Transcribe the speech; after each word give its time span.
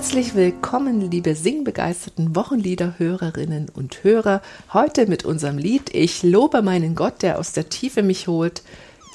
Herzlich 0.00 0.34
willkommen, 0.34 1.10
liebe 1.10 1.34
singbegeisterten 1.34 2.34
Wochenliederhörerinnen 2.34 3.68
und 3.68 4.02
Hörer. 4.02 4.40
Heute 4.72 5.06
mit 5.06 5.26
unserem 5.26 5.58
Lied 5.58 5.94
Ich 5.94 6.22
lobe 6.22 6.62
meinen 6.62 6.94
Gott, 6.94 7.20
der 7.20 7.38
aus 7.38 7.52
der 7.52 7.68
Tiefe 7.68 8.02
mich 8.02 8.26
holt, 8.26 8.62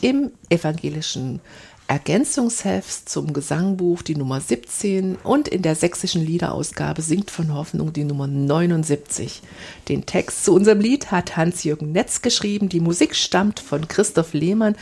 im 0.01 0.29
evangelischen 0.49 1.41
Ergänzungsheft 1.87 3.09
zum 3.09 3.33
Gesangbuch 3.33 4.03
die 4.03 4.15
Nummer 4.15 4.39
17 4.39 5.15
und 5.23 5.47
in 5.47 5.63
der 5.63 5.73
sächsischen 5.73 6.23
Liederausgabe 6.23 7.01
singt 7.01 7.31
von 7.31 7.51
Hoffnung 7.51 7.91
die 7.91 8.03
Nummer 8.03 8.27
79. 8.27 9.41
Den 9.89 10.05
Text 10.05 10.45
zu 10.45 10.53
unserem 10.53 10.81
Lied 10.81 11.09
hat 11.09 11.35
Hans-Jürgen 11.35 11.93
Netz 11.93 12.21
geschrieben, 12.21 12.69
die 12.69 12.79
Musik 12.79 13.15
stammt 13.15 13.59
von 13.59 13.87
Christoph 13.87 14.33
Lehmann. 14.33 14.75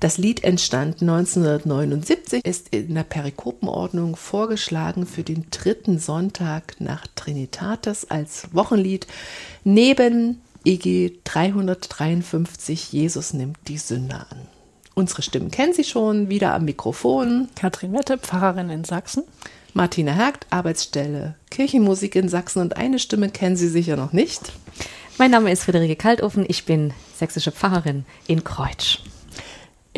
Das 0.00 0.18
Lied 0.18 0.44
entstand 0.44 1.00
1979, 1.00 2.44
ist 2.44 2.68
in 2.68 2.94
der 2.94 3.02
Perikopenordnung 3.02 4.14
vorgeschlagen 4.14 5.06
für 5.06 5.22
den 5.22 5.46
dritten 5.50 5.98
Sonntag 5.98 6.74
nach 6.80 7.06
Trinitatis 7.14 8.04
als 8.04 8.48
Wochenlied 8.52 9.06
neben 9.64 10.42
EG 10.64 11.12
353 11.24 12.92
Jesus 12.92 13.32
nimmt 13.32 13.56
die 13.68 13.78
Sünde 13.78 14.16
an. 14.16 14.48
Unsere 14.94 15.22
Stimmen 15.22 15.50
kennen 15.50 15.72
Sie 15.72 15.84
schon, 15.84 16.28
wieder 16.28 16.54
am 16.54 16.66
Mikrofon. 16.66 17.48
Katrin 17.54 17.92
Wette, 17.92 18.18
Pfarrerin 18.18 18.70
in 18.70 18.84
Sachsen. 18.84 19.24
Martina 19.72 20.12
Hergt, 20.12 20.46
Arbeitsstelle 20.50 21.36
Kirchenmusik 21.50 22.16
in 22.16 22.28
Sachsen 22.28 22.60
und 22.60 22.76
eine 22.76 22.98
Stimme 22.98 23.30
kennen 23.30 23.56
Sie 23.56 23.68
sicher 23.68 23.96
noch 23.96 24.12
nicht. 24.12 24.52
Mein 25.18 25.30
Name 25.30 25.50
ist 25.52 25.64
Friederike 25.64 25.96
Kaltofen, 25.96 26.44
ich 26.48 26.64
bin 26.64 26.92
sächsische 27.14 27.52
Pfarrerin 27.52 28.04
in 28.26 28.44
Kreutsch. 28.44 29.00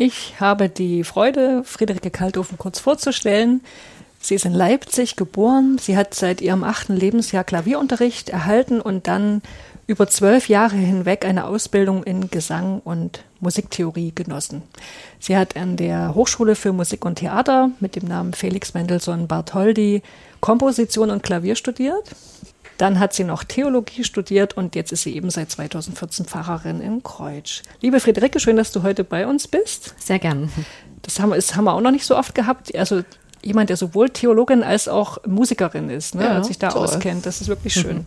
Ich 0.01 0.39
habe 0.39 0.69
die 0.69 1.03
Freude, 1.03 1.61
Friederike 1.65 2.09
Kaltofen 2.09 2.57
kurz 2.57 2.79
vorzustellen. 2.79 3.59
Sie 4.21 4.33
ist 4.33 4.45
in 4.45 4.53
Leipzig 4.53 5.17
geboren. 5.17 5.77
Sie 5.77 5.97
hat 5.97 6.13
seit 6.13 6.39
ihrem 6.39 6.63
achten 6.63 6.95
Lebensjahr 6.95 7.43
Klavierunterricht 7.43 8.29
erhalten 8.29 8.79
und 8.79 9.07
dann 9.07 9.41
über 9.87 10.07
zwölf 10.07 10.47
Jahre 10.47 10.77
hinweg 10.77 11.25
eine 11.25 11.43
Ausbildung 11.43 12.05
in 12.05 12.29
Gesang 12.29 12.79
und 12.85 13.25
Musiktheorie 13.41 14.13
genossen. 14.15 14.61
Sie 15.19 15.35
hat 15.35 15.57
an 15.57 15.75
der 15.75 16.15
Hochschule 16.15 16.55
für 16.55 16.71
Musik 16.71 17.03
und 17.03 17.15
Theater 17.15 17.71
mit 17.81 17.97
dem 17.97 18.07
Namen 18.07 18.31
Felix 18.31 18.73
Mendelssohn 18.73 19.27
Bartholdy 19.27 20.01
Komposition 20.39 21.09
und 21.09 21.23
Klavier 21.23 21.57
studiert. 21.57 22.15
Dann 22.79 22.97
hat 22.97 23.13
sie 23.13 23.25
noch 23.25 23.43
Theologie 23.43 24.05
studiert 24.05 24.55
und 24.55 24.73
jetzt 24.73 24.93
ist 24.93 25.03
sie 25.03 25.13
eben 25.13 25.29
seit 25.29 25.51
2014 25.51 26.25
Pfarrerin 26.25 26.79
in 26.79 27.03
Kreutsch. 27.03 27.61
Liebe 27.81 27.99
Friederike, 27.99 28.39
schön, 28.39 28.55
dass 28.55 28.71
du 28.71 28.83
heute 28.83 29.03
bei 29.03 29.27
uns 29.27 29.49
bist. 29.49 29.95
Sehr 29.99 30.17
gern. 30.17 30.49
Das 31.01 31.19
haben, 31.19 31.31
das 31.31 31.57
haben 31.57 31.65
wir 31.65 31.73
auch 31.73 31.81
noch 31.81 31.91
nicht 31.91 32.05
so 32.05 32.17
oft 32.17 32.33
gehabt. 32.33 32.73
Also 32.73 33.03
jemand, 33.43 33.69
der 33.69 33.75
sowohl 33.75 34.09
Theologin 34.09 34.63
als 34.63 34.87
auch 34.87 35.17
Musikerin 35.25 35.89
ist, 35.89 36.15
ne, 36.15 36.23
ja, 36.23 36.41
sich 36.41 36.57
da 36.57 36.69
toll. 36.69 36.83
auskennt. 36.83 37.25
Das 37.25 37.41
ist 37.41 37.49
wirklich 37.49 37.73
schön. 37.73 38.05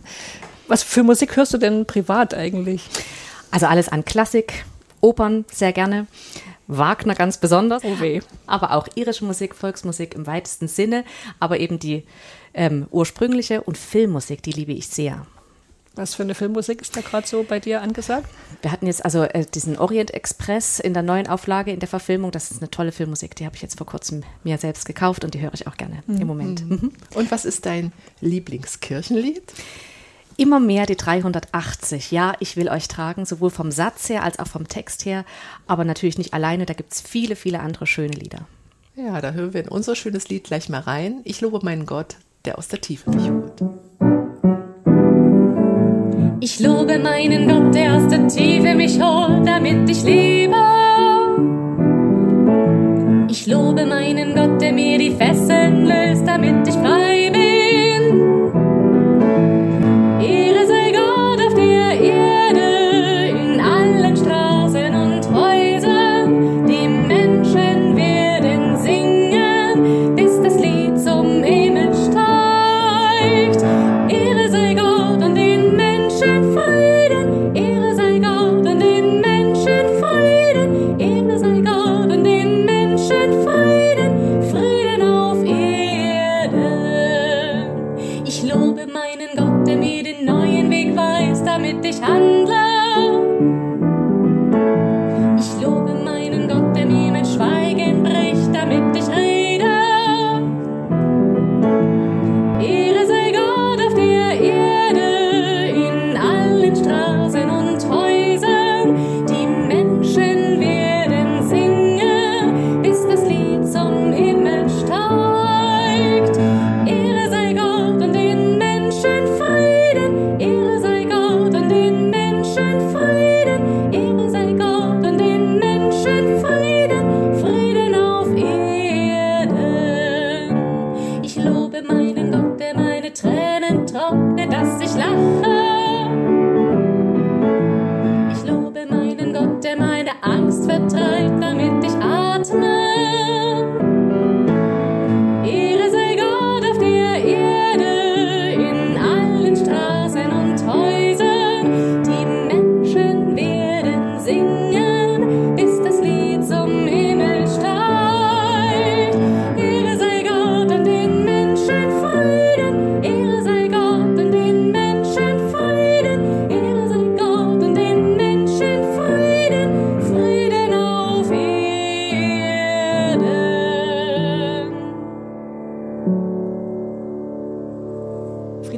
Was 0.67 0.81
für 0.81 1.03
Musik 1.03 1.35
hörst 1.35 1.53
du 1.53 1.59
denn 1.59 1.85
privat 1.85 2.33
eigentlich? 2.33 2.81
Also 3.51 3.67
alles 3.67 3.89
an 3.89 4.03
Klassik, 4.05 4.65
Opern 5.01 5.45
sehr 5.51 5.71
gerne. 5.71 6.07
Wagner 6.65 7.13
ganz 7.13 7.37
besonders. 7.37 7.83
Oh 7.83 7.99
weh. 7.99 8.21
Aber 8.47 8.71
auch 8.71 8.87
irische 8.95 9.23
Musik, 9.25 9.53
Volksmusik 9.53 10.15
im 10.15 10.25
weitesten 10.25 10.67
Sinne. 10.67 11.03
Aber 11.39 11.59
eben 11.59 11.77
die 11.77 12.05
ähm, 12.53 12.87
ursprüngliche 12.91 13.61
und 13.61 13.77
Filmmusik, 13.77 14.43
die 14.43 14.51
liebe 14.51 14.73
ich 14.73 14.87
sehr. 14.87 15.25
Was 15.95 16.15
für 16.15 16.23
eine 16.23 16.33
Filmmusik 16.33 16.81
ist 16.81 16.97
da 16.97 17.01
gerade 17.01 17.27
so 17.27 17.43
bei 17.43 17.59
dir 17.59 17.81
angesagt? 17.81 18.27
Wir 18.63 18.71
hatten 18.71 18.87
jetzt 18.87 19.05
also 19.05 19.23
äh, 19.23 19.45
diesen 19.45 19.77
Orient 19.77 20.11
Express 20.11 20.79
in 20.79 20.95
der 20.95 21.03
neuen 21.03 21.27
Auflage 21.27 21.71
in 21.71 21.79
der 21.79 21.87
Verfilmung. 21.87 22.31
Das 22.31 22.49
ist 22.49 22.61
eine 22.61 22.71
tolle 22.71 22.91
Filmmusik. 22.91 23.35
Die 23.35 23.45
habe 23.45 23.55
ich 23.55 23.61
jetzt 23.61 23.77
vor 23.77 23.85
kurzem 23.85 24.23
mir 24.43 24.57
selbst 24.57 24.85
gekauft 24.85 25.23
und 25.23 25.35
die 25.35 25.41
höre 25.41 25.53
ich 25.53 25.67
auch 25.67 25.77
gerne 25.77 26.01
mhm. 26.07 26.17
im 26.21 26.27
Moment. 26.27 26.67
Mhm. 26.67 26.93
Und 27.13 27.29
was 27.29 27.45
ist 27.45 27.67
dein 27.67 27.91
Lieblingskirchenlied? 28.21 29.53
Immer 30.35 30.59
mehr 30.59 30.87
die 30.87 30.95
380. 30.95 32.09
Ja, 32.09 32.33
ich 32.39 32.57
will 32.57 32.69
euch 32.69 32.87
tragen, 32.87 33.27
sowohl 33.27 33.51
vom 33.51 33.69
Satz 33.69 34.09
her 34.09 34.23
als 34.23 34.39
auch 34.39 34.47
vom 34.47 34.67
Text 34.67 35.05
her. 35.05 35.25
Aber 35.67 35.85
natürlich 35.85 36.17
nicht 36.17 36.33
alleine. 36.33 36.65
Da 36.65 36.73
gibt 36.73 36.91
es 36.91 37.01
viele, 37.01 37.35
viele 37.35 37.59
andere 37.59 37.85
schöne 37.85 38.15
Lieder. 38.15 38.47
Ja, 38.95 39.21
da 39.21 39.33
hören 39.33 39.53
wir 39.53 39.61
in 39.61 39.69
unser 39.69 39.95
schönes 39.95 40.27
Lied 40.29 40.45
gleich 40.45 40.69
mal 40.69 40.81
rein. 40.81 41.21
Ich 41.23 41.41
lobe 41.41 41.59
meinen 41.63 41.85
Gott, 41.85 42.17
der 42.45 42.57
aus 42.57 42.67
der 42.67 42.81
Tiefe 42.81 43.09
mich 43.09 43.29
holt. 43.29 43.63
Ich 46.41 46.59
lobe 46.59 46.99
meinen 46.99 47.47
Gott, 47.47 47.73
der 47.73 47.95
aus 47.95 48.07
der 48.09 48.27
Tiefe 48.27 48.75
mich 48.75 49.01
holt, 49.01 49.47
damit 49.47 49.89
ich 49.89 50.03
lebe. 50.03 50.55
Ich 53.29 53.47
lobe 53.47 53.85
meinen 53.85 54.35
Gott, 54.35 54.61
der 54.61 54.73
mir 54.73 54.97
die 54.97 55.11
Fesseln 55.11 55.85
löst, 55.85 56.27
damit 56.27 56.67
ich 56.67 56.73
frei 56.75 57.22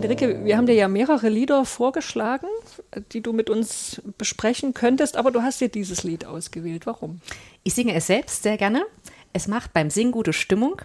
Friederike, 0.07 0.45
wir 0.45 0.57
haben 0.57 0.67
dir 0.67 0.75
ja 0.75 0.87
mehrere 0.87 1.29
Lieder 1.29 1.65
vorgeschlagen, 1.65 2.47
die 3.11 3.21
du 3.21 3.33
mit 3.33 3.49
uns 3.49 4.01
besprechen 4.17 4.73
könntest, 4.73 5.17
aber 5.17 5.31
du 5.31 5.41
hast 5.41 5.61
dir 5.61 5.69
dieses 5.69 6.03
Lied 6.03 6.25
ausgewählt. 6.25 6.85
Warum? 6.85 7.21
Ich 7.63 7.73
singe 7.73 7.93
es 7.95 8.07
selbst 8.07 8.43
sehr 8.43 8.57
gerne. 8.57 8.85
Es 9.33 9.47
macht 9.47 9.73
beim 9.73 9.89
Singen 9.89 10.11
gute 10.11 10.33
Stimmung. 10.33 10.81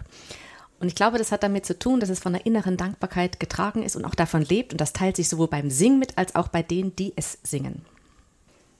Und 0.79 0.87
ich 0.87 0.95
glaube, 0.95 1.19
das 1.19 1.31
hat 1.31 1.43
damit 1.43 1.65
zu 1.65 1.77
tun, 1.77 1.99
dass 1.99 2.09
es 2.09 2.19
von 2.19 2.33
der 2.33 2.45
inneren 2.47 2.75
Dankbarkeit 2.75 3.39
getragen 3.39 3.83
ist 3.83 3.95
und 3.95 4.03
auch 4.03 4.15
davon 4.15 4.41
lebt. 4.41 4.73
Und 4.73 4.81
das 4.81 4.93
teilt 4.93 5.15
sich 5.15 5.29
sowohl 5.29 5.47
beim 5.47 5.69
Singen 5.69 5.99
mit, 5.99 6.17
als 6.17 6.33
auch 6.33 6.47
bei 6.47 6.63
denen, 6.63 6.95
die 6.95 7.13
es 7.15 7.37
singen. 7.43 7.85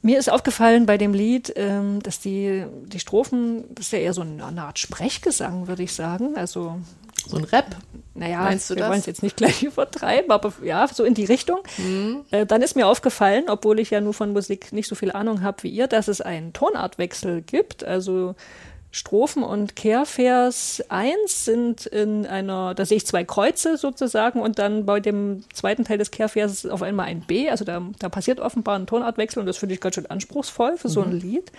Mir 0.01 0.17
ist 0.17 0.31
aufgefallen 0.31 0.87
bei 0.87 0.97
dem 0.97 1.13
Lied, 1.13 1.53
ähm, 1.55 2.01
dass 2.01 2.19
die, 2.19 2.65
die 2.87 2.99
Strophen, 2.99 3.65
das 3.75 3.85
ist 3.85 3.91
ja 3.91 3.99
eher 3.99 4.13
so 4.13 4.21
eine, 4.21 4.43
eine 4.43 4.63
Art 4.63 4.79
Sprechgesang, 4.79 5.67
würde 5.67 5.83
ich 5.83 5.93
sagen. 5.93 6.35
Also, 6.35 6.79
So 7.27 7.37
ein 7.37 7.43
Rap. 7.45 7.75
naja, 8.13 8.39
Meinst 8.41 8.69
du 8.69 8.75
wir 8.75 8.87
wollen 8.87 8.99
es 8.99 9.05
jetzt 9.05 9.23
nicht 9.23 9.37
gleich 9.37 9.63
übertreiben, 9.63 10.31
aber 10.31 10.53
ja, 10.63 10.87
so 10.87 11.03
in 11.03 11.13
die 11.13 11.25
Richtung. 11.25 11.59
Mhm. 11.77 12.25
Äh, 12.31 12.45
dann 12.45 12.61
ist 12.61 12.75
mir 12.75 12.87
aufgefallen, 12.87 13.45
obwohl 13.47 13.79
ich 13.79 13.89
ja 13.89 14.01
nur 14.01 14.13
von 14.13 14.33
Musik 14.33 14.73
nicht 14.73 14.87
so 14.87 14.95
viel 14.95 15.11
Ahnung 15.11 15.41
habe 15.41 15.63
wie 15.63 15.69
ihr, 15.69 15.87
dass 15.87 16.07
es 16.07 16.21
einen 16.21 16.53
Tonartwechsel 16.53 17.41
gibt. 17.41 17.83
Also 17.83 18.35
Strophen 18.91 19.43
und 19.43 19.77
Kehrvers 19.77 20.83
1 20.89 21.45
sind 21.45 21.85
in 21.85 22.25
einer, 22.25 22.75
da 22.75 22.85
sehe 22.85 22.97
ich 22.97 23.07
zwei 23.07 23.23
Kreuze 23.23 23.77
sozusagen 23.77 24.41
und 24.41 24.59
dann 24.59 24.85
bei 24.85 24.99
dem 24.99 25.43
zweiten 25.53 25.85
Teil 25.85 25.97
des 25.97 26.11
Kehrverses 26.11 26.65
auf 26.65 26.81
einmal 26.81 27.05
ein 27.05 27.21
B. 27.21 27.49
Also 27.49 27.63
da, 27.63 27.81
da 27.99 28.09
passiert 28.09 28.41
offenbar 28.41 28.77
ein 28.77 28.87
Tonartwechsel 28.87 29.39
und 29.39 29.45
das 29.45 29.57
finde 29.57 29.75
ich 29.75 29.81
ganz 29.81 29.95
schön 29.95 30.07
anspruchsvoll 30.07 30.77
für 30.77 30.89
so 30.89 31.01
ein 31.01 31.13
Lied. 31.13 31.51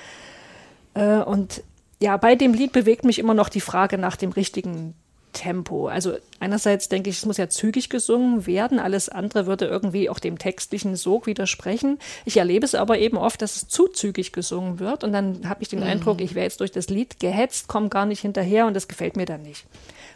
Äh, 0.93 1.19
und 1.21 1.63
ja, 2.03 2.19
bei 2.19 2.35
dem 2.35 2.53
Lied 2.53 2.73
bewegt 2.73 3.05
mich 3.05 3.19
immer 3.19 3.33
noch 3.33 3.49
die 3.49 3.61
Frage 3.61 3.97
nach 3.97 4.17
dem 4.17 4.33
richtigen 4.33 4.95
Tempo. 5.33 5.89
Also 5.89 6.15
einerseits 6.41 6.89
denke 6.89 7.11
ich, 7.11 7.19
es 7.19 7.27
muss 7.27 7.37
ja 7.37 7.49
zügig 7.49 7.89
gesungen 7.89 8.47
werden, 8.47 8.79
alles 8.79 9.09
andere 9.09 9.47
würde 9.47 9.67
irgendwie 9.67 10.11
auch 10.11 10.19
dem 10.19 10.39
textlichen 10.39 10.97
Sog 10.97 11.27
widersprechen. 11.27 11.99
Ich 12.25 12.37
erlebe 12.37 12.65
es 12.65 12.75
aber 12.75 12.99
eben 12.99 13.17
oft, 13.17 13.43
dass 13.43 13.57
es 13.57 13.69
zu 13.69 13.89
zügig 13.89 14.33
gesungen 14.33 14.79
wird 14.79 15.05
und 15.05 15.13
dann 15.13 15.49
habe 15.49 15.63
ich 15.63 15.69
den 15.69 15.83
Eindruck, 15.83 16.21
ich 16.21 16.35
wäre 16.35 16.45
jetzt 16.45 16.61
durch 16.61 16.73
das 16.73 16.89
Lied 16.89 17.21
gehetzt, 17.21 17.69
komme 17.69 17.89
gar 17.89 18.07
nicht 18.07 18.21
hinterher 18.21 18.67
und 18.67 18.75
das 18.75 18.89
gefällt 18.89 19.17
mir 19.17 19.27
dann 19.27 19.43
nicht. 19.43 19.65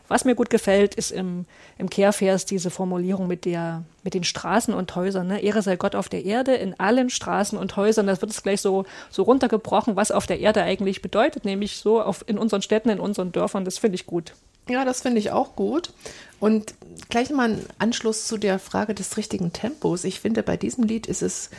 Was 0.08 0.24
mir 0.24 0.36
gut 0.36 0.50
gefällt, 0.50 0.94
ist 0.94 1.10
im, 1.10 1.46
im 1.78 1.90
Kehrvers 1.90 2.44
diese 2.44 2.70
Formulierung 2.70 3.26
mit, 3.26 3.44
der, 3.44 3.82
mit 4.04 4.14
den 4.14 4.22
Straßen 4.22 4.72
und 4.72 4.94
Häusern. 4.94 5.26
Ne? 5.26 5.40
Ehre 5.40 5.62
sei 5.62 5.76
Gott 5.76 5.96
auf 5.96 6.08
der 6.08 6.24
Erde, 6.24 6.54
in 6.54 6.78
allen 6.78 7.10
Straßen 7.10 7.58
und 7.58 7.76
Häusern. 7.76 8.06
Das 8.06 8.20
wird 8.20 8.30
es 8.30 8.42
gleich 8.42 8.60
so, 8.60 8.84
so 9.10 9.24
runtergebrochen, 9.24 9.96
was 9.96 10.12
auf 10.12 10.26
der 10.26 10.38
Erde 10.38 10.62
eigentlich 10.62 11.02
bedeutet, 11.02 11.44
nämlich 11.44 11.78
so 11.78 12.00
auf, 12.00 12.24
in 12.28 12.38
unseren 12.38 12.62
Städten, 12.62 12.88
in 12.88 13.00
unseren 13.00 13.32
Dörfern. 13.32 13.64
Das 13.64 13.78
finde 13.78 13.96
ich 13.96 14.06
gut. 14.06 14.32
Ja, 14.68 14.84
das 14.84 15.02
finde 15.02 15.20
ich 15.20 15.30
auch 15.30 15.54
gut. 15.54 15.92
Und 16.40 16.74
gleich 17.08 17.30
mal 17.30 17.50
ein 17.50 17.66
Anschluss 17.78 18.26
zu 18.26 18.36
der 18.36 18.58
Frage 18.58 18.94
des 18.94 19.16
richtigen 19.16 19.52
Tempos. 19.52 20.04
Ich 20.04 20.20
finde, 20.20 20.42
bei 20.42 20.56
diesem 20.56 20.84
Lied 20.84 21.06
ist 21.06 21.22
es, 21.22 21.50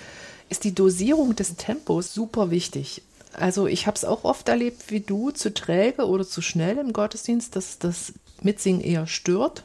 ist 0.50 0.63
die 0.63 0.75
Dosierung 0.75 1.36
des 1.36 1.56
Tempos 1.56 2.13
super 2.13 2.51
wichtig. 2.51 3.01
Also 3.33 3.68
ich 3.68 3.88
habe 3.88 3.95
es 3.95 4.06
auch 4.06 4.24
oft 4.24 4.50
erlebt 4.50 4.89
wie 4.89 5.00
du, 5.00 5.31
zu 5.31 5.54
träge 5.54 6.06
oder 6.06 6.27
zu 6.27 6.42
schnell 6.42 6.77
im 6.77 6.92
Gottesdienst, 6.92 7.56
dass 7.56 7.80
das 7.80 8.13
Mitsingen 8.42 8.81
eher 8.81 9.07
stört. 9.07 9.63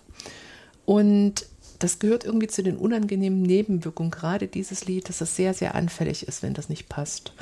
Und 0.85 1.47
das 1.79 1.99
gehört 1.99 2.25
irgendwie 2.25 2.49
zu 2.49 2.63
den 2.63 2.77
unangenehmen 2.77 3.43
Nebenwirkungen, 3.43 4.11
gerade 4.11 4.47
dieses 4.47 4.87
Lied, 4.87 5.09
dass 5.09 5.21
es 5.21 5.35
sehr, 5.35 5.53
sehr 5.53 5.75
anfällig 5.75 6.29
ist, 6.29 6.43
wenn 6.43 6.55
das 6.55 6.69
nicht 6.69 6.89
passt. 6.89 7.33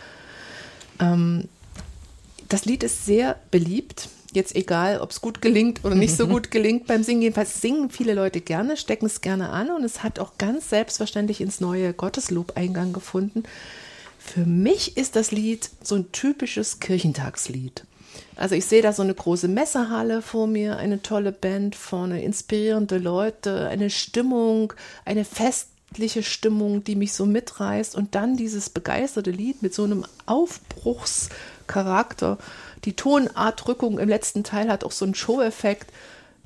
Ähm, 0.99 1.49
das 2.49 2.64
Lied 2.64 2.82
ist 2.82 3.05
sehr 3.05 3.37
beliebt. 3.50 4.08
Jetzt 4.32 4.55
egal, 4.55 5.00
ob 5.00 5.11
es 5.11 5.21
gut 5.21 5.43
gelingt 5.43 5.85
oder 5.85 5.94
nicht 5.94 6.17
so 6.17 6.27
gut 6.29 6.50
gelingt 6.50 6.87
beim 6.87 7.03
Singen. 7.03 7.23
Jedenfalls 7.23 7.61
singen 7.61 7.91
viele 7.91 8.15
Leute 8.15 8.41
gerne, 8.41 8.77
stecken 8.77 9.06
es 9.06 9.21
gerne 9.21 9.50
an 9.50 9.71
und 9.71 9.85
es 9.85 10.03
hat 10.03 10.19
auch 10.19 10.38
ganz 10.38 10.71
selbstverständlich 10.71 11.41
ins 11.41 11.61
neue 11.61 11.93
Gotteslob 11.93 12.56
Eingang 12.56 12.93
gefunden. 12.93 13.43
Für 14.19 14.47
mich 14.47 14.97
ist 14.97 15.17
das 15.17 15.32
Lied 15.32 15.71
so 15.82 15.97
ein 15.97 16.12
typisches 16.12 16.79
Kirchentagslied. 16.79 17.85
Also 18.37 18.55
ich 18.55 18.67
sehe 18.67 18.82
da 18.82 18.93
so 18.93 19.03
eine 19.03 19.15
große 19.15 19.49
Messerhalle 19.49 20.23
vor 20.23 20.47
mir, 20.47 20.77
eine 20.77 21.03
tolle 21.03 21.32
Band 21.32 21.75
vorne, 21.75 22.23
inspirierende 22.23 22.99
Leute, 22.99 23.67
eine 23.69 23.91
Stimmung, 23.91 24.73
eine 25.05 25.25
festliche 25.25 26.23
Stimmung, 26.23 26.85
die 26.85 26.94
mich 26.97 27.12
so 27.12 27.27
mitreißt 27.27 27.97
und 27.97 28.15
dann 28.15 28.37
dieses 28.37 28.71
begeisterte 28.71 29.31
Lied 29.31 29.62
mit 29.62 29.75
so 29.75 29.85
einem 29.85 30.06
Aufbruchscharakter. 30.27 32.38
Die 32.85 32.97
Tonartrückung 32.97 33.99
im 33.99 34.09
letzten 34.09 34.44
Teil 34.44 34.71
hat 34.71 34.85
auch 34.85 34.93
so 34.93 35.05
einen 35.05 35.15
Show-Effekt. 35.15 35.91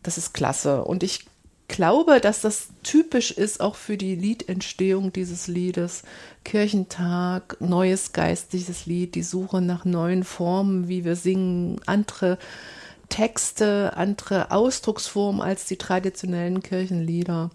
Das 0.03 0.19
ist 0.19 0.35
klasse. 0.35 0.85
Und 0.85 1.03
ich 1.03 1.27
glaube, 1.69 2.21
dass 2.21 2.41
das 2.41 2.69
typisch 2.83 3.31
ist 3.31 3.61
auch 3.61 3.77
für 3.77 3.97
die 3.97 4.15
Liedentstehung 4.15 5.13
dieses 5.13 5.47
Liedes. 5.47 6.03
Kirchentag, 6.45 7.57
neues 7.61 8.13
geistliches 8.13 8.87
Lied, 8.87 9.15
die 9.15 9.23
Suche 9.23 9.61
nach 9.61 9.85
neuen 9.85 10.25
Formen, 10.25 10.89
wie 10.89 11.05
wir 11.05 11.17
singen, 11.17 11.81
andere 11.87 12.39
Texte, 13.09 13.93
andere 13.97 14.51
Ausdrucksformen 14.51 15.41
als 15.41 15.67
die 15.67 15.77
traditionellen 15.77 16.63
Kirchenlieder. 16.63 17.51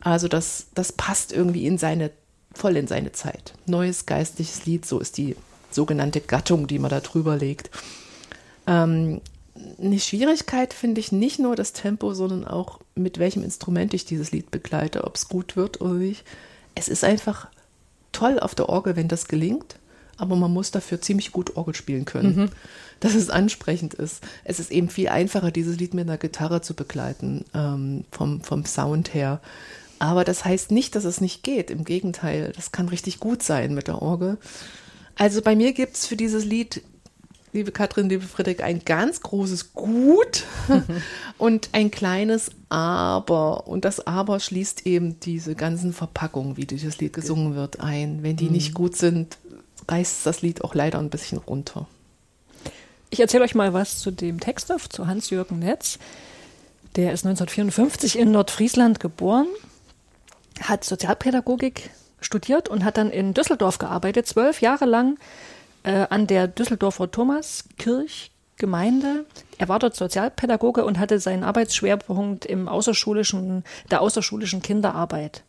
Also 0.00 0.28
das, 0.28 0.66
das 0.74 0.92
passt 0.92 1.32
irgendwie 1.32 1.66
in 1.66 1.78
seine, 1.78 2.10
voll 2.54 2.76
in 2.76 2.86
seine 2.86 3.12
Zeit. 3.12 3.54
Neues 3.66 4.06
geistliches 4.06 4.66
Lied, 4.66 4.86
so 4.86 4.98
ist 4.98 5.18
die 5.18 5.36
sogenannte 5.70 6.20
Gattung, 6.20 6.66
die 6.66 6.78
man 6.78 6.90
da 6.90 7.00
drüber 7.00 7.36
legt. 7.36 7.70
Ähm, 8.66 9.20
eine 9.80 9.98
Schwierigkeit 9.98 10.74
finde 10.74 11.00
ich 11.00 11.12
nicht 11.12 11.38
nur 11.38 11.56
das 11.56 11.72
Tempo, 11.72 12.14
sondern 12.14 12.46
auch 12.46 12.80
mit 12.94 13.18
welchem 13.18 13.42
Instrument 13.42 13.94
ich 13.94 14.04
dieses 14.04 14.32
Lied 14.32 14.50
begleite, 14.50 15.04
ob 15.04 15.16
es 15.16 15.28
gut 15.28 15.56
wird 15.56 15.80
oder 15.80 15.94
nicht. 15.94 16.24
Es 16.74 16.88
ist 16.88 17.04
einfach 17.04 17.48
toll 18.12 18.38
auf 18.38 18.54
der 18.54 18.68
Orgel, 18.68 18.96
wenn 18.96 19.08
das 19.08 19.28
gelingt, 19.28 19.76
aber 20.16 20.36
man 20.36 20.52
muss 20.52 20.70
dafür 20.70 21.00
ziemlich 21.00 21.32
gut 21.32 21.56
Orgel 21.56 21.74
spielen 21.74 22.04
können, 22.04 22.50
dass 23.00 23.14
es 23.14 23.30
ansprechend 23.30 23.94
ist. 23.94 24.22
Es 24.44 24.60
ist 24.60 24.70
eben 24.70 24.88
viel 24.88 25.08
einfacher, 25.08 25.50
dieses 25.50 25.78
Lied 25.78 25.94
mit 25.94 26.08
einer 26.08 26.18
Gitarre 26.18 26.60
zu 26.62 26.74
begleiten, 26.74 27.44
ähm, 27.54 28.04
vom, 28.10 28.40
vom 28.42 28.64
Sound 28.64 29.14
her. 29.14 29.40
Aber 29.98 30.24
das 30.24 30.44
heißt 30.44 30.70
nicht, 30.70 30.94
dass 30.94 31.04
es 31.04 31.20
nicht 31.20 31.42
geht. 31.42 31.70
Im 31.70 31.84
Gegenteil, 31.84 32.52
das 32.54 32.72
kann 32.72 32.88
richtig 32.88 33.20
gut 33.20 33.42
sein 33.42 33.74
mit 33.74 33.88
der 33.88 34.02
Orgel. 34.02 34.38
Also 35.14 35.40
bei 35.40 35.56
mir 35.56 35.72
gibt 35.72 35.96
es 35.96 36.06
für 36.06 36.16
dieses 36.16 36.44
Lied 36.44 36.82
liebe 37.56 37.72
Katrin, 37.72 38.08
liebe 38.08 38.24
Friedrich, 38.24 38.62
ein 38.62 38.82
ganz 38.84 39.22
großes 39.22 39.72
Gut 39.72 40.44
und 41.38 41.70
ein 41.72 41.90
kleines 41.90 42.50
Aber. 42.68 43.66
Und 43.66 43.84
das 43.84 44.06
Aber 44.06 44.38
schließt 44.38 44.86
eben 44.86 45.18
diese 45.20 45.54
ganzen 45.54 45.92
Verpackungen, 45.92 46.56
wie 46.56 46.66
dieses 46.66 46.98
Lied 46.98 47.14
gesungen 47.14 47.56
wird, 47.56 47.80
ein. 47.80 48.22
Wenn 48.22 48.36
die 48.36 48.50
nicht 48.50 48.74
gut 48.74 48.96
sind, 48.96 49.38
reißt 49.88 50.26
das 50.26 50.42
Lied 50.42 50.62
auch 50.62 50.74
leider 50.74 50.98
ein 50.98 51.10
bisschen 51.10 51.38
runter. 51.38 51.88
Ich 53.08 53.20
erzähle 53.20 53.44
euch 53.44 53.54
mal 53.54 53.72
was 53.72 53.98
zu 54.00 54.10
dem 54.10 54.38
Texter, 54.38 54.76
zu 54.76 55.06
Hans-Jürgen 55.06 55.58
Netz. 55.58 55.98
Der 56.94 57.12
ist 57.12 57.24
1954 57.24 58.18
in 58.18 58.32
Nordfriesland 58.32 59.00
geboren, 59.00 59.46
hat 60.60 60.84
Sozialpädagogik 60.84 61.90
studiert 62.20 62.68
und 62.68 62.84
hat 62.84 62.98
dann 62.98 63.10
in 63.10 63.32
Düsseldorf 63.32 63.78
gearbeitet, 63.78 64.26
zwölf 64.26 64.60
Jahre 64.60 64.84
lang 64.84 65.18
äh, 65.86 66.06
an 66.10 66.26
der 66.26 66.48
Düsseldorfer 66.48 67.10
Thomaskirchgemeinde. 67.10 69.24
Er 69.56 69.68
war 69.68 69.78
dort 69.78 69.96
Sozialpädagoge 69.96 70.84
und 70.84 70.98
hatte 70.98 71.18
seinen 71.20 71.44
Arbeitsschwerpunkt 71.44 72.44
im 72.44 72.68
außerschulischen, 72.68 73.64
der 73.90 74.02
außerschulischen 74.02 74.60
Kinderarbeit. 74.60 75.42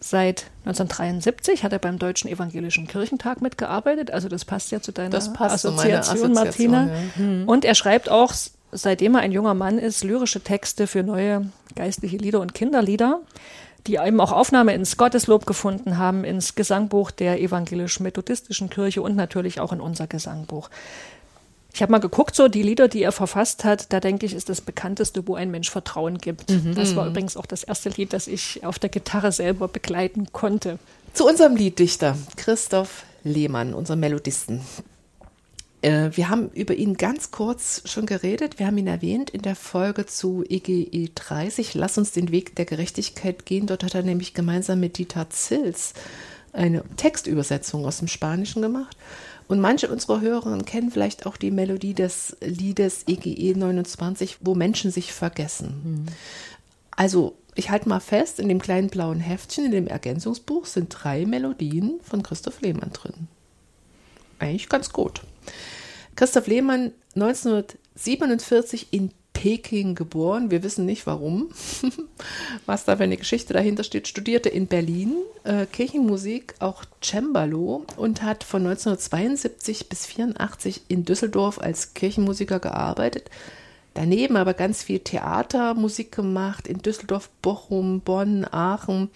Seit 0.00 0.44
1973 0.64 1.64
hat 1.64 1.72
er 1.72 1.78
beim 1.78 1.98
Deutschen 1.98 2.30
Evangelischen 2.30 2.86
Kirchentag 2.86 3.40
mitgearbeitet, 3.40 4.12
also 4.12 4.28
das 4.28 4.44
passt 4.44 4.70
ja 4.70 4.80
zu 4.80 4.92
deiner 4.92 5.10
Das 5.10 5.32
passt 5.32 5.62
zu 5.62 5.68
Assoziation, 5.68 6.36
Assoziation, 6.36 6.72
Martina. 6.72 6.88
Und 7.46 7.64
er 7.64 7.74
schreibt 7.74 8.08
auch, 8.08 8.32
seitdem 8.70 9.16
er 9.16 9.22
ein 9.22 9.32
junger 9.32 9.54
Mann 9.54 9.78
ist, 9.78 10.04
lyrische 10.04 10.40
Texte 10.40 10.86
für 10.86 11.02
neue 11.02 11.50
geistliche 11.74 12.16
Lieder 12.16 12.40
und 12.40 12.54
Kinderlieder, 12.54 13.22
die 13.88 13.96
eben 13.96 14.20
auch 14.20 14.32
Aufnahme 14.32 14.74
ins 14.74 14.96
Gotteslob 14.96 15.46
gefunden 15.46 15.98
haben, 15.98 16.22
ins 16.22 16.54
Gesangbuch 16.54 17.10
der 17.10 17.40
evangelisch-methodistischen 17.40 18.70
Kirche 18.70 19.02
und 19.02 19.16
natürlich 19.16 19.60
auch 19.60 19.72
in 19.72 19.80
unser 19.80 20.06
Gesangbuch. 20.06 20.68
Ich 21.72 21.82
habe 21.82 21.92
mal 21.92 21.98
geguckt, 21.98 22.34
so 22.34 22.48
die 22.48 22.62
Lieder, 22.62 22.88
die 22.88 23.02
er 23.02 23.12
verfasst 23.12 23.64
hat, 23.64 23.92
da 23.92 24.00
denke 24.00 24.26
ich, 24.26 24.34
ist 24.34 24.48
das 24.48 24.60
bekannteste, 24.60 25.26
wo 25.26 25.36
ein 25.36 25.50
Mensch 25.50 25.70
Vertrauen 25.70 26.18
gibt. 26.18 26.52
Das 26.74 26.96
war 26.96 27.06
übrigens 27.06 27.36
auch 27.36 27.46
das 27.46 27.62
erste 27.62 27.88
Lied, 27.90 28.12
das 28.12 28.26
ich 28.26 28.64
auf 28.64 28.78
der 28.78 28.90
Gitarre 28.90 29.32
selber 29.32 29.68
begleiten 29.68 30.32
konnte. 30.32 30.78
Zu 31.14 31.26
unserem 31.26 31.56
Lieddichter 31.56 32.16
Christoph 32.36 33.04
Lehmann, 33.22 33.74
unserem 33.74 34.00
Melodisten. 34.00 34.60
Äh, 35.82 36.10
wir 36.12 36.28
haben 36.28 36.50
über 36.50 36.74
ihn 36.74 36.96
ganz 36.96 37.30
kurz 37.30 37.82
schon 37.84 38.06
geredet. 38.06 38.58
Wir 38.58 38.66
haben 38.66 38.78
ihn 38.78 38.86
erwähnt 38.86 39.30
in 39.30 39.42
der 39.42 39.56
Folge 39.56 40.06
zu 40.06 40.44
E 40.48 40.56
EGE 40.56 41.10
30. 41.14 41.74
Lass 41.74 41.98
uns 41.98 42.12
den 42.12 42.30
Weg 42.30 42.56
der 42.56 42.64
Gerechtigkeit 42.64 43.46
gehen. 43.46 43.66
Dort 43.66 43.84
hat 43.84 43.94
er 43.94 44.02
nämlich 44.02 44.34
gemeinsam 44.34 44.80
mit 44.80 44.98
Dieter 44.98 45.30
Zils 45.30 45.94
eine 46.52 46.82
Textübersetzung 46.96 47.84
aus 47.84 47.98
dem 47.98 48.08
Spanischen 48.08 48.62
gemacht. 48.62 48.96
Und 49.46 49.60
manche 49.60 49.88
unserer 49.88 50.20
Hörerinnen 50.20 50.66
kennen 50.66 50.90
vielleicht 50.90 51.24
auch 51.24 51.36
die 51.36 51.50
Melodie 51.50 51.94
des 51.94 52.36
Liedes 52.40 53.04
E 53.08 53.12
EGE 53.12 53.58
29, 53.58 54.38
wo 54.40 54.54
Menschen 54.54 54.90
sich 54.90 55.12
vergessen. 55.12 56.06
Also, 56.90 57.34
ich 57.54 57.70
halte 57.70 57.88
mal 57.88 58.00
fest, 58.00 58.40
in 58.40 58.48
dem 58.48 58.60
kleinen 58.60 58.88
blauen 58.88 59.20
Heftchen, 59.20 59.64
in 59.64 59.70
dem 59.70 59.86
Ergänzungsbuch, 59.86 60.66
sind 60.66 60.90
drei 60.90 61.24
Melodien 61.24 62.00
von 62.02 62.22
Christoph 62.22 62.60
Lehmann 62.60 62.92
drin. 62.92 63.28
Eigentlich 64.38 64.68
ganz 64.68 64.92
gut. 64.92 65.22
Christoph 66.16 66.46
Lehmann 66.46 66.92
1947 67.14 68.88
in 68.90 69.10
Peking 69.32 69.94
geboren. 69.94 70.50
Wir 70.50 70.64
wissen 70.64 70.84
nicht 70.84 71.06
warum, 71.06 71.50
was 72.66 72.84
da 72.84 72.96
für 72.96 73.04
eine 73.04 73.16
Geschichte 73.16 73.52
dahinter 73.52 73.84
steht. 73.84 74.08
Studierte 74.08 74.48
in 74.48 74.66
Berlin 74.66 75.14
äh, 75.44 75.66
Kirchenmusik, 75.66 76.54
auch 76.58 76.84
Cembalo 77.00 77.84
und 77.96 78.22
hat 78.22 78.42
von 78.42 78.66
1972 78.66 79.88
bis 79.88 80.08
1984 80.08 80.82
in 80.88 81.04
Düsseldorf 81.04 81.60
als 81.60 81.94
Kirchenmusiker 81.94 82.58
gearbeitet. 82.58 83.30
Daneben 83.94 84.36
aber 84.36 84.54
ganz 84.54 84.82
viel 84.82 84.98
Theatermusik 84.98 86.10
gemacht 86.10 86.66
in 86.66 86.78
Düsseldorf, 86.78 87.30
Bochum, 87.40 88.00
Bonn, 88.00 88.44
Aachen. 88.44 89.08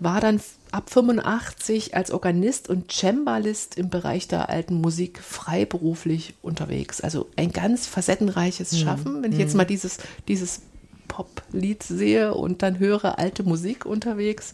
War 0.00 0.20
dann 0.20 0.40
ab 0.76 0.90
85 0.90 1.96
als 1.96 2.10
Organist 2.10 2.68
und 2.68 2.92
Cembalist 2.92 3.78
im 3.78 3.88
Bereich 3.88 4.28
der 4.28 4.50
alten 4.50 4.74
Musik 4.74 5.20
freiberuflich 5.20 6.34
unterwegs. 6.42 7.00
Also 7.00 7.28
ein 7.36 7.50
ganz 7.50 7.86
facettenreiches 7.86 8.78
Schaffen. 8.78 9.22
Wenn 9.22 9.32
ich 9.32 9.38
jetzt 9.38 9.54
mal 9.54 9.64
dieses, 9.64 9.96
dieses 10.28 10.60
Pop-Lied 11.08 11.82
sehe 11.82 12.34
und 12.34 12.62
dann 12.62 12.78
höre 12.78 13.18
alte 13.18 13.42
Musik 13.42 13.86
unterwegs. 13.86 14.52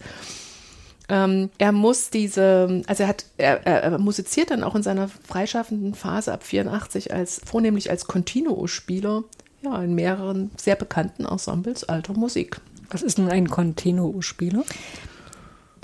Ähm, 1.09 1.51
er 1.59 1.73
muss 1.73 2.11
diese, 2.11 2.85
also 2.87 3.03
er 3.03 3.09
hat, 3.09 3.25
er, 3.37 3.67
er, 3.67 3.83
er 3.83 3.99
musiziert 3.99 4.53
dann 4.53 4.63
auch 4.63 4.77
in 4.77 4.85
seiner 4.85 5.09
freischaffenden 5.09 5.95
Phase 5.95 6.33
ab 6.33 6.45
84 6.45 7.13
als 7.13 7.41
vornehmlich 7.45 7.91
als 7.91 8.07
Continuo-Spieler, 8.07 9.25
ja, 9.63 9.83
in 9.83 9.97
mehreren 9.97 10.53
sehr 10.57 10.77
bekannten 10.77 11.25
Ensembles 11.25 11.83
alter 11.83 12.13
Musik. 12.13 12.61
Was 12.91 13.03
ist 13.03 13.19
denn 13.19 13.29
ein 13.29 13.49
Continuo-Spieler? 13.49 14.63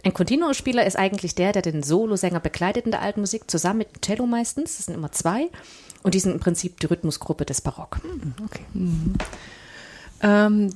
Ein 0.09 0.15
Continuo-Spieler 0.15 0.87
ist 0.87 0.97
eigentlich 0.97 1.35
der, 1.35 1.53
der 1.53 1.61
den 1.61 1.83
Solosänger 1.83 2.41
begleitet 2.41 2.87
in 2.87 2.93
der 2.93 3.03
alten 3.03 3.21
Musik, 3.21 3.51
zusammen 3.51 3.81
mit 3.81 3.95
dem 3.95 4.01
Cello 4.01 4.27
meistens. 4.27 4.79
Das 4.79 4.87
sind 4.87 4.95
immer 4.95 5.13
zwei. 5.13 5.51
Und 6.03 6.15
die 6.15 6.19
sind 6.19 6.33
im 6.33 6.41
Prinzip 6.41 6.81
die 6.81 6.87
Rhythmusgruppe 6.87 7.45
des 7.45 7.61
Barock. 7.61 8.01
Okay. 8.43 8.65
Ähm, 10.23 10.75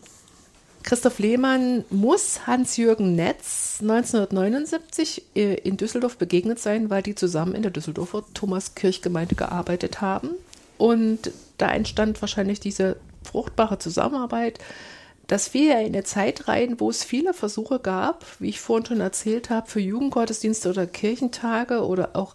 Christoph 0.82 1.18
Lehmann 1.18 1.86
muss 1.88 2.46
Hans-Jürgen 2.46 3.16
Netz 3.16 3.78
1979 3.80 5.22
äh, 5.34 5.54
in 5.54 5.78
Düsseldorf 5.78 6.18
begegnet 6.18 6.58
sein, 6.58 6.90
weil 6.90 7.02
die 7.02 7.14
zusammen 7.14 7.54
in 7.54 7.62
der 7.62 7.70
Düsseldorfer 7.70 8.24
Thomaskirchgemeinde 8.34 9.34
gearbeitet 9.34 10.02
haben. 10.02 10.28
Und 10.76 11.32
da 11.56 11.70
entstand 11.70 12.20
wahrscheinlich 12.20 12.60
diese 12.60 12.96
fruchtbare 13.24 13.78
Zusammenarbeit. 13.78 14.58
Das 15.26 15.48
fiel 15.48 15.68
ja 15.68 15.78
in 15.78 15.94
eine 15.94 16.04
Zeit 16.04 16.48
rein, 16.48 16.78
wo 16.78 16.90
es 16.90 17.04
viele 17.04 17.32
Versuche 17.32 17.78
gab, 17.78 18.26
wie 18.38 18.48
ich 18.48 18.60
vorhin 18.60 18.86
schon 18.86 19.00
erzählt 19.00 19.50
habe, 19.50 19.68
für 19.70 19.80
Jugendgottesdienste 19.80 20.70
oder 20.70 20.86
Kirchentage 20.86 21.86
oder 21.86 22.10
auch 22.14 22.34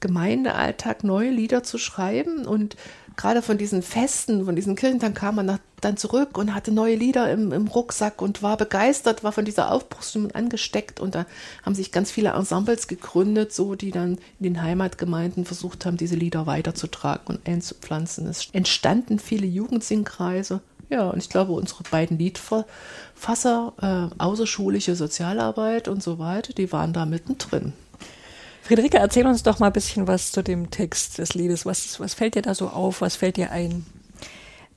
Gemeindealltag 0.00 1.04
neue 1.04 1.30
Lieder 1.30 1.62
zu 1.62 1.78
schreiben. 1.78 2.46
Und 2.46 2.76
gerade 3.16 3.42
von 3.42 3.58
diesen 3.58 3.82
Festen, 3.82 4.44
von 4.44 4.56
diesen 4.56 4.76
Kirchentagen 4.76 5.14
kam 5.14 5.36
man 5.36 5.46
nach, 5.46 5.58
dann 5.80 5.96
zurück 5.96 6.38
und 6.38 6.54
hatte 6.54 6.70
neue 6.70 6.94
Lieder 6.94 7.30
im, 7.30 7.50
im 7.52 7.66
Rucksack 7.66 8.22
und 8.22 8.42
war 8.42 8.56
begeistert, 8.56 9.24
war 9.24 9.32
von 9.32 9.44
dieser 9.44 9.72
Aufbruchsstimmung 9.72 10.30
angesteckt. 10.32 11.00
Und 11.00 11.14
da 11.14 11.26
haben 11.62 11.74
sich 11.74 11.90
ganz 11.90 12.10
viele 12.10 12.30
Ensembles 12.30 12.86
gegründet, 12.86 13.52
so 13.52 13.74
die 13.74 13.90
dann 13.90 14.18
in 14.38 14.44
den 14.44 14.62
Heimatgemeinden 14.62 15.44
versucht 15.44 15.84
haben, 15.84 15.96
diese 15.96 16.14
Lieder 16.14 16.46
weiterzutragen 16.46 17.26
und 17.26 17.48
einzupflanzen. 17.48 18.26
Es 18.26 18.48
entstanden 18.52 19.18
viele 19.18 19.46
Jugendsingkreise. 19.46 20.60
Ja, 20.92 21.08
und 21.08 21.16
ich 21.16 21.30
glaube, 21.30 21.52
unsere 21.52 21.84
beiden 21.84 22.18
Liedverfasser, 22.18 23.72
äh, 23.80 24.22
außerschulische 24.22 24.94
Sozialarbeit 24.94 25.88
und 25.88 26.02
so 26.02 26.18
weiter, 26.18 26.52
die 26.52 26.70
waren 26.70 26.92
da 26.92 27.06
mittendrin. 27.06 27.72
Friederike, 28.62 28.98
erzähl 28.98 29.26
uns 29.26 29.42
doch 29.42 29.58
mal 29.58 29.68
ein 29.68 29.72
bisschen 29.72 30.06
was 30.06 30.32
zu 30.32 30.42
dem 30.42 30.70
Text 30.70 31.16
des 31.16 31.32
Liedes. 31.32 31.64
Was, 31.64 31.98
was 31.98 32.12
fällt 32.12 32.34
dir 32.34 32.42
da 32.42 32.54
so 32.54 32.68
auf? 32.68 33.00
Was 33.00 33.16
fällt 33.16 33.38
dir 33.38 33.50
ein? 33.50 33.86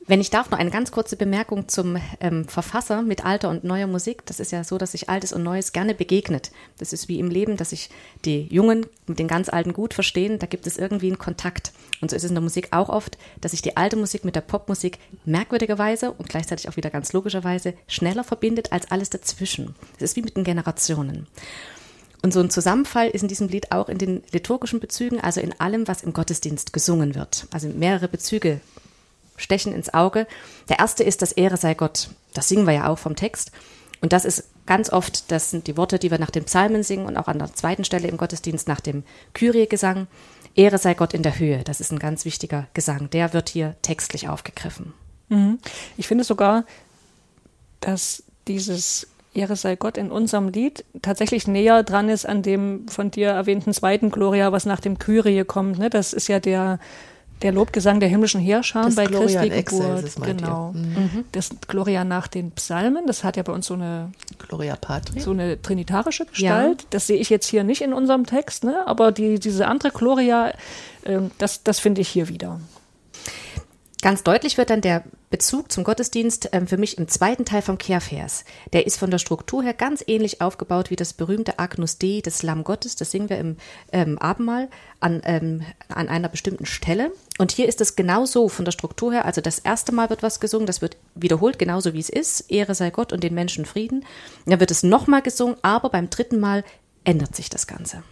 Wenn 0.07 0.21
ich 0.21 0.29
darf, 0.29 0.51
noch 0.51 0.59
eine 0.59 0.69
ganz 0.69 0.91
kurze 0.91 1.15
Bemerkung 1.15 1.67
zum 1.67 1.97
ähm, 2.19 2.47
Verfasser 2.47 3.01
mit 3.01 3.25
alter 3.25 3.49
und 3.49 3.63
neuer 3.63 3.87
Musik. 3.87 4.23
Das 4.27 4.39
ist 4.39 4.51
ja 4.51 4.63
so, 4.63 4.77
dass 4.77 4.91
sich 4.91 5.09
Altes 5.09 5.33
und 5.33 5.41
Neues 5.41 5.73
gerne 5.73 5.95
begegnet. 5.95 6.51
Das 6.77 6.93
ist 6.93 7.07
wie 7.07 7.19
im 7.19 7.31
Leben, 7.31 7.57
dass 7.57 7.71
sich 7.71 7.89
die 8.23 8.43
Jungen 8.53 8.85
mit 9.07 9.17
den 9.17 9.27
ganz 9.27 9.49
Alten 9.49 9.73
gut 9.73 9.95
verstehen. 9.95 10.37
Da 10.37 10.45
gibt 10.45 10.67
es 10.67 10.77
irgendwie 10.77 11.07
einen 11.07 11.17
Kontakt. 11.17 11.73
Und 12.01 12.11
so 12.11 12.15
ist 12.15 12.23
es 12.23 12.29
in 12.29 12.35
der 12.35 12.43
Musik 12.43 12.67
auch 12.69 12.89
oft, 12.89 13.17
dass 13.41 13.51
sich 13.51 13.63
die 13.63 13.77
alte 13.77 13.95
Musik 13.95 14.25
mit 14.25 14.35
der 14.35 14.41
Popmusik 14.41 14.99
merkwürdigerweise 15.25 16.11
und 16.11 16.29
gleichzeitig 16.29 16.69
auch 16.69 16.77
wieder 16.77 16.91
ganz 16.91 17.11
logischerweise 17.13 17.73
schneller 17.87 18.23
verbindet 18.23 18.71
als 18.71 18.91
alles 18.91 19.09
dazwischen. 19.09 19.73
Das 19.93 20.11
ist 20.11 20.17
wie 20.17 20.21
mit 20.21 20.37
den 20.37 20.43
Generationen. 20.43 21.25
Und 22.21 22.31
so 22.31 22.41
ein 22.41 22.51
Zusammenfall 22.51 23.09
ist 23.09 23.23
in 23.23 23.27
diesem 23.27 23.47
Lied 23.47 23.71
auch 23.71 23.89
in 23.89 23.97
den 23.97 24.23
liturgischen 24.31 24.79
Bezügen, 24.79 25.19
also 25.19 25.41
in 25.41 25.59
allem, 25.59 25.87
was 25.87 26.03
im 26.03 26.13
Gottesdienst 26.13 26.73
gesungen 26.73 27.15
wird. 27.15 27.47
Also 27.51 27.69
mehrere 27.69 28.07
Bezüge 28.07 28.61
stechen 29.37 29.73
ins 29.73 29.93
Auge. 29.93 30.27
Der 30.69 30.79
erste 30.79 31.03
ist 31.03 31.21
das 31.21 31.31
Ehre 31.31 31.57
sei 31.57 31.73
Gott. 31.73 32.09
Das 32.33 32.47
singen 32.47 32.65
wir 32.65 32.73
ja 32.73 32.87
auch 32.87 32.97
vom 32.97 33.15
Text. 33.15 33.51
Und 34.01 34.13
das 34.13 34.25
ist 34.25 34.45
ganz 34.65 34.91
oft, 34.91 35.31
das 35.31 35.51
sind 35.51 35.67
die 35.67 35.77
Worte, 35.77 35.99
die 35.99 36.11
wir 36.11 36.19
nach 36.19 36.29
dem 36.29 36.45
Psalmen 36.45 36.83
singen 36.83 37.05
und 37.05 37.17
auch 37.17 37.27
an 37.27 37.39
der 37.39 37.53
zweiten 37.53 37.83
Stelle 37.83 38.07
im 38.07 38.17
Gottesdienst 38.17 38.67
nach 38.67 38.81
dem 38.81 39.03
Kyrie-Gesang. 39.33 40.07
Ehre 40.55 40.77
sei 40.77 40.93
Gott 40.93 41.13
in 41.13 41.23
der 41.23 41.37
Höhe. 41.37 41.63
Das 41.63 41.79
ist 41.79 41.91
ein 41.91 41.99
ganz 41.99 42.25
wichtiger 42.25 42.67
Gesang. 42.73 43.09
Der 43.09 43.33
wird 43.33 43.49
hier 43.49 43.75
textlich 43.81 44.29
aufgegriffen. 44.29 44.93
Mhm. 45.29 45.59
Ich 45.97 46.07
finde 46.07 46.23
sogar, 46.23 46.65
dass 47.81 48.23
dieses 48.47 49.07
Ehre 49.33 49.55
sei 49.55 49.75
Gott 49.75 49.97
in 49.97 50.11
unserem 50.11 50.49
Lied 50.49 50.85
tatsächlich 51.01 51.47
näher 51.47 51.83
dran 51.83 52.07
ist 52.07 52.25
an 52.25 52.41
dem 52.41 52.87
von 52.87 53.11
dir 53.11 53.29
erwähnten 53.29 53.73
zweiten 53.73 54.09
Gloria, 54.09 54.51
was 54.51 54.65
nach 54.65 54.79
dem 54.79 54.97
Kyrie 54.97 55.43
kommt. 55.43 55.77
Ne? 55.77 55.89
Das 55.89 56.13
ist 56.13 56.29
ja 56.29 56.39
der, 56.39 56.79
der 57.41 57.51
Lobgesang 57.51 57.99
der 57.99 58.09
himmlischen 58.09 58.39
Heerscharen 58.39 58.87
Das 58.87 58.95
bei 58.95 59.05
Gloria 59.05 59.41
Christi 59.41 59.55
Excelsis, 59.55 60.15
Geburt. 60.15 60.29
ihr? 60.29 60.35
Genau. 60.35 60.71
Mhm. 60.73 61.25
Das 61.31 61.49
Gloria 61.67 62.03
nach 62.03 62.27
den 62.27 62.51
Psalmen, 62.51 63.05
das 63.07 63.23
hat 63.23 63.37
ja 63.37 63.43
bei 63.43 63.51
uns 63.51 63.67
so 63.67 63.73
eine, 63.73 64.11
Gloria 64.37 64.75
Patri. 64.75 65.19
so 65.19 65.31
eine 65.31 65.61
trinitarische 65.61 66.25
Gestalt. 66.25 66.87
Das 66.91 67.07
sehe 67.07 67.17
ich 67.17 67.29
jetzt 67.29 67.47
hier 67.47 67.63
nicht 67.63 67.81
in 67.81 67.93
unserem 67.93 68.25
Text, 68.25 68.63
ne? 68.63 68.87
aber 68.87 69.11
die, 69.11 69.39
diese 69.39 69.67
andere 69.67 69.91
Gloria, 69.91 70.53
ähm, 71.05 71.31
das, 71.37 71.63
das 71.63 71.79
finde 71.79 72.01
ich 72.01 72.07
hier 72.07 72.29
wieder. 72.29 72.59
Ganz 74.01 74.23
deutlich 74.23 74.57
wird 74.57 74.69
dann 74.69 74.81
der 74.81 75.03
Bezug 75.35 75.69
zum 75.69 75.83
Gottesdienst 75.83 76.47
ähm, 76.53 76.65
für 76.65 76.77
mich 76.77 76.97
im 76.97 77.09
zweiten 77.09 77.43
Teil 77.43 77.61
vom 77.61 77.77
Kehrvers. 77.77 78.45
Der 78.71 78.87
ist 78.87 78.97
von 78.97 79.11
der 79.11 79.17
Struktur 79.17 79.63
her 79.63 79.73
ganz 79.73 80.01
ähnlich 80.07 80.39
aufgebaut 80.39 80.91
wie 80.91 80.95
das 80.95 81.11
berühmte 81.11 81.59
Agnus 81.59 81.97
Dei 81.97 82.21
des 82.21 82.41
Lamm 82.41 82.63
Gottes. 82.63 82.95
Das 82.95 83.11
singen 83.11 83.29
wir 83.29 83.37
im 83.37 83.57
ähm, 83.91 84.17
Abendmahl 84.17 84.69
an, 85.01 85.21
ähm, 85.25 85.63
an 85.89 86.07
einer 86.07 86.29
bestimmten 86.29 86.65
Stelle. 86.65 87.11
Und 87.37 87.51
hier 87.51 87.67
ist 87.67 87.81
es 87.81 87.97
genauso 87.97 88.47
von 88.47 88.63
der 88.63 88.71
Struktur 88.71 89.11
her. 89.11 89.25
Also 89.25 89.41
das 89.41 89.59
erste 89.59 89.91
Mal 89.91 90.09
wird 90.09 90.23
was 90.23 90.39
gesungen, 90.39 90.67
das 90.67 90.81
wird 90.81 90.95
wiederholt, 91.15 91.59
genauso 91.59 91.93
wie 91.93 91.99
es 91.99 92.07
ist. 92.07 92.49
Ehre 92.49 92.73
sei 92.73 92.89
Gott 92.89 93.11
und 93.11 93.21
den 93.21 93.33
Menschen 93.33 93.65
Frieden. 93.65 94.05
Dann 94.45 94.61
wird 94.61 94.71
es 94.71 94.83
nochmal 94.83 95.21
gesungen, 95.21 95.57
aber 95.63 95.89
beim 95.89 96.09
dritten 96.09 96.39
Mal 96.39 96.63
ändert 97.03 97.35
sich 97.35 97.49
das 97.49 97.67
Ganze. 97.67 98.03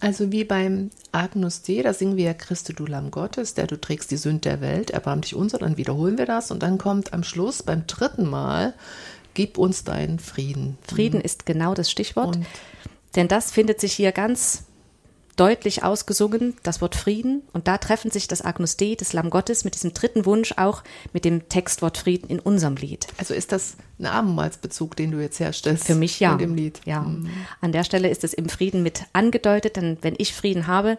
Also 0.00 0.30
wie 0.30 0.44
beim 0.44 0.90
Agnus 1.12 1.62
Dei, 1.62 1.82
da 1.82 1.92
singen 1.92 2.16
wir 2.16 2.24
ja 2.24 2.34
Christe 2.34 2.72
du 2.72 2.86
Lamm 2.86 3.10
Gottes, 3.10 3.54
der 3.54 3.66
du 3.66 3.80
trägst 3.80 4.10
die 4.10 4.16
Sünde 4.16 4.40
der 4.40 4.60
Welt, 4.60 4.90
erbarm 4.90 5.22
dich 5.22 5.34
unser, 5.34 5.58
dann 5.58 5.76
wiederholen 5.76 6.18
wir 6.18 6.26
das 6.26 6.50
und 6.50 6.62
dann 6.62 6.78
kommt 6.78 7.12
am 7.12 7.24
Schluss 7.24 7.62
beim 7.62 7.86
dritten 7.86 8.28
Mal, 8.28 8.74
gib 9.34 9.58
uns 9.58 9.84
deinen 9.84 10.18
Frieden. 10.18 10.78
Frieden 10.82 11.20
ist 11.20 11.46
genau 11.46 11.74
das 11.74 11.90
Stichwort. 11.90 12.36
Und- 12.36 12.46
denn 13.16 13.26
das 13.26 13.50
findet 13.50 13.80
sich 13.80 13.92
hier 13.94 14.12
ganz 14.12 14.64
deutlich 15.38 15.84
ausgesungen, 15.84 16.56
das 16.62 16.80
Wort 16.80 16.94
Frieden. 16.94 17.42
Und 17.52 17.68
da 17.68 17.78
treffen 17.78 18.10
sich 18.10 18.28
das 18.28 18.42
Agnus 18.42 18.76
Dei, 18.76 18.96
das 18.98 19.12
Lamm 19.12 19.30
Gottes, 19.30 19.64
mit 19.64 19.74
diesem 19.74 19.94
dritten 19.94 20.26
Wunsch 20.26 20.54
auch 20.56 20.82
mit 21.12 21.24
dem 21.24 21.48
Textwort 21.48 21.96
Frieden 21.96 22.28
in 22.28 22.40
unserem 22.40 22.76
Lied. 22.76 23.06
Also 23.18 23.34
ist 23.34 23.52
das 23.52 23.76
ein 23.98 24.06
Abendmahlsbezug, 24.06 24.96
den 24.96 25.12
du 25.12 25.20
jetzt 25.20 25.40
herstellst? 25.40 25.86
Für 25.86 25.94
mich 25.94 26.20
ja. 26.20 26.32
In 26.32 26.38
dem 26.38 26.54
Lied. 26.54 26.80
Ja. 26.84 27.02
Mhm. 27.02 27.30
An 27.60 27.72
der 27.72 27.84
Stelle 27.84 28.08
ist 28.08 28.24
es 28.24 28.34
im 28.34 28.48
Frieden 28.48 28.82
mit 28.82 29.04
angedeutet, 29.12 29.76
denn 29.76 29.98
wenn 30.02 30.14
ich 30.18 30.34
Frieden 30.34 30.66
habe, 30.66 30.98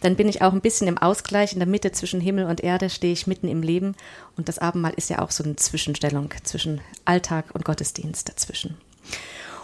dann 0.00 0.16
bin 0.16 0.28
ich 0.28 0.42
auch 0.42 0.52
ein 0.52 0.60
bisschen 0.60 0.86
im 0.86 0.98
Ausgleich, 0.98 1.52
in 1.52 1.58
der 1.58 1.66
Mitte 1.66 1.90
zwischen 1.90 2.20
Himmel 2.20 2.44
und 2.44 2.62
Erde 2.62 2.88
stehe 2.90 3.12
ich 3.12 3.26
mitten 3.26 3.48
im 3.48 3.62
Leben. 3.62 3.96
Und 4.36 4.48
das 4.48 4.58
Abendmahl 4.58 4.92
ist 4.96 5.10
ja 5.10 5.20
auch 5.20 5.30
so 5.30 5.42
eine 5.42 5.56
Zwischenstellung 5.56 6.32
zwischen 6.44 6.80
Alltag 7.04 7.46
und 7.52 7.64
Gottesdienst 7.64 8.28
dazwischen. 8.28 8.76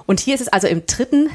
Und 0.06 0.20
hier 0.20 0.34
ist 0.34 0.40
es 0.40 0.48
also 0.48 0.66
im 0.66 0.86
dritten 0.86 1.30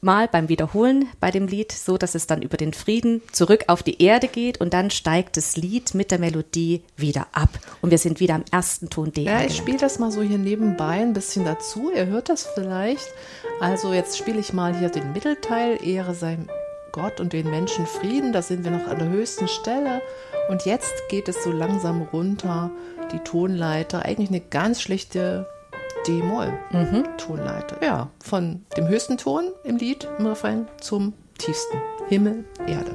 Mal 0.00 0.28
beim 0.28 0.48
Wiederholen 0.48 1.08
bei 1.20 1.30
dem 1.30 1.46
Lied 1.46 1.72
so, 1.72 1.96
dass 1.96 2.14
es 2.14 2.26
dann 2.26 2.42
über 2.42 2.56
den 2.56 2.72
Frieden 2.72 3.22
zurück 3.32 3.64
auf 3.68 3.82
die 3.82 4.02
Erde 4.02 4.28
geht 4.28 4.60
und 4.60 4.72
dann 4.72 4.90
steigt 4.90 5.36
das 5.36 5.56
Lied 5.56 5.94
mit 5.94 6.10
der 6.10 6.18
Melodie 6.18 6.82
wieder 6.96 7.26
ab. 7.32 7.48
Und 7.80 7.90
wir 7.90 7.98
sind 7.98 8.20
wieder 8.20 8.34
am 8.34 8.44
ersten 8.50 8.90
Ton 8.90 9.12
D. 9.12 9.22
Ja, 9.22 9.42
ich 9.42 9.56
spiele 9.56 9.78
das 9.78 9.98
mal 9.98 10.10
so 10.10 10.22
hier 10.22 10.38
nebenbei 10.38 11.00
ein 11.00 11.12
bisschen 11.12 11.44
dazu. 11.44 11.90
Ihr 11.94 12.06
hört 12.06 12.28
das 12.28 12.46
vielleicht. 12.54 13.06
Also 13.60 13.92
jetzt 13.92 14.18
spiele 14.18 14.38
ich 14.38 14.52
mal 14.52 14.76
hier 14.78 14.90
den 14.90 15.12
Mittelteil. 15.12 15.78
Ehre 15.82 16.14
sei 16.14 16.38
Gott 16.92 17.20
und 17.20 17.32
den 17.32 17.50
Menschen 17.50 17.86
Frieden. 17.86 18.32
Da 18.32 18.42
sind 18.42 18.64
wir 18.64 18.70
noch 18.70 18.86
an 18.86 18.98
der 18.98 19.08
höchsten 19.08 19.48
Stelle. 19.48 20.02
Und 20.48 20.64
jetzt 20.64 20.92
geht 21.08 21.28
es 21.28 21.42
so 21.42 21.50
langsam 21.50 22.02
runter, 22.02 22.70
die 23.12 23.18
Tonleiter. 23.18 24.04
Eigentlich 24.04 24.28
eine 24.28 24.40
ganz 24.40 24.80
schlichte 24.80 25.46
D-Moll-Tonleiter. 26.06 27.82
Ja, 27.82 28.10
von 28.22 28.62
dem 28.76 28.88
höchsten 28.88 29.18
Ton 29.18 29.50
im 29.64 29.76
Lied, 29.76 30.08
im 30.18 30.26
Refrain, 30.26 30.68
zum 30.80 31.12
tiefsten. 31.38 31.78
Himmel, 32.08 32.44
Erde. 32.66 32.92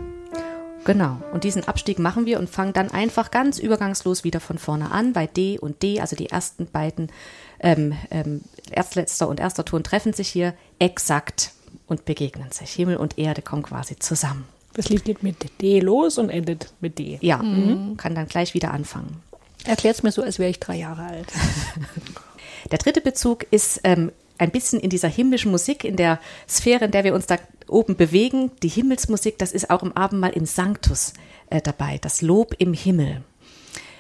Genau. 0.83 1.17
Und 1.31 1.43
diesen 1.43 1.67
Abstieg 1.67 1.99
machen 1.99 2.25
wir 2.25 2.39
und 2.39 2.49
fangen 2.49 2.73
dann 2.73 2.89
einfach 2.89 3.29
ganz 3.29 3.59
übergangslos 3.59 4.23
wieder 4.23 4.39
von 4.39 4.57
vorne 4.57 4.91
an. 4.91 5.13
Bei 5.13 5.27
D 5.27 5.59
und 5.59 5.83
D, 5.83 5.99
also 5.99 6.15
die 6.15 6.29
ersten 6.29 6.65
beiden, 6.65 7.11
ähm, 7.59 7.93
ähm, 8.09 8.41
erstletzter 8.71 9.27
und 9.27 9.39
erster 9.39 9.65
Ton 9.65 9.83
treffen 9.83 10.13
sich 10.13 10.29
hier 10.29 10.53
exakt 10.79 11.51
und 11.87 12.05
begegnen 12.05 12.51
sich. 12.51 12.71
Himmel 12.71 12.97
und 12.97 13.17
Erde 13.17 13.41
kommen 13.41 13.63
quasi 13.63 13.99
zusammen. 13.99 14.47
Das 14.73 14.89
Lied 14.89 15.03
geht 15.03 15.21
mit 15.21 15.61
D 15.61 15.81
los 15.81 16.17
und 16.17 16.29
endet 16.29 16.73
mit 16.79 16.97
D. 16.97 17.19
Ja, 17.21 17.37
mhm. 17.37 17.97
kann 17.97 18.15
dann 18.15 18.27
gleich 18.27 18.53
wieder 18.53 18.71
anfangen. 18.71 19.21
Erklärt 19.65 19.97
es 19.97 20.03
mir 20.03 20.11
so, 20.11 20.23
als 20.23 20.39
wäre 20.39 20.49
ich 20.49 20.59
drei 20.59 20.77
Jahre 20.77 21.03
alt. 21.03 21.27
Der 22.69 22.77
dritte 22.77 23.01
Bezug 23.01 23.45
ist 23.51 23.81
ähm, 23.83 24.11
ein 24.37 24.51
bisschen 24.51 24.79
in 24.79 24.89
dieser 24.89 25.07
himmlischen 25.07 25.51
Musik, 25.51 25.83
in 25.83 25.95
der 25.95 26.19
Sphäre, 26.47 26.85
in 26.85 26.91
der 26.91 27.03
wir 27.03 27.13
uns 27.13 27.27
da 27.27 27.37
oben 27.67 27.95
bewegen. 27.95 28.51
Die 28.63 28.67
Himmelsmusik, 28.67 29.37
das 29.37 29.51
ist 29.51 29.69
auch 29.69 29.83
im 29.83 29.95
Abendmahl 29.95 30.31
im 30.31 30.45
Sanctus 30.45 31.13
äh, 31.49 31.61
dabei, 31.61 31.99
das 32.01 32.21
Lob 32.21 32.55
im 32.57 32.73
Himmel. 32.73 33.23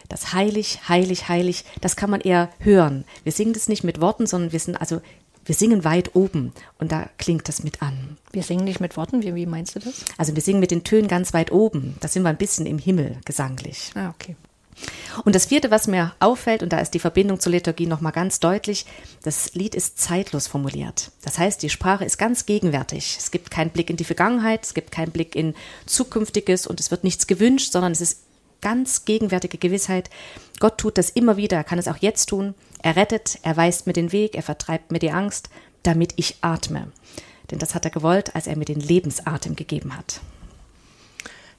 Das 0.09 0.33
heilig, 0.33 0.89
heilig, 0.89 1.29
heilig, 1.29 1.63
das 1.79 1.95
kann 1.95 2.09
man 2.09 2.19
eher 2.19 2.49
hören. 2.59 3.05
Wir 3.23 3.31
singen 3.31 3.53
das 3.53 3.69
nicht 3.69 3.83
mit 3.83 4.01
Worten, 4.01 4.27
sondern 4.27 4.51
wir 4.51 4.59
sind 4.59 4.75
also 4.75 4.99
wir 5.45 5.55
singen 5.55 5.83
weit 5.83 6.15
oben 6.15 6.53
und 6.79 6.91
da 6.91 7.09
klingt 7.17 7.47
das 7.47 7.63
mit 7.63 7.81
an. 7.81 8.17
Wir 8.31 8.43
singen 8.43 8.63
nicht 8.63 8.79
mit 8.79 8.95
Worten, 8.97 9.23
wie, 9.23 9.33
wie 9.33 9.45
meinst 9.45 9.75
du 9.75 9.79
das? 9.79 10.05
Also 10.17 10.35
wir 10.35 10.41
singen 10.41 10.59
mit 10.59 10.71
den 10.71 10.83
Tönen 10.83 11.07
ganz 11.07 11.33
weit 11.33 11.51
oben. 11.51 11.95
Da 11.99 12.07
sind 12.07 12.23
wir 12.23 12.29
ein 12.29 12.37
bisschen 12.37 12.65
im 12.65 12.77
Himmel 12.77 13.17
gesanglich. 13.25 13.91
Ah, 13.95 14.09
okay. 14.09 14.35
Und 15.25 15.35
das 15.35 15.45
vierte, 15.45 15.71
was 15.71 15.87
mir 15.87 16.13
auffällt, 16.19 16.63
und 16.63 16.73
da 16.73 16.79
ist 16.79 16.93
die 16.93 16.99
Verbindung 16.99 17.39
zur 17.39 17.51
Liturgie 17.51 17.85
nochmal 17.85 18.11
ganz 18.11 18.39
deutlich, 18.39 18.85
das 19.23 19.53
Lied 19.53 19.75
ist 19.75 19.99
zeitlos 19.99 20.47
formuliert. 20.47 21.11
Das 21.21 21.37
heißt, 21.37 21.61
die 21.61 21.69
Sprache 21.69 22.05
ist 22.05 22.17
ganz 22.17 22.45
gegenwärtig. 22.45 23.17
Es 23.19 23.31
gibt 23.31 23.51
keinen 23.51 23.71
Blick 23.71 23.89
in 23.89 23.97
die 23.97 24.03
Vergangenheit, 24.03 24.65
es 24.65 24.73
gibt 24.73 24.91
keinen 24.91 25.11
Blick 25.11 25.35
in 25.35 25.53
Zukünftiges 25.85 26.67
und 26.67 26.79
es 26.79 26.91
wird 26.91 27.03
nichts 27.03 27.27
gewünscht, 27.27 27.71
sondern 27.71 27.91
es 27.91 28.01
ist 28.01 28.19
ganz 28.61 29.05
gegenwärtige 29.05 29.57
Gewissheit. 29.57 30.09
Gott 30.59 30.77
tut 30.77 30.97
das 30.97 31.09
immer 31.09 31.37
wieder, 31.37 31.57
er 31.57 31.63
kann 31.63 31.79
es 31.79 31.87
auch 31.87 31.97
jetzt 31.97 32.27
tun. 32.27 32.53
Er 32.81 32.95
rettet, 32.95 33.39
er 33.43 33.57
weist 33.57 33.87
mir 33.87 33.93
den 33.93 34.11
Weg, 34.11 34.35
er 34.35 34.43
vertreibt 34.43 34.91
mir 34.91 34.99
die 34.99 35.11
Angst, 35.11 35.49
damit 35.83 36.13
ich 36.15 36.37
atme. 36.41 36.91
Denn 37.49 37.59
das 37.59 37.75
hat 37.75 37.85
er 37.85 37.91
gewollt, 37.91 38.35
als 38.35 38.47
er 38.47 38.55
mir 38.55 38.65
den 38.65 38.79
Lebensatem 38.79 39.55
gegeben 39.55 39.97
hat. 39.97 40.21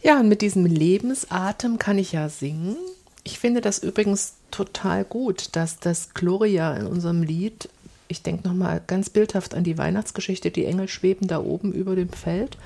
Ja, 0.03 0.19
und 0.19 0.29
mit 0.29 0.43
diesem 0.43 0.65
Lebensatem 0.65 1.79
kann 1.79 1.99
ich 1.99 2.13
ja 2.13 2.29
singen. 2.29 2.77
Ich 3.25 3.39
finde 3.39 3.61
das 3.61 3.79
übrigens 3.79 4.35
total 4.51 5.05
gut, 5.05 5.51
dass 5.53 5.79
das 5.79 6.15
Gloria 6.15 6.75
in 6.75 6.87
unserem 6.87 7.23
Lied, 7.23 7.69
ich 8.09 8.23
denke 8.23 8.49
nochmal 8.49 8.83
ganz 8.87 9.11
bildhaft 9.11 9.55
an 9.55 9.65
die 9.65 9.79
Weihnachtsgeschichte, 9.79 10.51
die 10.51 10.65
Engel 10.65 10.89
schweben 10.89 11.29
da 11.29 11.41
oben 11.41 11.73
über 11.73 11.95
dem 11.95 12.11
Feld, 12.11 12.59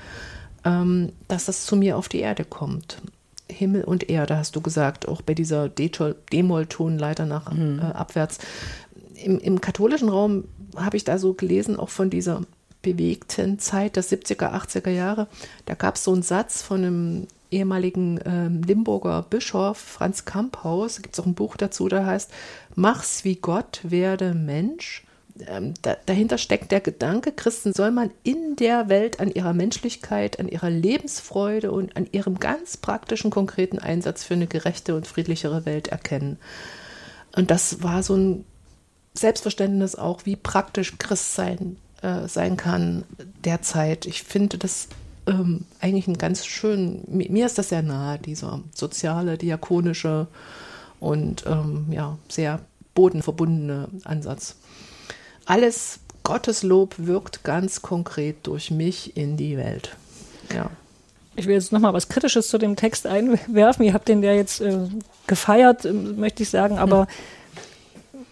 ähm, 0.65 1.11
dass 1.27 1.45
das 1.45 1.65
zu 1.65 1.75
mir 1.75 1.97
auf 1.97 2.09
die 2.09 2.19
Erde 2.19 2.43
kommt. 2.43 3.01
Himmel 3.49 3.83
und 3.83 4.09
Erde, 4.09 4.37
hast 4.37 4.55
du 4.55 4.61
gesagt, 4.61 5.07
auch 5.07 5.21
bei 5.21 5.33
dieser 5.33 5.69
D-Moll-Tonleiter 5.69 7.25
nach 7.25 7.51
mhm. 7.51 7.79
äh, 7.79 7.83
abwärts. 7.83 8.39
Im, 9.23 9.39
Im 9.39 9.61
katholischen 9.61 10.09
Raum 10.09 10.45
habe 10.75 10.97
ich 10.97 11.03
da 11.03 11.17
so 11.17 11.33
gelesen, 11.33 11.77
auch 11.77 11.89
von 11.89 12.09
dieser 12.09 12.41
bewegten 12.81 13.59
Zeit 13.59 13.95
der 13.95 14.03
70er, 14.03 14.53
80er 14.53 14.89
Jahre. 14.89 15.27
Da 15.65 15.75
gab 15.75 15.95
es 15.95 16.03
so 16.03 16.13
einen 16.13 16.23
Satz 16.23 16.61
von 16.61 16.83
einem 16.83 17.27
ehemaligen 17.51 18.19
ähm, 18.25 18.61
Limburger 18.63 19.23
Bischof 19.23 19.77
Franz 19.77 20.25
Kamphaus, 20.25 20.95
da 20.95 21.01
gibt 21.01 21.15
es 21.15 21.19
auch 21.19 21.25
ein 21.25 21.35
Buch 21.35 21.57
dazu, 21.57 21.87
da 21.87 22.05
heißt, 22.05 22.31
mach's 22.75 23.23
wie 23.23 23.35
Gott, 23.35 23.79
werde 23.83 24.33
Mensch. 24.33 25.03
Ähm, 25.47 25.73
da, 25.81 25.95
dahinter 26.05 26.37
steckt 26.37 26.71
der 26.71 26.81
Gedanke, 26.81 27.31
Christen 27.31 27.73
soll 27.73 27.91
man 27.91 28.11
in 28.23 28.55
der 28.55 28.89
Welt 28.89 29.19
an 29.19 29.31
ihrer 29.31 29.53
Menschlichkeit, 29.53 30.39
an 30.39 30.47
ihrer 30.47 30.69
Lebensfreude 30.69 31.71
und 31.71 31.95
an 31.95 32.07
ihrem 32.11 32.39
ganz 32.39 32.77
praktischen, 32.77 33.29
konkreten 33.29 33.79
Einsatz 33.79 34.23
für 34.23 34.33
eine 34.33 34.47
gerechte 34.47 34.95
und 34.95 35.07
friedlichere 35.07 35.65
Welt 35.65 35.89
erkennen. 35.89 36.37
Und 37.35 37.51
das 37.51 37.83
war 37.83 38.01
so 38.01 38.15
ein 38.15 38.45
Selbstverständnis 39.13 39.95
auch, 39.95 40.25
wie 40.25 40.35
praktisch 40.35 40.97
Christ 40.97 41.35
sein, 41.35 41.77
äh, 42.01 42.27
sein 42.27 42.57
kann 42.57 43.03
derzeit. 43.43 44.05
Ich 44.05 44.23
finde 44.23 44.57
das 44.57 44.87
ähm, 45.27 45.65
eigentlich 45.79 46.07
ein 46.07 46.17
ganz 46.17 46.45
schön, 46.45 47.03
mir 47.07 47.45
ist 47.45 47.57
das 47.57 47.69
sehr 47.69 47.83
nahe, 47.83 48.17
dieser 48.19 48.61
soziale, 48.73 49.37
diakonische 49.37 50.27
und 50.99 51.45
ähm, 51.45 51.87
ja, 51.91 52.17
sehr 52.29 52.59
bodenverbundene 52.95 53.89
Ansatz. 54.03 54.55
Alles 55.45 55.99
Gotteslob 56.23 56.95
wirkt 56.97 57.43
ganz 57.43 57.81
konkret 57.81 58.47
durch 58.47 58.71
mich 58.71 59.15
in 59.15 59.37
die 59.37 59.57
Welt. 59.57 59.95
Ja. 60.53 60.69
Ich 61.35 61.45
will 61.45 61.53
jetzt 61.53 61.71
nochmal 61.71 61.93
was 61.93 62.09
Kritisches 62.09 62.47
zu 62.47 62.57
dem 62.57 62.75
Text 62.75 63.05
einwerfen. 63.05 63.85
Ihr 63.85 63.93
habt 63.93 64.07
den 64.07 64.23
ja 64.23 64.33
jetzt 64.33 64.59
äh, 64.59 64.87
gefeiert, 65.27 65.85
äh, 65.85 65.93
möchte 65.93 66.43
ich 66.43 66.49
sagen, 66.49 66.79
aber 66.79 67.01
hm 67.01 67.07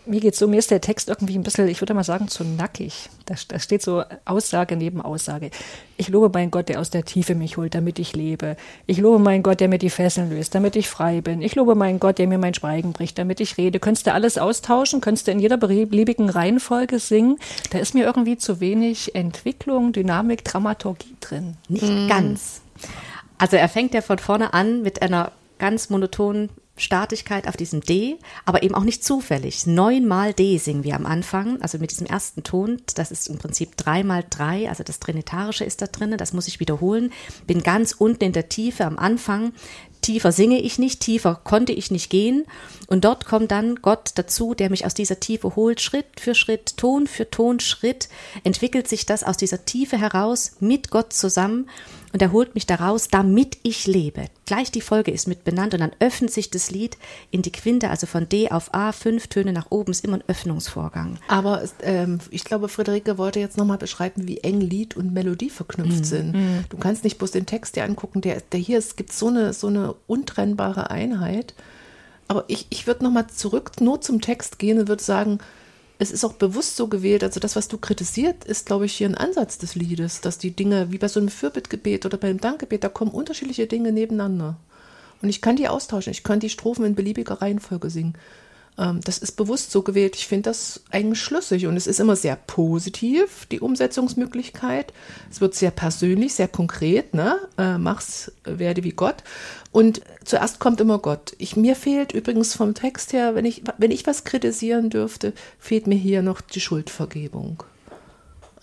mir 0.05 0.19
geht 0.19 0.35
so, 0.35 0.47
mir 0.47 0.57
ist 0.57 0.71
der 0.71 0.81
Text 0.81 1.09
irgendwie 1.09 1.35
ein 1.37 1.43
bisschen, 1.43 1.67
ich 1.67 1.81
würde 1.81 1.93
mal 1.93 2.03
sagen, 2.03 2.27
zu 2.27 2.43
nackig. 2.43 3.09
Da, 3.25 3.35
da, 3.47 3.59
steht 3.59 3.81
so 3.81 4.03
Aussage 4.25 4.75
neben 4.75 5.01
Aussage. 5.01 5.49
Ich 5.97 6.09
lobe 6.09 6.29
meinen 6.29 6.51
Gott, 6.51 6.69
der 6.69 6.79
aus 6.79 6.89
der 6.89 7.05
Tiefe 7.05 7.35
mich 7.35 7.57
holt, 7.57 7.73
damit 7.75 7.97
ich 7.99 8.15
lebe. 8.15 8.55
Ich 8.85 8.97
lobe 8.97 9.19
meinen 9.19 9.43
Gott, 9.43 9.59
der 9.59 9.67
mir 9.67 9.77
die 9.77 9.89
Fesseln 9.89 10.29
löst, 10.29 10.53
damit 10.53 10.75
ich 10.75 10.89
frei 10.89 11.21
bin. 11.21 11.41
Ich 11.41 11.55
lobe 11.55 11.75
meinen 11.75 11.99
Gott, 11.99 12.19
der 12.19 12.27
mir 12.27 12.37
mein 12.37 12.53
Schweigen 12.53 12.93
bricht, 12.93 13.17
damit 13.17 13.39
ich 13.39 13.57
rede. 13.57 13.79
Könntest 13.79 14.07
du 14.07 14.13
alles 14.13 14.37
austauschen? 14.37 15.01
Könntest 15.01 15.27
du 15.27 15.31
in 15.31 15.39
jeder 15.39 15.57
beliebigen 15.57 16.29
Reihenfolge 16.29 16.99
singen? 16.99 17.37
Da 17.71 17.79
ist 17.79 17.93
mir 17.93 18.05
irgendwie 18.05 18.37
zu 18.37 18.59
wenig 18.59 19.15
Entwicklung, 19.15 19.91
Dynamik, 19.91 20.43
Dramaturgie 20.43 21.15
drin. 21.19 21.57
Nicht 21.67 21.83
mhm. 21.83 22.07
ganz. 22.07 22.61
Also 23.37 23.57
er 23.57 23.69
fängt 23.69 23.93
ja 23.93 24.01
von 24.01 24.19
vorne 24.19 24.53
an 24.53 24.81
mit 24.81 25.01
einer 25.01 25.31
ganz 25.57 25.89
monotonen 25.89 26.49
Statigkeit 26.77 27.47
auf 27.47 27.55
diesem 27.55 27.81
D, 27.81 28.17
aber 28.43 28.63
eben 28.63 28.75
auch 28.75 28.83
nicht 28.83 29.03
zufällig. 29.03 29.65
Neunmal 29.65 30.33
D 30.33 30.57
singen 30.57 30.83
wir 30.83 30.95
am 30.95 31.05
Anfang, 31.05 31.61
also 31.61 31.77
mit 31.77 31.91
diesem 31.91 32.05
ersten 32.05 32.43
Ton. 32.43 32.81
Das 32.95 33.11
ist 33.11 33.27
im 33.29 33.37
Prinzip 33.37 33.77
dreimal 33.77 34.25
drei, 34.29 34.67
also 34.67 34.83
das 34.83 34.99
Trinitarische 34.99 35.63
ist 35.63 35.81
da 35.81 35.87
drin, 35.87 36.17
das 36.17 36.33
muss 36.33 36.47
ich 36.47 36.59
wiederholen. 36.59 37.13
Bin 37.47 37.63
ganz 37.63 37.93
unten 37.93 38.25
in 38.25 38.33
der 38.33 38.49
Tiefe 38.49 38.85
am 38.85 38.97
Anfang. 38.97 39.53
Tiefer 40.01 40.31
singe 40.31 40.61
ich 40.61 40.77
nicht, 40.77 40.99
tiefer 40.99 41.39
konnte 41.43 41.71
ich 41.71 41.89
nicht 41.89 42.09
gehen. 42.09 42.45
Und 42.87 43.05
dort 43.05 43.25
kommt 43.25 43.51
dann 43.51 43.77
Gott 43.77 44.11
dazu, 44.15 44.53
der 44.53 44.69
mich 44.69 44.85
aus 44.85 44.93
dieser 44.93 45.19
Tiefe 45.19 45.55
holt. 45.55 45.81
Schritt 45.81 46.19
für 46.19 46.35
Schritt, 46.35 46.77
Ton 46.77 47.07
für 47.07 47.29
Ton, 47.29 47.59
Schritt 47.59 48.09
entwickelt 48.43 48.87
sich 48.87 49.05
das 49.05 49.23
aus 49.23 49.37
dieser 49.37 49.65
Tiefe 49.65 49.97
heraus 49.97 50.57
mit 50.59 50.91
Gott 50.91 51.13
zusammen 51.13 51.67
und 52.15 52.21
er 52.21 52.31
holt 52.31 52.55
mich 52.55 52.65
daraus, 52.65 53.09
damit 53.09 53.57
ich 53.61 53.87
lebe. 53.87 54.27
Gleich 54.45 54.71
die 54.71 54.79
Folge 54.79 55.11
ist 55.11 55.27
mit 55.27 55.43
benannt 55.43 55.73
und 55.73 55.81
dann 55.81 55.91
öffnet 55.99 56.31
sich 56.31 56.49
das 56.49 56.71
Lied 56.71 56.97
in 57.29 57.41
die 57.41 57.51
Quinte, 57.51 57.89
also 57.89 58.07
von 58.07 58.29
D 58.29 58.49
auf 58.51 58.73
A, 58.73 58.93
fünf 58.93 59.27
Töne 59.27 59.51
nach 59.51 59.69
oben, 59.69 59.91
ist 59.91 60.05
immer 60.05 60.15
ein 60.15 60.23
Öffnungsvorgang. 60.29 61.19
Aber 61.27 61.63
ähm, 61.81 62.19
ich 62.29 62.45
glaube, 62.45 62.69
Friederike 62.69 63.17
wollte 63.17 63.41
jetzt 63.41 63.57
nochmal 63.57 63.79
beschreiben, 63.79 64.29
wie 64.29 64.37
eng 64.37 64.61
Lied 64.61 64.95
und 64.95 65.11
Melodie 65.11 65.49
verknüpft 65.49 66.03
mm, 66.03 66.05
sind. 66.05 66.35
Mm. 66.37 66.63
Du 66.69 66.77
kannst 66.77 67.03
nicht 67.03 67.17
bloß 67.17 67.31
den 67.31 67.47
Text 67.47 67.75
dir 67.75 67.83
angucken, 67.83 68.21
der, 68.21 68.41
der 68.49 68.61
hier 68.61 68.77
ist, 68.77 68.95
gibt 68.95 69.11
so 69.11 69.27
eine, 69.27 69.51
so 69.51 69.67
eine 69.67 69.93
untrennbare 70.07 70.89
Einheit. 70.91 71.53
Aber 72.29 72.45
ich, 72.47 72.67
ich 72.69 72.87
würde 72.87 73.03
nochmal 73.03 73.27
zurück 73.27 73.81
nur 73.81 73.99
zum 73.99 74.21
Text 74.21 74.57
gehen 74.57 74.79
und 74.79 74.87
würde 74.87 75.03
sagen, 75.03 75.39
es 75.97 76.11
ist 76.11 76.25
auch 76.25 76.33
bewusst 76.33 76.75
so 76.75 76.87
gewählt, 76.87 77.23
also 77.23 77.39
das, 77.39 77.55
was 77.55 77.67
du 77.67 77.77
kritisiert, 77.77 78.43
ist, 78.43 78.65
glaube 78.65 78.85
ich, 78.85 78.93
hier 78.93 79.07
ein 79.07 79.15
Ansatz 79.15 79.57
des 79.57 79.75
Liedes, 79.75 80.21
dass 80.21 80.37
die 80.37 80.51
Dinge, 80.51 80.91
wie 80.91 80.97
bei 80.97 81.07
so 81.07 81.19
einem 81.19 81.29
Fürbittgebet 81.29 82.05
oder 82.05 82.17
beim 82.17 82.39
Dankgebet, 82.39 82.83
da 82.83 82.89
kommen 82.89 83.11
unterschiedliche 83.11 83.67
Dinge 83.67 83.91
nebeneinander. 83.91 84.57
Und 85.21 85.29
ich 85.29 85.41
kann 85.41 85.55
die 85.55 85.69
austauschen, 85.69 86.11
ich 86.11 86.23
kann 86.23 86.39
die 86.39 86.49
Strophen 86.49 86.85
in 86.85 86.95
beliebiger 86.95 87.41
Reihenfolge 87.41 87.89
singen. 87.89 88.15
Ähm, 88.77 89.01
das 89.03 89.17
ist 89.17 89.33
bewusst 89.33 89.71
so 89.71 89.81
gewählt. 89.81 90.15
Ich 90.15 90.27
finde 90.27 90.49
das 90.49 90.81
eigentlich 90.91 91.21
schlüssig 91.21 91.67
und 91.67 91.77
es 91.77 91.87
ist 91.87 91.99
immer 91.99 92.15
sehr 92.15 92.35
positiv, 92.35 93.45
die 93.47 93.59
Umsetzungsmöglichkeit. 93.59 94.93
Es 95.31 95.41
wird 95.41 95.55
sehr 95.55 95.71
persönlich, 95.71 96.33
sehr 96.33 96.47
konkret, 96.47 97.13
ne? 97.13 97.39
Äh, 97.57 97.77
mach's, 97.77 98.31
werde 98.43 98.83
wie 98.83 98.91
Gott. 98.91 99.23
Und 99.71 100.01
zuerst 100.23 100.59
kommt 100.59 100.79
immer 100.81 100.99
Gott. 100.99 101.35
Ich, 101.37 101.55
mir 101.55 101.75
fehlt 101.75 102.13
übrigens 102.13 102.55
vom 102.55 102.73
Text 102.73 103.13
her, 103.13 103.35
wenn 103.35 103.45
ich, 103.45 103.63
wenn 103.77 103.91
ich 103.91 104.07
was 104.07 104.23
kritisieren 104.23 104.89
dürfte, 104.89 105.33
fehlt 105.59 105.87
mir 105.87 105.97
hier 105.97 106.21
noch 106.21 106.41
die 106.41 106.61
Schuldvergebung. 106.61 107.63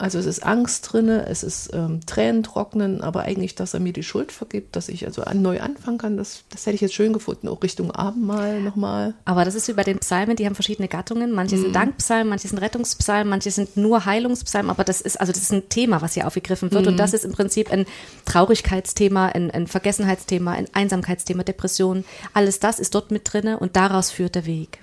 Also 0.02 0.18
es 0.18 0.26
ist 0.26 0.44
Angst 0.44 0.92
drin, 0.92 1.08
es 1.08 1.44
ist 1.44 1.72
ähm, 1.72 2.00
Tränen 2.04 2.42
trocknen, 2.42 3.02
aber 3.02 3.22
eigentlich, 3.22 3.54
dass 3.54 3.72
er 3.72 3.78
mir 3.78 3.92
die 3.92 4.02
Schuld 4.02 4.32
vergibt, 4.32 4.74
dass 4.74 4.88
ich 4.88 5.06
also 5.06 5.22
an, 5.22 5.42
neu 5.42 5.60
anfangen 5.60 5.98
kann, 5.98 6.16
das, 6.16 6.42
das 6.50 6.66
hätte 6.66 6.74
ich 6.74 6.80
jetzt 6.80 6.94
schön 6.94 7.12
gefunden, 7.12 7.46
auch 7.46 7.62
Richtung 7.62 7.92
Abendmahl 7.92 8.60
nochmal. 8.62 9.14
Aber 9.24 9.44
das 9.44 9.54
ist 9.54 9.68
wie 9.68 9.74
bei 9.74 9.84
den 9.84 10.00
Psalmen, 10.00 10.34
die 10.34 10.44
haben 10.44 10.56
verschiedene 10.56 10.88
Gattungen. 10.88 11.30
Manche 11.30 11.56
sind 11.56 11.68
mhm. 11.68 11.74
Dankpsalmen, 11.74 12.28
manche 12.28 12.48
sind 12.48 12.58
Rettungspsalmen, 12.58 13.28
manche 13.28 13.52
sind 13.52 13.76
nur 13.76 14.04
Heilungspsalmen, 14.04 14.72
aber 14.72 14.82
das 14.82 15.00
ist, 15.00 15.20
also 15.20 15.32
das 15.32 15.42
ist 15.42 15.52
ein 15.52 15.68
Thema, 15.68 16.02
was 16.02 16.14
hier 16.14 16.26
aufgegriffen 16.26 16.72
wird. 16.72 16.82
Mhm. 16.82 16.88
Und 16.88 16.96
das 16.96 17.14
ist 17.14 17.24
im 17.24 17.30
Prinzip 17.30 17.70
ein 17.70 17.86
Traurigkeitsthema, 18.24 19.26
ein, 19.26 19.52
ein 19.52 19.68
Vergessenheitsthema, 19.68 20.50
ein 20.50 20.66
Einsamkeitsthema, 20.72 21.44
Depression. 21.44 22.04
Alles 22.34 22.58
das 22.58 22.80
ist 22.80 22.96
dort 22.96 23.12
mit 23.12 23.32
drin 23.32 23.54
und 23.54 23.76
daraus 23.76 24.10
führt 24.10 24.34
der 24.34 24.46
Weg. 24.46 24.80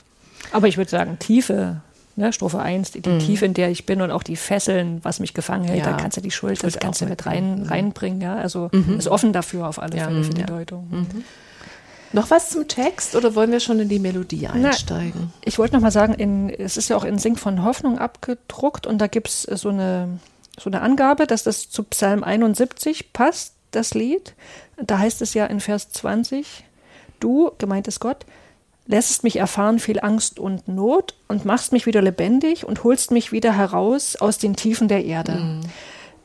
Aber 0.54 0.70
ich 0.70 0.78
würde 0.78 0.90
sagen, 0.90 1.20
Tiefe 1.20 1.82
ne, 2.20 2.32
Strophe 2.32 2.60
1, 2.60 2.92
die, 2.92 3.02
die 3.02 3.18
Tiefe, 3.18 3.46
in 3.46 3.54
der 3.56 3.72
ich 3.72 3.86
bin 3.88 4.02
und 4.02 4.12
auch 4.12 4.22
die 4.24 4.36
Fesseln, 4.36 5.00
was 5.04 5.20
mich 5.20 5.34
gefangen 5.34 5.64
hält, 5.66 5.80
Ja. 5.80 5.92
da 5.92 5.98
kannst 5.98 6.18
du 6.18 6.22
die 6.22 6.30
Schuld, 6.32 6.64
das 6.64 6.78
kannst 6.78 7.02
du 7.02 7.06
auch 7.06 7.10
mit 7.10 7.26
rein, 7.26 7.64
reinbringen, 7.68 8.22
ja. 8.22 8.36
Also 8.36 8.70
ist 8.98 9.08
offen 9.08 9.34
dafür 9.34 9.68
auf 9.68 9.82
alle 9.82 9.98
Ja, 9.98 10.06
Fälle 10.06 10.24
für 10.24 10.34
die. 10.34 10.44
Deutung. 10.44 11.08
Noch 12.12 12.32
was 12.32 12.50
zum 12.50 12.68
Text 12.68 13.16
oder 13.16 13.36
wollen 13.36 13.52
wir 13.52 13.60
schon 13.60 13.80
in 13.80 13.88
die 13.88 14.00
Melodie 14.00 14.48
einsteigen? 14.48 15.32
Ich 15.46 15.60
wollte 15.60 15.76
noch 15.76 15.82
mal 15.82 15.92
sagen, 15.92 16.14
in, 16.16 16.50
es 16.50 16.76
ist 16.76 16.90
ja 16.90 16.98
auch 16.98 17.04
in 17.04 17.20
Sing 17.20 17.36
von 17.36 17.64
Hoffnung 17.64 18.00
abgedruckt 18.00 18.88
und 18.88 18.98
da 19.00 19.06
gibt 19.08 19.28
es 19.30 19.44
so 19.44 19.70
eine, 19.70 20.20
so 20.60 20.70
eine 20.72 20.82
Angabe, 20.82 21.28
dass 21.28 21.44
das 21.44 21.70
zu 21.70 21.84
Psalm 21.84 22.24
71 22.24 23.14
passt, 23.14 23.54
das 23.72 23.94
Lied. 23.94 24.34
Da 24.82 24.98
heißt 24.98 25.22
es 25.22 25.36
ja 25.36 25.46
in 25.46 25.60
Vers 25.60 25.92
20, 25.92 26.64
du, 27.20 27.52
gemeint 27.60 27.88
ist 27.88 28.00
Gott, 28.00 28.26
lässest 28.90 29.24
mich 29.24 29.38
erfahren 29.38 29.78
viel 29.78 30.00
Angst 30.00 30.40
und 30.40 30.68
Not 30.68 31.14
und 31.28 31.46
machst 31.46 31.72
mich 31.72 31.86
wieder 31.86 32.02
lebendig 32.02 32.66
und 32.66 32.84
holst 32.84 33.12
mich 33.12 33.32
wieder 33.32 33.56
heraus 33.56 34.16
aus 34.16 34.40
den 34.40 34.56
Tiefen 34.56 34.88
der 34.88 35.06
Erde. 35.06 35.62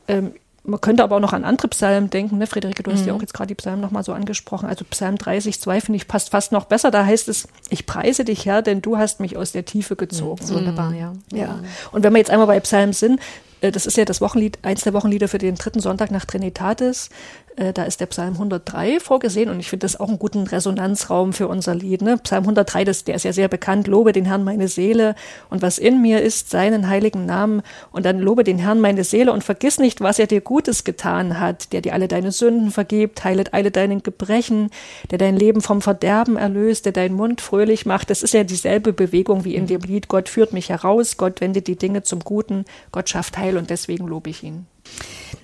Ähm, 0.07 0.33
man 0.63 0.81
könnte 0.81 1.03
aber 1.03 1.17
auch 1.17 1.21
noch 1.21 1.33
an 1.33 1.43
andere 1.43 1.67
Psalmen 1.67 2.09
denken. 2.09 2.39
Ne? 2.39 2.47
Friederike, 2.47 2.81
du 2.81 2.91
hast 2.91 3.05
ja 3.05 3.13
auch 3.13 3.21
jetzt 3.21 3.35
gerade 3.35 3.49
die 3.49 3.55
Psalmen 3.55 3.81
nochmal 3.81 4.03
so 4.03 4.13
angesprochen. 4.13 4.67
Also 4.67 4.83
Psalm 4.89 5.19
30, 5.19 5.61
2 5.61 5.79
finde 5.79 5.97
ich 5.97 6.07
passt 6.07 6.31
fast 6.31 6.51
noch 6.51 6.65
besser. 6.65 6.89
Da 6.89 7.05
heißt 7.05 7.29
es, 7.29 7.47
ich 7.69 7.85
preise 7.85 8.25
dich, 8.25 8.47
Herr, 8.47 8.63
denn 8.63 8.81
du 8.81 8.97
hast 8.97 9.19
mich 9.19 9.37
aus 9.37 9.51
der 9.51 9.65
Tiefe 9.65 9.95
gezogen. 9.95 10.37
Das 10.37 10.49
ist 10.49 10.55
wunderbar, 10.55 10.91
ja. 10.95 11.13
Ja. 11.31 11.59
Und 11.91 12.03
wenn 12.03 12.13
wir 12.13 12.17
jetzt 12.17 12.31
einmal 12.31 12.47
bei 12.47 12.59
Psalm 12.61 12.93
sind, 12.93 13.19
äh, 13.61 13.71
das 13.71 13.85
ist 13.85 13.95
ja 13.95 14.05
das 14.05 14.21
Wochenlied, 14.21 14.57
eins 14.63 14.81
der 14.81 14.93
Wochenlieder 14.93 15.27
für 15.27 15.37
den 15.37 15.53
dritten 15.53 15.81
Sonntag 15.81 16.09
nach 16.09 16.25
Trinitatis. 16.25 17.11
Äh, 17.55 17.73
Da 17.73 17.83
ist 17.83 17.99
der 18.01 18.07
Psalm 18.07 18.33
103 18.33 18.99
vorgesehen 18.99 19.49
und 19.49 19.59
ich 19.59 19.69
finde 19.69 19.85
das 19.85 19.99
auch 19.99 20.09
einen 20.09 20.19
guten 20.19 20.43
Resonanzraum 20.43 21.33
für 21.33 21.47
unser 21.47 21.75
Lied. 21.75 22.01
Ne? 22.01 22.17
Psalm 22.17 22.43
103, 22.43 22.83
das, 22.83 23.03
der 23.03 23.15
ist 23.15 23.23
ja 23.23 23.33
sehr 23.33 23.47
bekannt. 23.47 23.87
Lobe 23.87 24.11
den 24.11 24.25
Herrn 24.25 24.43
meine 24.43 24.67
Seele 24.67 25.15
und 25.49 25.61
was 25.61 25.77
in 25.77 26.01
mir 26.01 26.21
ist, 26.21 26.49
seinen 26.49 26.87
heiligen 26.89 27.25
Namen. 27.25 27.61
Und 27.91 28.05
dann 28.05 28.19
lobe 28.19 28.43
den 28.43 28.57
Herrn 28.57 28.81
meine 28.81 29.03
Seele 29.03 29.31
und 29.31 29.43
vergiss 29.43 29.79
nicht, 29.79 30.01
was 30.01 30.19
er 30.19 30.27
dir 30.27 30.41
Gutes 30.41 30.83
getan 30.83 31.39
hat, 31.39 31.71
der 31.73 31.81
dir 31.81 31.93
alle 31.93 32.07
deine 32.07 32.31
Sünden 32.31 32.71
vergibt, 32.71 33.23
heilet 33.23 33.53
alle 33.53 33.71
deinen 33.71 34.03
Gebrechen, 34.03 34.69
der 35.11 35.17
dein 35.17 35.35
Leben 35.35 35.61
vom 35.61 35.81
Verderben 35.81 36.37
erlöst, 36.37 36.85
der 36.85 36.93
deinen 36.93 37.15
Mund 37.15 37.41
fröhlich 37.41 37.85
macht. 37.85 38.09
Das 38.09 38.23
ist 38.23 38.33
ja 38.33 38.43
dieselbe 38.43 38.93
Bewegung 38.93 39.45
wie 39.45 39.55
in 39.55 39.67
dem 39.67 39.81
Lied. 39.81 40.07
Gott 40.07 40.29
führt 40.29 40.53
mich 40.53 40.69
heraus, 40.69 41.17
Gott 41.17 41.41
wendet 41.41 41.67
die 41.67 41.77
Dinge 41.77 42.03
zum 42.03 42.19
Guten, 42.19 42.65
Gott 42.91 43.09
schafft 43.09 43.37
Heil 43.37 43.57
und 43.57 43.69
deswegen 43.69 44.07
lobe 44.07 44.29
ich 44.29 44.43
ihn. 44.43 44.67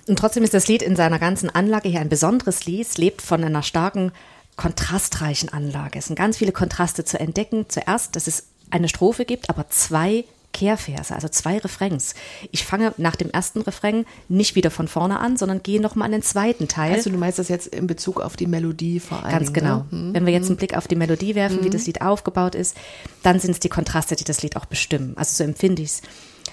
Und 0.08 0.18
trotzdem 0.20 0.44
ist 0.44 0.54
das 0.54 0.68
Lied 0.68 0.82
in 0.82 0.96
seiner 0.96 1.20
ganzen 1.20 1.50
Anlage 1.50 1.90
hier 1.90 2.00
ein 2.00 2.10
besonderes 2.10 2.66
Lied. 2.66 2.88
Es 2.88 2.98
lebt 2.98 3.22
von 3.22 3.44
einer 3.44 3.64
starken, 3.64 4.12
kontrastreichen 4.56 5.50
Anlage. 5.50 6.00
Es 6.00 6.08
sind 6.08 6.16
ganz 6.16 6.38
viele 6.38 6.52
Kontraste 6.52 7.06
zu 7.06 7.20
entdecken. 7.20 7.66
Zuerst, 7.70 8.16
dass 8.16 8.28
es 8.28 8.48
eine 8.70 8.90
Strophe 8.90 9.26
gibt, 9.26 9.50
aber 9.50 9.70
zwei 9.70 10.26
Kehrverse, 10.54 11.16
also 11.16 11.30
zwei 11.30 11.58
Refrains. 11.60 12.14
Ich 12.52 12.66
fange 12.66 12.94
nach 12.98 13.16
dem 13.16 13.30
ersten 13.30 13.62
Refrain 13.62 14.06
nicht 14.28 14.56
wieder 14.56 14.72
von 14.72 14.88
vorne 14.88 15.20
an, 15.20 15.38
sondern 15.38 15.64
gehe 15.64 15.82
nochmal 15.82 16.08
an 16.08 16.12
den 16.12 16.22
zweiten 16.22 16.68
Teil. 16.68 16.94
Also 16.94 17.10
du 17.10 17.18
meinst 17.18 17.40
das 17.40 17.48
jetzt 17.48 17.68
in 17.68 17.88
Bezug 17.88 18.20
auf 18.20 18.36
die 18.36 18.48
Melodie 18.48 19.00
vor 19.00 19.24
allem. 19.24 19.32
Ganz 19.32 19.54
genau. 19.54 19.78
Ne? 19.78 19.86
Hm. 19.92 20.14
Wenn 20.14 20.26
wir 20.26 20.34
jetzt 20.34 20.48
einen 20.48 20.58
Blick 20.58 20.76
auf 20.76 20.88
die 20.88 20.96
Melodie 20.96 21.36
werfen, 21.36 21.64
wie 21.64 21.70
das 21.70 21.86
Lied 21.86 22.02
aufgebaut 22.02 22.56
ist, 22.56 22.76
dann 23.24 23.40
sind 23.40 23.52
es 23.52 23.60
die 23.60 23.70
Kontraste, 23.70 24.16
die 24.16 24.24
das 24.24 24.42
Lied 24.44 24.56
auch 24.58 24.66
bestimmen. 24.66 25.14
Also 25.16 25.38
so 25.38 25.44
empfinde 25.44 25.82
ich 25.82 25.90
es. 25.90 26.02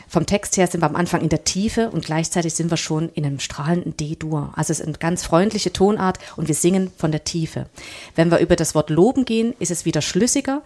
Vom 0.08 0.26
Text 0.26 0.56
her 0.56 0.66
sind 0.66 0.80
wir 0.80 0.86
am 0.86 0.96
Anfang 0.96 1.20
in 1.20 1.28
der 1.28 1.44
Tiefe 1.44 1.90
und 1.90 2.04
gleichzeitig 2.04 2.54
sind 2.54 2.70
wir 2.70 2.76
schon 2.76 3.10
in 3.10 3.26
einem 3.26 3.40
strahlenden 3.40 3.96
D-Dur. 3.96 4.52
Also 4.56 4.72
es 4.72 4.80
ist 4.80 4.86
eine 4.86 4.96
ganz 4.96 5.24
freundliche 5.24 5.72
Tonart 5.72 6.18
und 6.36 6.48
wir 6.48 6.54
singen 6.54 6.90
von 6.96 7.12
der 7.12 7.24
Tiefe. 7.24 7.66
Wenn 8.14 8.30
wir 8.30 8.38
über 8.38 8.56
das 8.56 8.74
Wort 8.74 8.90
loben 8.90 9.24
gehen, 9.24 9.54
ist 9.58 9.70
es 9.70 9.84
wieder 9.84 10.00
schlüssiger, 10.00 10.62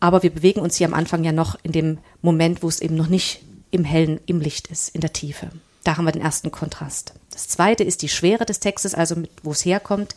aber 0.00 0.22
wir 0.22 0.30
bewegen 0.30 0.60
uns 0.60 0.76
hier 0.76 0.86
am 0.86 0.94
Anfang 0.94 1.24
ja 1.24 1.32
noch 1.32 1.58
in 1.62 1.72
dem 1.72 1.98
Moment, 2.22 2.62
wo 2.62 2.68
es 2.68 2.80
eben 2.80 2.96
noch 2.96 3.08
nicht 3.08 3.42
im 3.70 3.84
Hellen, 3.84 4.20
im 4.26 4.40
Licht 4.40 4.68
ist, 4.68 4.94
in 4.94 5.00
der 5.00 5.12
Tiefe. 5.12 5.50
Da 5.84 5.96
haben 5.96 6.04
wir 6.04 6.12
den 6.12 6.22
ersten 6.22 6.50
Kontrast. 6.50 7.14
Das 7.30 7.48
zweite 7.48 7.84
ist 7.84 8.02
die 8.02 8.08
Schwere 8.08 8.44
des 8.44 8.60
Textes, 8.60 8.94
also 8.94 9.16
mit, 9.16 9.30
wo 9.42 9.52
es 9.52 9.64
herkommt, 9.64 10.14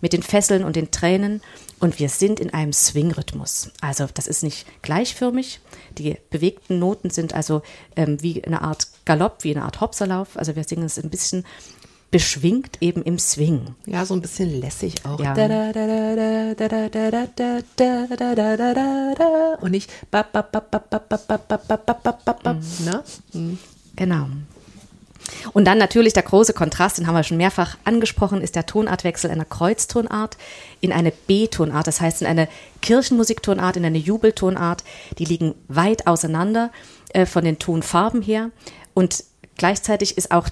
mit 0.00 0.12
den 0.12 0.22
Fesseln 0.22 0.64
und 0.64 0.76
den 0.76 0.90
Tränen. 0.90 1.40
Und 1.84 1.98
wir 1.98 2.08
sind 2.08 2.40
in 2.40 2.48
einem 2.48 2.72
Swing-Rhythmus. 2.72 3.70
Also 3.82 4.06
das 4.14 4.26
ist 4.26 4.42
nicht 4.42 4.64
gleichförmig. 4.80 5.60
Die 5.98 6.16
bewegten 6.30 6.78
Noten 6.78 7.10
sind 7.10 7.34
also 7.34 7.60
ähm, 7.94 8.22
wie 8.22 8.42
eine 8.42 8.62
Art 8.62 8.88
Galopp, 9.04 9.44
wie 9.44 9.54
eine 9.54 9.66
Art 9.66 9.82
Hopserlauf. 9.82 10.38
Also 10.38 10.56
wir 10.56 10.64
singen 10.64 10.84
es 10.86 10.98
ein 10.98 11.10
bisschen 11.10 11.44
beschwingt 12.10 12.78
eben 12.80 13.02
im 13.02 13.18
Swing. 13.18 13.74
Ja, 13.84 14.06
so 14.06 14.14
ein 14.14 14.22
bisschen 14.22 14.58
lässig 14.62 15.04
auch. 15.04 15.20
Ja. 15.20 15.34
Und 19.60 19.70
nicht. 19.72 19.90
Mhm. 22.80 22.86
Ne? 22.86 23.04
Mhm. 23.34 23.58
Genau. 23.94 24.28
Und 25.52 25.66
dann 25.66 25.78
natürlich 25.78 26.12
der 26.12 26.22
große 26.22 26.52
Kontrast, 26.52 26.98
den 26.98 27.06
haben 27.06 27.14
wir 27.14 27.22
schon 27.22 27.36
mehrfach 27.36 27.76
angesprochen, 27.84 28.40
ist 28.40 28.56
der 28.56 28.66
Tonartwechsel 28.66 29.30
einer 29.30 29.44
Kreuztonart 29.44 30.36
in 30.80 30.92
eine 30.92 31.12
B-Tonart, 31.12 31.86
das 31.86 32.00
heißt 32.00 32.22
in 32.22 32.26
eine 32.26 32.48
Kirchenmusiktonart, 32.82 33.76
in 33.76 33.84
eine 33.84 33.98
Jubeltonart. 33.98 34.84
Die 35.18 35.24
liegen 35.24 35.54
weit 35.68 36.06
auseinander 36.06 36.70
äh, 37.12 37.26
von 37.26 37.44
den 37.44 37.58
Tonfarben 37.58 38.22
her. 38.22 38.50
Und 38.92 39.24
gleichzeitig 39.56 40.16
ist 40.16 40.30
auch 40.30 40.48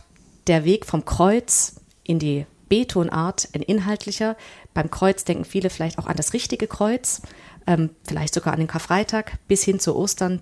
der 0.46 0.64
Weg 0.64 0.86
vom 0.86 1.04
Kreuz 1.04 1.76
in 2.04 2.18
die 2.18 2.46
B-Tonart 2.68 3.48
ein 3.54 3.62
inhaltlicher. 3.62 4.36
Beim 4.74 4.90
Kreuz 4.90 5.24
denken 5.24 5.44
viele 5.44 5.70
vielleicht 5.70 5.98
auch 5.98 6.06
an 6.06 6.16
das 6.16 6.32
richtige 6.32 6.66
Kreuz, 6.66 7.22
ähm, 7.66 7.90
vielleicht 8.04 8.34
sogar 8.34 8.54
an 8.54 8.60
den 8.60 8.68
Karfreitag 8.68 9.38
bis 9.46 9.62
hin 9.62 9.78
zu 9.78 9.94
Ostern. 9.94 10.40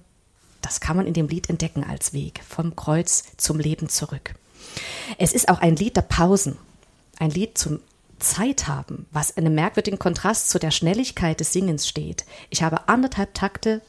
Das 0.60 0.80
kann 0.80 0.96
man 0.96 1.06
in 1.06 1.14
dem 1.14 1.28
Lied 1.28 1.48
entdecken 1.48 1.84
als 1.84 2.12
Weg 2.12 2.40
vom 2.48 2.76
Kreuz 2.76 3.24
zum 3.36 3.58
Leben 3.58 3.88
zurück. 3.88 4.34
Es 5.18 5.32
ist 5.32 5.48
auch 5.48 5.60
ein 5.60 5.76
Lied 5.76 5.96
der 5.96 6.02
Pausen, 6.02 6.58
ein 7.18 7.30
Lied 7.30 7.58
zum 7.58 7.80
Zeit 8.18 8.68
haben, 8.68 9.06
was 9.12 9.30
in 9.30 9.46
einem 9.46 9.54
merkwürdigen 9.54 9.98
Kontrast 9.98 10.50
zu 10.50 10.58
der 10.58 10.70
Schnelligkeit 10.70 11.40
des 11.40 11.52
Singens 11.52 11.88
steht. 11.88 12.24
Ich 12.50 12.62
habe 12.62 12.88
anderthalb 12.88 13.34
Takte 13.34 13.80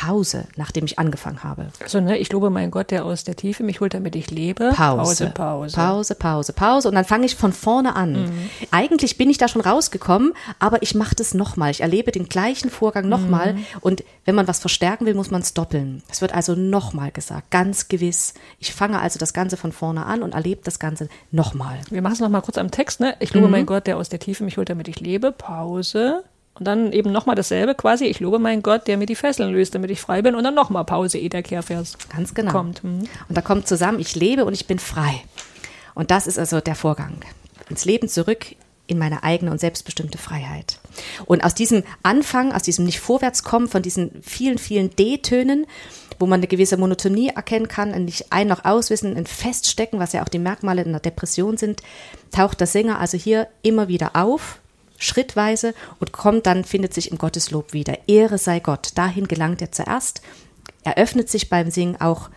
Pause, 0.00 0.46
nachdem 0.56 0.86
ich 0.86 0.98
angefangen 0.98 1.44
habe. 1.44 1.68
Also, 1.82 2.00
ne, 2.00 2.16
ich 2.16 2.32
lobe 2.32 2.48
meinen 2.48 2.70
Gott, 2.70 2.90
der 2.90 3.04
aus 3.04 3.24
der 3.24 3.36
Tiefe 3.36 3.62
mich 3.62 3.80
holt, 3.80 3.92
damit 3.92 4.16
ich 4.16 4.30
lebe. 4.30 4.72
Pause, 4.74 5.30
Pause. 5.34 5.76
Pause, 5.76 6.14
Pause, 6.14 6.52
Pause. 6.54 6.88
Und 6.88 6.94
dann 6.94 7.04
fange 7.04 7.26
ich 7.26 7.36
von 7.36 7.52
vorne 7.52 7.94
an. 7.96 8.30
Eigentlich 8.70 9.18
bin 9.18 9.28
ich 9.28 9.36
da 9.36 9.46
schon 9.46 9.60
rausgekommen, 9.60 10.32
aber 10.58 10.82
ich 10.82 10.94
mache 10.94 11.14
das 11.14 11.34
nochmal. 11.34 11.70
Ich 11.70 11.82
erlebe 11.82 12.12
den 12.12 12.30
gleichen 12.30 12.70
Vorgang 12.70 13.10
nochmal. 13.10 13.56
Und 13.80 14.02
wenn 14.24 14.34
man 14.34 14.48
was 14.48 14.58
verstärken 14.58 15.04
will, 15.04 15.14
muss 15.14 15.30
man 15.30 15.42
es 15.42 15.52
doppeln. 15.52 16.02
Es 16.08 16.22
wird 16.22 16.32
also 16.32 16.54
nochmal 16.54 17.10
gesagt, 17.10 17.50
ganz 17.50 17.88
gewiss. 17.88 18.32
Ich 18.58 18.72
fange 18.72 19.00
also 19.00 19.18
das 19.18 19.34
Ganze 19.34 19.58
von 19.58 19.70
vorne 19.70 20.06
an 20.06 20.22
und 20.22 20.32
erlebe 20.32 20.62
das 20.64 20.78
Ganze 20.78 21.10
nochmal. 21.30 21.78
Wir 21.90 22.00
machen 22.00 22.14
es 22.14 22.20
nochmal 22.20 22.40
kurz 22.42 22.56
am 22.56 22.70
Text, 22.70 23.00
ne? 23.00 23.16
Ich 23.20 23.34
lobe 23.34 23.48
meinen 23.48 23.66
Gott, 23.66 23.86
der 23.86 23.98
aus 23.98 24.08
der 24.08 24.18
Tiefe 24.18 24.44
mich 24.44 24.56
holt, 24.56 24.70
damit 24.70 24.88
ich 24.88 25.00
lebe. 25.00 25.30
Pause. 25.30 26.24
Und 26.54 26.66
dann 26.66 26.92
eben 26.92 27.10
nochmal 27.12 27.36
dasselbe 27.36 27.74
quasi. 27.74 28.04
Ich 28.06 28.20
lobe 28.20 28.38
meinen 28.38 28.62
Gott, 28.62 28.86
der 28.86 28.96
mir 28.98 29.06
die 29.06 29.14
Fesseln 29.14 29.52
löst, 29.52 29.74
damit 29.74 29.90
ich 29.90 30.00
frei 30.00 30.20
bin. 30.20 30.34
Und 30.34 30.44
dann 30.44 30.54
nochmal 30.54 30.84
Pause, 30.84 31.18
ehe 31.18 31.30
der 31.30 31.42
Kehrvers 31.42 31.96
Ganz 32.14 32.34
genau. 32.34 32.52
kommt. 32.52 32.84
Mhm. 32.84 33.08
Und 33.28 33.36
da 33.36 33.40
kommt 33.40 33.66
zusammen, 33.66 33.98
ich 34.00 34.14
lebe 34.14 34.44
und 34.44 34.52
ich 34.52 34.66
bin 34.66 34.78
frei. 34.78 35.22
Und 35.94 36.10
das 36.10 36.26
ist 36.26 36.38
also 36.38 36.60
der 36.60 36.74
Vorgang. 36.74 37.14
Ins 37.70 37.84
Leben 37.84 38.08
zurück 38.08 38.46
in 38.86 38.98
meine 38.98 39.22
eigene 39.22 39.52
und 39.52 39.60
selbstbestimmte 39.60 40.18
Freiheit. 40.18 40.80
Und 41.24 41.44
aus 41.44 41.54
diesem 41.54 41.84
Anfang, 42.02 42.52
aus 42.52 42.62
diesem 42.64 42.84
nicht 42.84 42.98
vorwärtskommen, 42.98 43.68
von 43.68 43.82
diesen 43.82 44.20
vielen, 44.22 44.58
vielen 44.58 44.90
D-Tönen, 44.96 45.66
wo 46.18 46.26
man 46.26 46.40
eine 46.40 46.48
gewisse 46.48 46.76
Monotonie 46.76 47.28
erkennen 47.28 47.68
kann, 47.68 47.94
ein 47.94 48.04
nicht 48.04 48.32
ein- 48.32 48.48
noch 48.48 48.64
auswissen, 48.64 49.16
ein 49.16 49.26
Feststecken, 49.26 50.00
was 50.00 50.12
ja 50.12 50.22
auch 50.24 50.28
die 50.28 50.40
Merkmale 50.40 50.84
einer 50.84 50.98
Depression 50.98 51.56
sind, 51.56 51.82
taucht 52.32 52.58
der 52.58 52.66
Sänger 52.66 52.98
also 52.98 53.16
hier 53.16 53.46
immer 53.62 53.86
wieder 53.86 54.16
auf, 54.16 54.58
schrittweise 55.00 55.74
und 55.98 56.12
kommt 56.12 56.46
dann, 56.46 56.64
findet 56.64 56.94
sich 56.94 57.10
im 57.10 57.18
Gotteslob 57.18 57.72
wieder. 57.72 57.98
Ehre 58.06 58.38
sei 58.38 58.60
Gott. 58.60 58.90
Dahin 58.94 59.26
gelangt 59.26 59.60
er 59.60 59.72
zuerst. 59.72 60.22
Er 60.84 60.96
öffnet 60.98 61.28
sich 61.28 61.48
beim 61.48 61.70
Singen 61.70 62.00
auch 62.00 62.30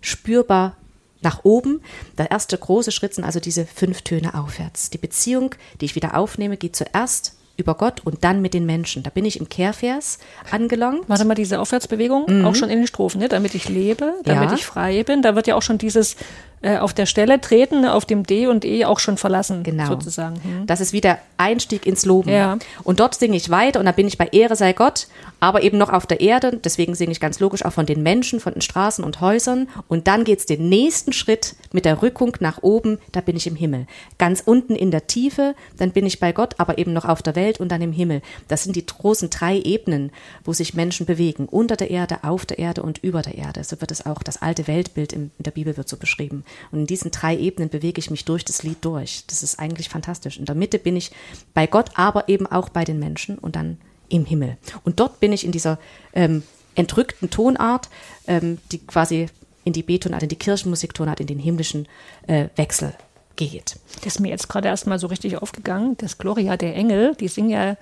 spürbar 0.00 0.76
nach 1.22 1.44
oben. 1.44 1.82
Der 2.16 2.30
erste 2.30 2.56
große 2.56 2.92
Schritt 2.92 3.14
sind 3.14 3.24
also 3.24 3.40
diese 3.40 3.66
fünf 3.66 4.02
Töne 4.02 4.34
aufwärts. 4.34 4.90
Die 4.90 4.98
Beziehung, 4.98 5.54
die 5.80 5.86
ich 5.86 5.94
wieder 5.96 6.16
aufnehme, 6.16 6.56
geht 6.56 6.76
zuerst 6.76 7.36
über 7.56 7.74
Gott 7.74 8.00
und 8.06 8.24
dann 8.24 8.40
mit 8.40 8.54
den 8.54 8.64
Menschen. 8.64 9.02
Da 9.02 9.10
bin 9.10 9.26
ich 9.26 9.38
im 9.38 9.50
Kehrvers 9.50 10.18
angelangt. 10.50 11.02
Warte 11.08 11.26
mal, 11.26 11.34
diese 11.34 11.60
Aufwärtsbewegung, 11.60 12.44
auch 12.46 12.54
schon 12.54 12.70
in 12.70 12.78
den 12.78 12.86
Strophen, 12.86 13.20
ne? 13.20 13.28
damit 13.28 13.54
ich 13.54 13.68
lebe, 13.68 14.14
damit 14.24 14.50
Ja. 14.50 14.56
ich 14.56 14.64
frei 14.64 15.02
bin. 15.04 15.20
Da 15.20 15.34
wird 15.36 15.46
ja 15.46 15.56
auch 15.56 15.62
schon 15.62 15.76
dieses 15.76 16.16
äh, 16.62 16.76
auf 16.78 16.92
der 16.92 17.06
Stelle 17.06 17.40
treten, 17.40 17.86
auf 17.86 18.04
dem 18.04 18.24
D 18.24 18.46
und 18.46 18.64
E 18.64 18.84
auch 18.84 18.98
schon 18.98 19.16
verlassen, 19.16 19.62
Genau. 19.62 19.86
sozusagen. 19.86 20.36
Hm. 20.42 20.66
Das 20.66 20.80
ist 20.80 20.92
wieder 20.92 21.18
Einstieg 21.38 21.86
ins 21.86 22.04
Loben. 22.04 22.30
Ja. 22.30 22.58
Und 22.84 23.00
dort 23.00 23.14
singe 23.14 23.36
ich 23.36 23.50
weiter 23.50 23.80
und 23.80 23.86
da 23.86 23.92
bin 23.92 24.06
ich 24.06 24.18
bei 24.18 24.28
Ehre 24.30 24.56
sei 24.56 24.72
Gott, 24.72 25.06
aber 25.40 25.62
eben 25.62 25.78
noch 25.78 25.90
auf 25.90 26.06
der 26.06 26.20
Erde. 26.20 26.60
Deswegen 26.62 26.94
singe 26.94 27.12
ich 27.12 27.20
ganz 27.20 27.40
logisch 27.40 27.64
auch 27.64 27.72
von 27.72 27.86
den 27.86 28.02
Menschen, 28.02 28.40
von 28.40 28.52
den 28.52 28.62
Straßen 28.62 29.04
und 29.04 29.20
Häusern. 29.20 29.68
Und 29.88 30.06
dann 30.06 30.24
geht's 30.24 30.46
den 30.46 30.68
nächsten 30.68 31.12
Schritt 31.12 31.56
mit 31.72 31.84
der 31.84 32.02
Rückung 32.02 32.36
nach 32.40 32.62
oben, 32.62 32.98
da 33.12 33.20
bin 33.20 33.36
ich 33.36 33.46
im 33.46 33.56
Himmel. 33.56 33.86
Ganz 34.18 34.42
unten 34.44 34.76
in 34.76 34.90
der 34.90 35.06
Tiefe, 35.06 35.54
dann 35.78 35.92
bin 35.92 36.06
ich 36.06 36.20
bei 36.20 36.32
Gott, 36.32 36.54
aber 36.58 36.78
eben 36.78 36.92
noch 36.92 37.06
auf 37.06 37.22
der 37.22 37.34
Welt 37.34 37.58
und 37.58 37.70
dann 37.70 37.82
im 37.82 37.92
Himmel. 37.92 38.22
Das 38.48 38.64
sind 38.64 38.76
die 38.76 38.84
großen 38.84 39.30
drei 39.30 39.58
Ebenen, 39.58 40.12
wo 40.44 40.52
sich 40.52 40.74
Menschen 40.74 41.06
bewegen. 41.06 41.46
Unter 41.46 41.76
der 41.76 41.90
Erde, 41.90 42.18
auf 42.22 42.44
der 42.46 42.58
Erde 42.58 42.82
und 42.82 42.98
über 42.98 43.22
der 43.22 43.36
Erde. 43.36 43.64
So 43.64 43.80
wird 43.80 43.90
es 43.90 44.04
auch, 44.04 44.22
das 44.22 44.42
alte 44.42 44.66
Weltbild 44.66 45.12
in 45.12 45.30
der 45.38 45.50
Bibel 45.50 45.76
wird 45.76 45.88
so 45.88 45.96
beschrieben. 45.96 46.44
Und 46.70 46.80
in 46.80 46.86
diesen 46.86 47.10
drei 47.10 47.36
Ebenen 47.36 47.70
bewege 47.70 47.98
ich 47.98 48.10
mich 48.10 48.24
durch 48.24 48.44
das 48.44 48.62
Lied 48.62 48.84
durch. 48.84 49.24
Das 49.26 49.42
ist 49.42 49.58
eigentlich 49.58 49.88
fantastisch. 49.88 50.38
In 50.38 50.44
der 50.44 50.54
Mitte 50.54 50.78
bin 50.78 50.96
ich 50.96 51.12
bei 51.54 51.66
Gott, 51.66 51.90
aber 51.94 52.28
eben 52.28 52.46
auch 52.46 52.68
bei 52.68 52.84
den 52.84 52.98
Menschen 52.98 53.38
und 53.38 53.56
dann 53.56 53.78
im 54.10 54.26
Himmel. 54.26 54.58
Und 54.84 55.00
dort 55.00 55.20
bin 55.20 55.32
ich 55.32 55.44
in 55.44 55.52
dieser 55.52 55.78
ähm, 56.12 56.42
entrückten 56.74 57.30
Tonart, 57.30 57.88
ähm, 58.26 58.58
die 58.70 58.78
quasi 58.78 59.28
in 59.64 59.72
die 59.72 59.82
B-Tonart, 59.82 60.22
in 60.22 60.28
die 60.28 60.36
Kirchenmusiktonart, 60.36 61.20
in 61.20 61.26
den 61.26 61.38
himmlischen 61.38 61.86
äh, 62.26 62.48
Wechsel 62.56 62.92
geht. 63.36 63.76
Das 63.96 64.14
ist 64.14 64.20
mir 64.20 64.28
jetzt 64.28 64.48
gerade 64.48 64.68
erst 64.68 64.86
mal 64.86 64.98
so 64.98 65.06
richtig 65.06 65.38
aufgegangen. 65.40 65.96
Das 65.98 66.18
Gloria 66.18 66.56
der 66.56 66.74
Engel, 66.76 67.14
die 67.14 67.28
singen 67.28 67.50
ja 67.50 67.76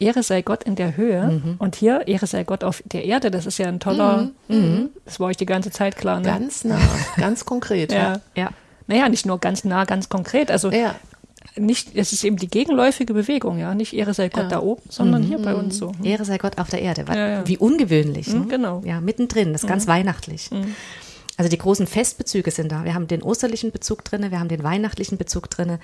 Ehre 0.00 0.22
sei 0.22 0.42
Gott 0.42 0.64
in 0.64 0.74
der 0.74 0.96
Höhe. 0.96 1.22
Mhm. 1.24 1.54
Und 1.58 1.76
hier 1.76 2.06
Ehre 2.06 2.26
sei 2.26 2.44
Gott 2.44 2.64
auf 2.64 2.82
der 2.84 3.04
Erde. 3.04 3.30
Das 3.30 3.46
ist 3.46 3.58
ja 3.58 3.66
ein 3.66 3.80
toller, 3.80 4.30
das 5.04 5.20
war 5.20 5.28
euch 5.28 5.36
die 5.36 5.46
ganze 5.46 5.70
Zeit 5.70 5.96
klar. 5.96 6.18
Ne? 6.18 6.26
Ganz 6.26 6.64
nah, 6.64 6.80
ganz 7.16 7.44
konkret. 7.44 7.92
ja. 7.92 8.20
Ja. 8.34 8.50
Naja, 8.86 9.08
nicht 9.08 9.24
nur 9.24 9.38
ganz 9.38 9.64
nah, 9.64 9.84
ganz 9.84 10.08
konkret. 10.08 10.50
Also 10.50 10.70
Ja. 10.70 10.96
Nicht, 11.56 11.94
es 11.94 12.12
ist 12.12 12.24
eben 12.24 12.36
die 12.36 12.48
gegenläufige 12.48 13.14
Bewegung, 13.14 13.58
ja. 13.58 13.74
Nicht 13.74 13.92
Ehre 13.92 14.14
sei 14.14 14.28
Gott 14.28 14.44
Ja. 14.44 14.48
da 14.48 14.60
oben, 14.60 14.82
sondern 14.88 15.22
hier 15.22 15.38
bei 15.38 15.54
uns 15.54 15.78
so. 15.78 15.92
Ehre 16.02 16.24
sei 16.24 16.38
Gott 16.38 16.58
auf 16.58 16.68
der 16.68 16.82
Erde. 16.82 17.04
Ja, 17.08 17.28
ja. 17.28 17.48
Wie 17.48 17.58
ungewöhnlich. 17.58 18.28
Mhm, 18.28 18.40
ne? 18.40 18.46
genau. 18.48 18.82
Ja, 18.84 19.00
mittendrin. 19.00 19.52
Das 19.52 19.62
ist 19.62 19.68
ganz 19.68 19.86
weihnachtlich. 19.86 20.50
Also 21.36 21.50
die 21.50 21.58
großen 21.58 21.86
Festbezüge 21.86 22.50
sind 22.50 22.70
da. 22.70 22.84
Wir 22.84 22.94
haben 22.94 23.08
den 23.08 23.22
osterlichen 23.22 23.72
Bezug 23.72 24.04
drinne, 24.04 24.30
wir 24.30 24.38
haben 24.38 24.48
den 24.48 24.62
weihnachtlichen 24.62 25.18
Bezug 25.18 25.50
drinne 25.50 25.80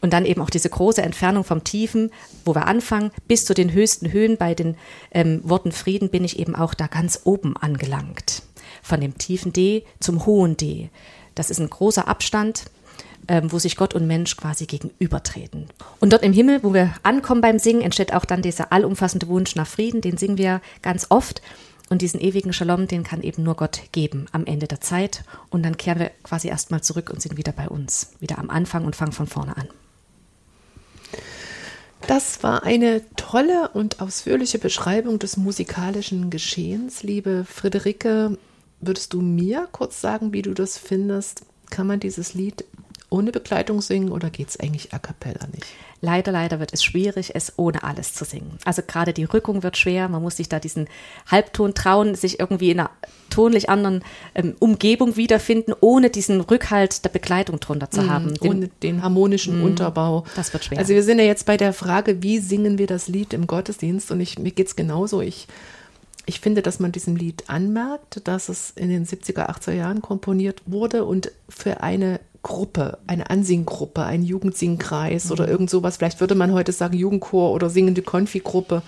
und 0.00 0.12
dann 0.12 0.24
eben 0.24 0.40
auch 0.40 0.50
diese 0.50 0.70
große 0.70 1.02
Entfernung 1.02 1.42
vom 1.42 1.64
Tiefen, 1.64 2.12
wo 2.44 2.54
wir 2.54 2.66
anfangen, 2.66 3.10
bis 3.26 3.44
zu 3.44 3.54
den 3.54 3.72
höchsten 3.72 4.12
Höhen. 4.12 4.36
Bei 4.36 4.54
den 4.54 4.76
ähm, 5.10 5.40
Worten 5.42 5.72
Frieden 5.72 6.10
bin 6.10 6.24
ich 6.24 6.38
eben 6.38 6.54
auch 6.54 6.74
da 6.74 6.86
ganz 6.86 7.22
oben 7.24 7.56
angelangt. 7.56 8.42
Von 8.82 9.00
dem 9.00 9.18
tiefen 9.18 9.52
D 9.52 9.84
zum 9.98 10.26
hohen 10.26 10.56
D. 10.56 10.90
Das 11.34 11.50
ist 11.50 11.58
ein 11.58 11.70
großer 11.70 12.06
Abstand, 12.06 12.64
ähm, 13.28 13.52
wo 13.52 13.58
sich 13.58 13.76
Gott 13.76 13.94
und 13.94 14.06
Mensch 14.06 14.36
quasi 14.36 14.66
gegenübertreten. 14.66 15.66
Und 16.00 16.12
dort 16.12 16.22
im 16.22 16.32
Himmel, 16.32 16.62
wo 16.62 16.74
wir 16.74 16.94
ankommen 17.02 17.40
beim 17.40 17.58
Singen, 17.58 17.82
entsteht 17.82 18.12
auch 18.12 18.24
dann 18.24 18.42
dieser 18.42 18.72
allumfassende 18.72 19.28
Wunsch 19.28 19.56
nach 19.56 19.66
Frieden, 19.66 20.00
den 20.00 20.16
singen 20.16 20.38
wir 20.38 20.60
ganz 20.82 21.06
oft. 21.10 21.42
Und 21.90 22.00
diesen 22.00 22.20
ewigen 22.20 22.52
Shalom, 22.52 22.86
den 22.86 23.02
kann 23.02 23.22
eben 23.22 23.42
nur 23.42 23.56
Gott 23.56 23.82
geben 23.92 24.26
am 24.32 24.46
Ende 24.46 24.66
der 24.66 24.80
Zeit. 24.80 25.22
Und 25.50 25.62
dann 25.64 25.76
kehren 25.76 25.98
wir 25.98 26.10
quasi 26.22 26.48
erstmal 26.48 26.82
zurück 26.82 27.10
und 27.10 27.20
sind 27.20 27.36
wieder 27.36 27.52
bei 27.52 27.68
uns, 27.68 28.12
wieder 28.20 28.38
am 28.38 28.48
Anfang 28.48 28.86
und 28.86 28.96
fangen 28.96 29.12
von 29.12 29.26
vorne 29.26 29.56
an. 29.56 29.68
Das 32.06 32.42
war 32.42 32.64
eine 32.64 33.02
tolle 33.16 33.70
und 33.70 34.00
ausführliche 34.00 34.58
Beschreibung 34.58 35.18
des 35.18 35.36
musikalischen 35.36 36.28
Geschehens. 36.30 37.02
Liebe 37.02 37.44
Friederike, 37.44 38.36
würdest 38.80 39.12
du 39.14 39.22
mir 39.22 39.68
kurz 39.72 40.00
sagen, 40.00 40.32
wie 40.32 40.42
du 40.42 40.52
das 40.52 40.76
findest? 40.76 41.42
Kann 41.70 41.86
man 41.86 42.00
dieses 42.00 42.34
Lied 42.34 42.64
ohne 43.14 43.30
Begleitung 43.32 43.80
singen 43.80 44.10
oder 44.10 44.28
geht 44.30 44.48
es 44.48 44.58
eigentlich 44.58 44.92
a 44.92 44.98
cappella 44.98 45.46
nicht? 45.52 45.64
Leider, 46.00 46.32
leider 46.32 46.60
wird 46.60 46.72
es 46.74 46.82
schwierig, 46.84 47.34
es 47.34 47.52
ohne 47.56 47.82
alles 47.82 48.12
zu 48.12 48.24
singen. 48.24 48.58
Also 48.64 48.82
gerade 48.86 49.12
die 49.14 49.24
Rückung 49.24 49.62
wird 49.62 49.76
schwer. 49.78 50.08
Man 50.08 50.20
muss 50.20 50.36
sich 50.36 50.48
da 50.48 50.58
diesen 50.60 50.86
Halbton 51.30 51.72
trauen, 51.74 52.14
sich 52.14 52.40
irgendwie 52.40 52.70
in 52.72 52.80
einer 52.80 52.90
tonlich 53.30 53.70
anderen 53.70 54.02
ähm, 54.34 54.54
Umgebung 54.58 55.16
wiederfinden, 55.16 55.72
ohne 55.80 56.10
diesen 56.10 56.40
Rückhalt 56.42 57.04
der 57.04 57.08
Begleitung 57.10 57.58
drunter 57.60 57.90
zu 57.90 58.10
haben. 58.10 58.34
Den- 58.34 58.50
ohne 58.50 58.68
den 58.82 59.02
harmonischen 59.02 59.62
Unterbau. 59.62 60.24
das 60.36 60.52
wird 60.52 60.64
schwer. 60.64 60.78
Also 60.78 60.92
wir 60.92 61.02
sind 61.02 61.18
ja 61.20 61.24
jetzt 61.24 61.46
bei 61.46 61.56
der 61.56 61.72
Frage, 61.72 62.22
wie 62.22 62.38
singen 62.38 62.76
wir 62.78 62.86
das 62.86 63.08
Lied 63.08 63.32
im 63.32 63.46
Gottesdienst? 63.46 64.10
Und 64.10 64.20
ich, 64.20 64.38
mir 64.38 64.50
geht 64.50 64.66
es 64.66 64.76
genauso. 64.76 65.22
Ich, 65.22 65.46
ich 66.26 66.40
finde, 66.40 66.60
dass 66.60 66.80
man 66.80 66.92
diesem 66.92 67.16
Lied 67.16 67.44
anmerkt, 67.48 68.20
dass 68.28 68.50
es 68.50 68.72
in 68.76 68.90
den 68.90 69.06
70er, 69.06 69.48
80er 69.48 69.72
Jahren 69.72 70.02
komponiert 70.02 70.60
wurde 70.66 71.04
und 71.04 71.32
für 71.48 71.82
eine 71.82 72.20
Gruppe, 72.44 72.98
eine 73.08 73.30
Ansinggruppe, 73.30 74.04
ein 74.04 74.22
Jugendsingkreis 74.22 75.32
oder 75.32 75.48
irgend 75.48 75.70
sowas. 75.70 75.96
Vielleicht 75.96 76.20
würde 76.20 76.36
man 76.36 76.52
heute 76.52 76.70
sagen 76.70 76.96
Jugendchor 76.96 77.50
oder 77.50 77.68
singende 77.68 78.02
Konfigruppe. 78.02 78.82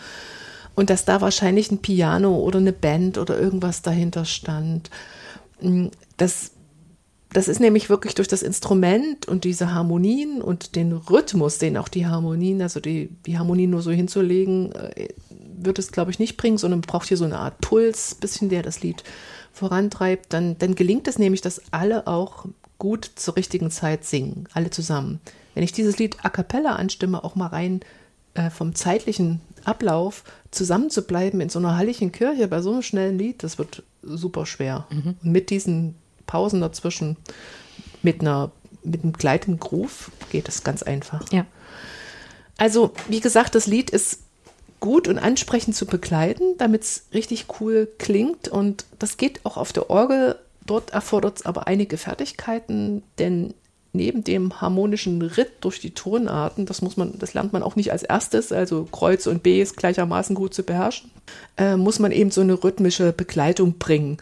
Und 0.76 0.90
dass 0.90 1.04
da 1.04 1.20
wahrscheinlich 1.20 1.72
ein 1.72 1.78
Piano 1.78 2.36
oder 2.36 2.58
eine 2.60 2.72
Band 2.72 3.18
oder 3.18 3.36
irgendwas 3.40 3.82
dahinter 3.82 4.24
stand. 4.24 4.90
Mm, 5.60 5.86
Das 6.18 6.52
das 7.32 7.48
ist 7.48 7.60
nämlich 7.60 7.90
wirklich 7.90 8.14
durch 8.14 8.28
das 8.28 8.42
Instrument 8.42 9.28
und 9.28 9.44
diese 9.44 9.74
Harmonien 9.74 10.40
und 10.40 10.74
den 10.74 10.92
Rhythmus, 10.92 11.58
den 11.58 11.76
auch 11.76 11.88
die 11.88 12.06
Harmonien, 12.06 12.62
also 12.62 12.80
die, 12.80 13.10
die 13.26 13.36
Harmonien 13.36 13.70
nur 13.70 13.82
so 13.82 13.90
hinzulegen, 13.90 14.72
äh, 14.72 15.08
wird 15.58 15.78
es, 15.78 15.92
glaube 15.92 16.10
ich, 16.10 16.18
nicht 16.18 16.36
bringen, 16.36 16.56
sondern 16.56 16.80
braucht 16.80 17.08
hier 17.08 17.16
so 17.16 17.24
eine 17.24 17.38
Art 17.38 17.60
Puls, 17.60 18.14
bisschen 18.14 18.48
der 18.48 18.62
das 18.62 18.80
Lied 18.80 19.02
vorantreibt. 19.52 20.32
Dann, 20.32 20.56
dann 20.58 20.74
gelingt 20.76 21.08
es 21.08 21.18
nämlich, 21.18 21.40
dass 21.40 21.60
alle 21.72 22.06
auch 22.06 22.46
gut 22.78 23.10
zur 23.14 23.36
richtigen 23.36 23.70
Zeit 23.70 24.04
singen, 24.04 24.48
alle 24.52 24.70
zusammen. 24.70 25.20
Wenn 25.54 25.62
ich 25.62 25.72
dieses 25.72 25.98
Lied 25.98 26.16
a 26.22 26.28
cappella 26.28 26.76
anstimme, 26.76 27.24
auch 27.24 27.34
mal 27.34 27.46
rein 27.46 27.80
äh, 28.34 28.50
vom 28.50 28.74
zeitlichen 28.74 29.40
Ablauf 29.64 30.24
zusammen 30.50 30.90
zu 30.90 31.02
bleiben 31.02 31.40
in 31.40 31.48
so 31.48 31.58
einer 31.58 31.76
halligen 31.76 32.12
Kirche 32.12 32.48
bei 32.48 32.60
so 32.60 32.72
einem 32.72 32.82
schnellen 32.82 33.18
Lied, 33.18 33.42
das 33.42 33.58
wird 33.58 33.82
super 34.02 34.46
schwer. 34.46 34.86
Und 35.22 35.32
mit 35.32 35.50
diesen 35.50 35.96
Pausen 36.26 36.60
dazwischen, 36.60 37.16
mit 38.02 38.20
einer 38.20 38.50
mit 38.84 39.02
einem 39.02 39.12
gleitenden 39.12 39.58
Groove 39.58 40.10
geht 40.30 40.48
es 40.48 40.62
ganz 40.62 40.82
einfach. 40.82 41.30
ja. 41.32 41.44
Also, 42.58 42.92
wie 43.08 43.20
gesagt, 43.20 43.54
das 43.54 43.66
Lied 43.66 43.90
ist 43.90 44.20
gut 44.80 45.08
und 45.08 45.18
ansprechend 45.18 45.74
zu 45.74 45.86
begleiten, 45.86 46.56
damit 46.58 46.82
es 46.82 47.04
richtig 47.12 47.46
cool 47.60 47.88
klingt. 47.98 48.48
Und 48.48 48.86
das 48.98 49.16
geht 49.16 49.44
auch 49.44 49.56
auf 49.56 49.72
der 49.72 49.90
Orgel. 49.90 50.38
Dort 50.66 50.90
erfordert 50.90 51.38
es 51.38 51.46
aber 51.46 51.66
einige 51.66 51.96
Fertigkeiten, 51.96 53.02
denn 53.18 53.54
neben 53.92 54.22
dem 54.22 54.60
harmonischen 54.60 55.22
Ritt 55.22 55.52
durch 55.62 55.80
die 55.80 55.92
Tonarten, 55.92 56.66
das 56.66 56.82
muss 56.82 56.96
man, 56.96 57.18
das 57.18 57.34
lernt 57.34 57.52
man 57.52 57.62
auch 57.62 57.76
nicht 57.76 57.92
als 57.92 58.02
erstes, 58.02 58.52
also 58.52 58.84
Kreuz 58.84 59.26
und 59.26 59.42
B 59.42 59.60
ist 59.60 59.76
gleichermaßen 59.76 60.34
gut 60.34 60.54
zu 60.54 60.62
beherrschen, 60.62 61.10
äh, 61.56 61.76
muss 61.76 61.98
man 61.98 62.12
eben 62.12 62.30
so 62.30 62.42
eine 62.42 62.62
rhythmische 62.62 63.12
Begleitung 63.12 63.78
bringen. 63.78 64.18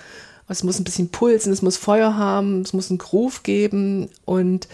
Es 0.48 0.62
muss 0.62 0.78
ein 0.78 0.84
bisschen 0.84 1.08
pulsen, 1.08 1.52
es 1.52 1.62
muss 1.62 1.76
Feuer 1.76 2.16
haben, 2.16 2.60
es 2.60 2.72
muss 2.72 2.90
einen 2.90 2.98
Groove 2.98 3.42
geben 3.42 4.08
und 4.24 4.68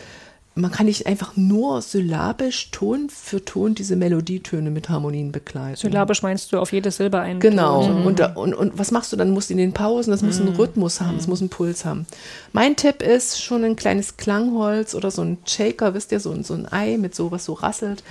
man 0.61 0.71
kann 0.71 0.87
nicht 0.87 1.07
einfach 1.07 1.37
nur 1.37 1.83
syllabisch 1.83 2.71
Ton 2.71 3.09
für 3.11 3.45
Ton 3.45 3.75
diese 3.75 3.97
Melodietöne 3.97 4.71
mit 4.71 4.89
Harmonien 4.89 5.33
begleiten. 5.33 5.77
Syllabisch 5.77 6.23
meinst 6.23 6.53
du 6.53 6.59
auf 6.59 6.73
jede 6.73 6.91
Silbe 6.91 7.19
einen 7.21 7.41
Genau. 7.41 7.87
Ton. 7.87 8.05
Und, 8.07 8.21
und, 8.37 8.55
und 8.55 8.79
was 8.79 8.91
machst 8.91 9.13
du 9.13 9.17
dann? 9.17 9.31
Musst 9.31 9.51
du 9.51 9.55
in 9.55 9.59
den 9.59 9.73
Pausen, 9.73 10.11
das 10.11 10.23
muss 10.23 10.41
einen 10.41 10.55
Rhythmus 10.57 11.01
haben, 11.01 11.17
das 11.17 11.27
muss 11.27 11.41
einen 11.41 11.51
Puls 11.51 11.85
haben. 11.85 12.07
Mein 12.53 12.77
Tipp 12.77 13.03
ist 13.03 13.43
schon 13.43 13.65
ein 13.65 13.77
kleines 13.77 14.17
Klangholz 14.17 14.95
oder 14.95 15.11
so 15.11 15.23
ein 15.23 15.39
Shaker, 15.47 15.95
wisst 15.95 16.13
ihr, 16.13 16.21
so, 16.21 16.31
ein- 16.33 16.45
so 16.45 16.55
ein 16.55 16.71
Ei 16.73 16.97
mit 16.99 17.15
so 17.15 17.31
was 17.31 17.45
so 17.45 17.53
rasselt. 17.55 18.03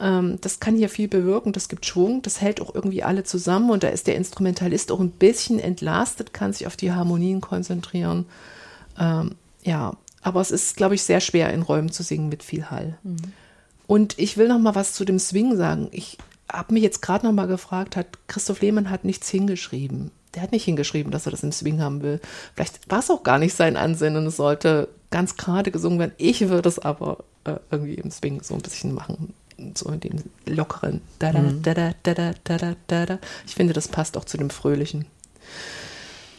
Ähm, 0.00 0.38
das 0.40 0.60
kann 0.60 0.76
hier 0.76 0.88
viel 0.88 1.08
bewirken, 1.08 1.52
das 1.52 1.68
gibt 1.68 1.86
Schwung, 1.86 2.22
das 2.22 2.40
hält 2.40 2.60
auch 2.60 2.74
irgendwie 2.74 3.02
alle 3.02 3.24
zusammen 3.24 3.70
und 3.70 3.82
da 3.82 3.88
ist 3.88 4.06
der 4.06 4.16
Instrumentalist 4.16 4.92
auch 4.92 5.00
ein 5.00 5.10
bisschen 5.10 5.58
entlastet, 5.58 6.32
kann 6.32 6.52
sich 6.52 6.66
auf 6.66 6.76
die 6.76 6.92
Harmonien 6.92 7.40
konzentrieren. 7.40 8.26
Ähm, 8.98 9.32
ja, 9.62 9.92
aber 10.26 10.40
es 10.40 10.50
ist, 10.50 10.76
glaube 10.76 10.96
ich, 10.96 11.04
sehr 11.04 11.20
schwer, 11.20 11.54
in 11.54 11.62
Räumen 11.62 11.92
zu 11.92 12.02
singen 12.02 12.28
mit 12.28 12.42
viel 12.42 12.68
Hall. 12.68 12.98
Mhm. 13.04 13.16
Und 13.86 14.18
ich 14.18 14.36
will 14.36 14.48
noch 14.48 14.58
mal 14.58 14.74
was 14.74 14.92
zu 14.92 15.04
dem 15.04 15.20
Swing 15.20 15.56
sagen. 15.56 15.86
Ich 15.92 16.18
habe 16.52 16.74
mich 16.74 16.82
jetzt 16.82 17.00
gerade 17.00 17.24
noch 17.24 17.32
mal 17.32 17.46
gefragt, 17.46 17.94
hat 17.94 18.08
Christoph 18.26 18.60
Lehmann 18.60 18.90
hat 18.90 19.04
nichts 19.04 19.30
hingeschrieben. 19.30 20.10
Der 20.34 20.42
hat 20.42 20.50
nicht 20.50 20.64
hingeschrieben, 20.64 21.12
dass 21.12 21.26
er 21.26 21.30
das 21.30 21.44
im 21.44 21.52
Swing 21.52 21.80
haben 21.80 22.02
will. 22.02 22.20
Vielleicht 22.56 22.90
war 22.90 22.98
es 22.98 23.10
auch 23.10 23.22
gar 23.22 23.38
nicht 23.38 23.54
sein 23.54 23.76
Ansinnen, 23.76 24.26
es 24.26 24.36
sollte 24.36 24.88
ganz 25.12 25.36
gerade 25.36 25.70
gesungen 25.70 26.00
werden. 26.00 26.14
Ich 26.16 26.48
würde 26.48 26.68
es 26.68 26.80
aber 26.80 27.22
äh, 27.44 27.58
irgendwie 27.70 27.94
im 27.94 28.10
Swing 28.10 28.42
so 28.42 28.54
ein 28.54 28.62
bisschen 28.62 28.94
machen. 28.94 29.32
So 29.76 29.90
in 29.90 30.00
dem 30.00 30.24
lockeren. 30.44 30.94
Mhm. 30.94 31.00
Da 31.20 31.28
-da, 31.28 31.94
da 32.02 32.10
-da, 32.12 32.34
da 32.42 32.56
-da, 32.56 32.76
da 32.88 33.04
-da. 33.04 33.18
Ich 33.46 33.54
finde, 33.54 33.74
das 33.74 33.86
passt 33.86 34.16
auch 34.16 34.24
zu 34.24 34.38
dem 34.38 34.50
Fröhlichen. 34.50 35.06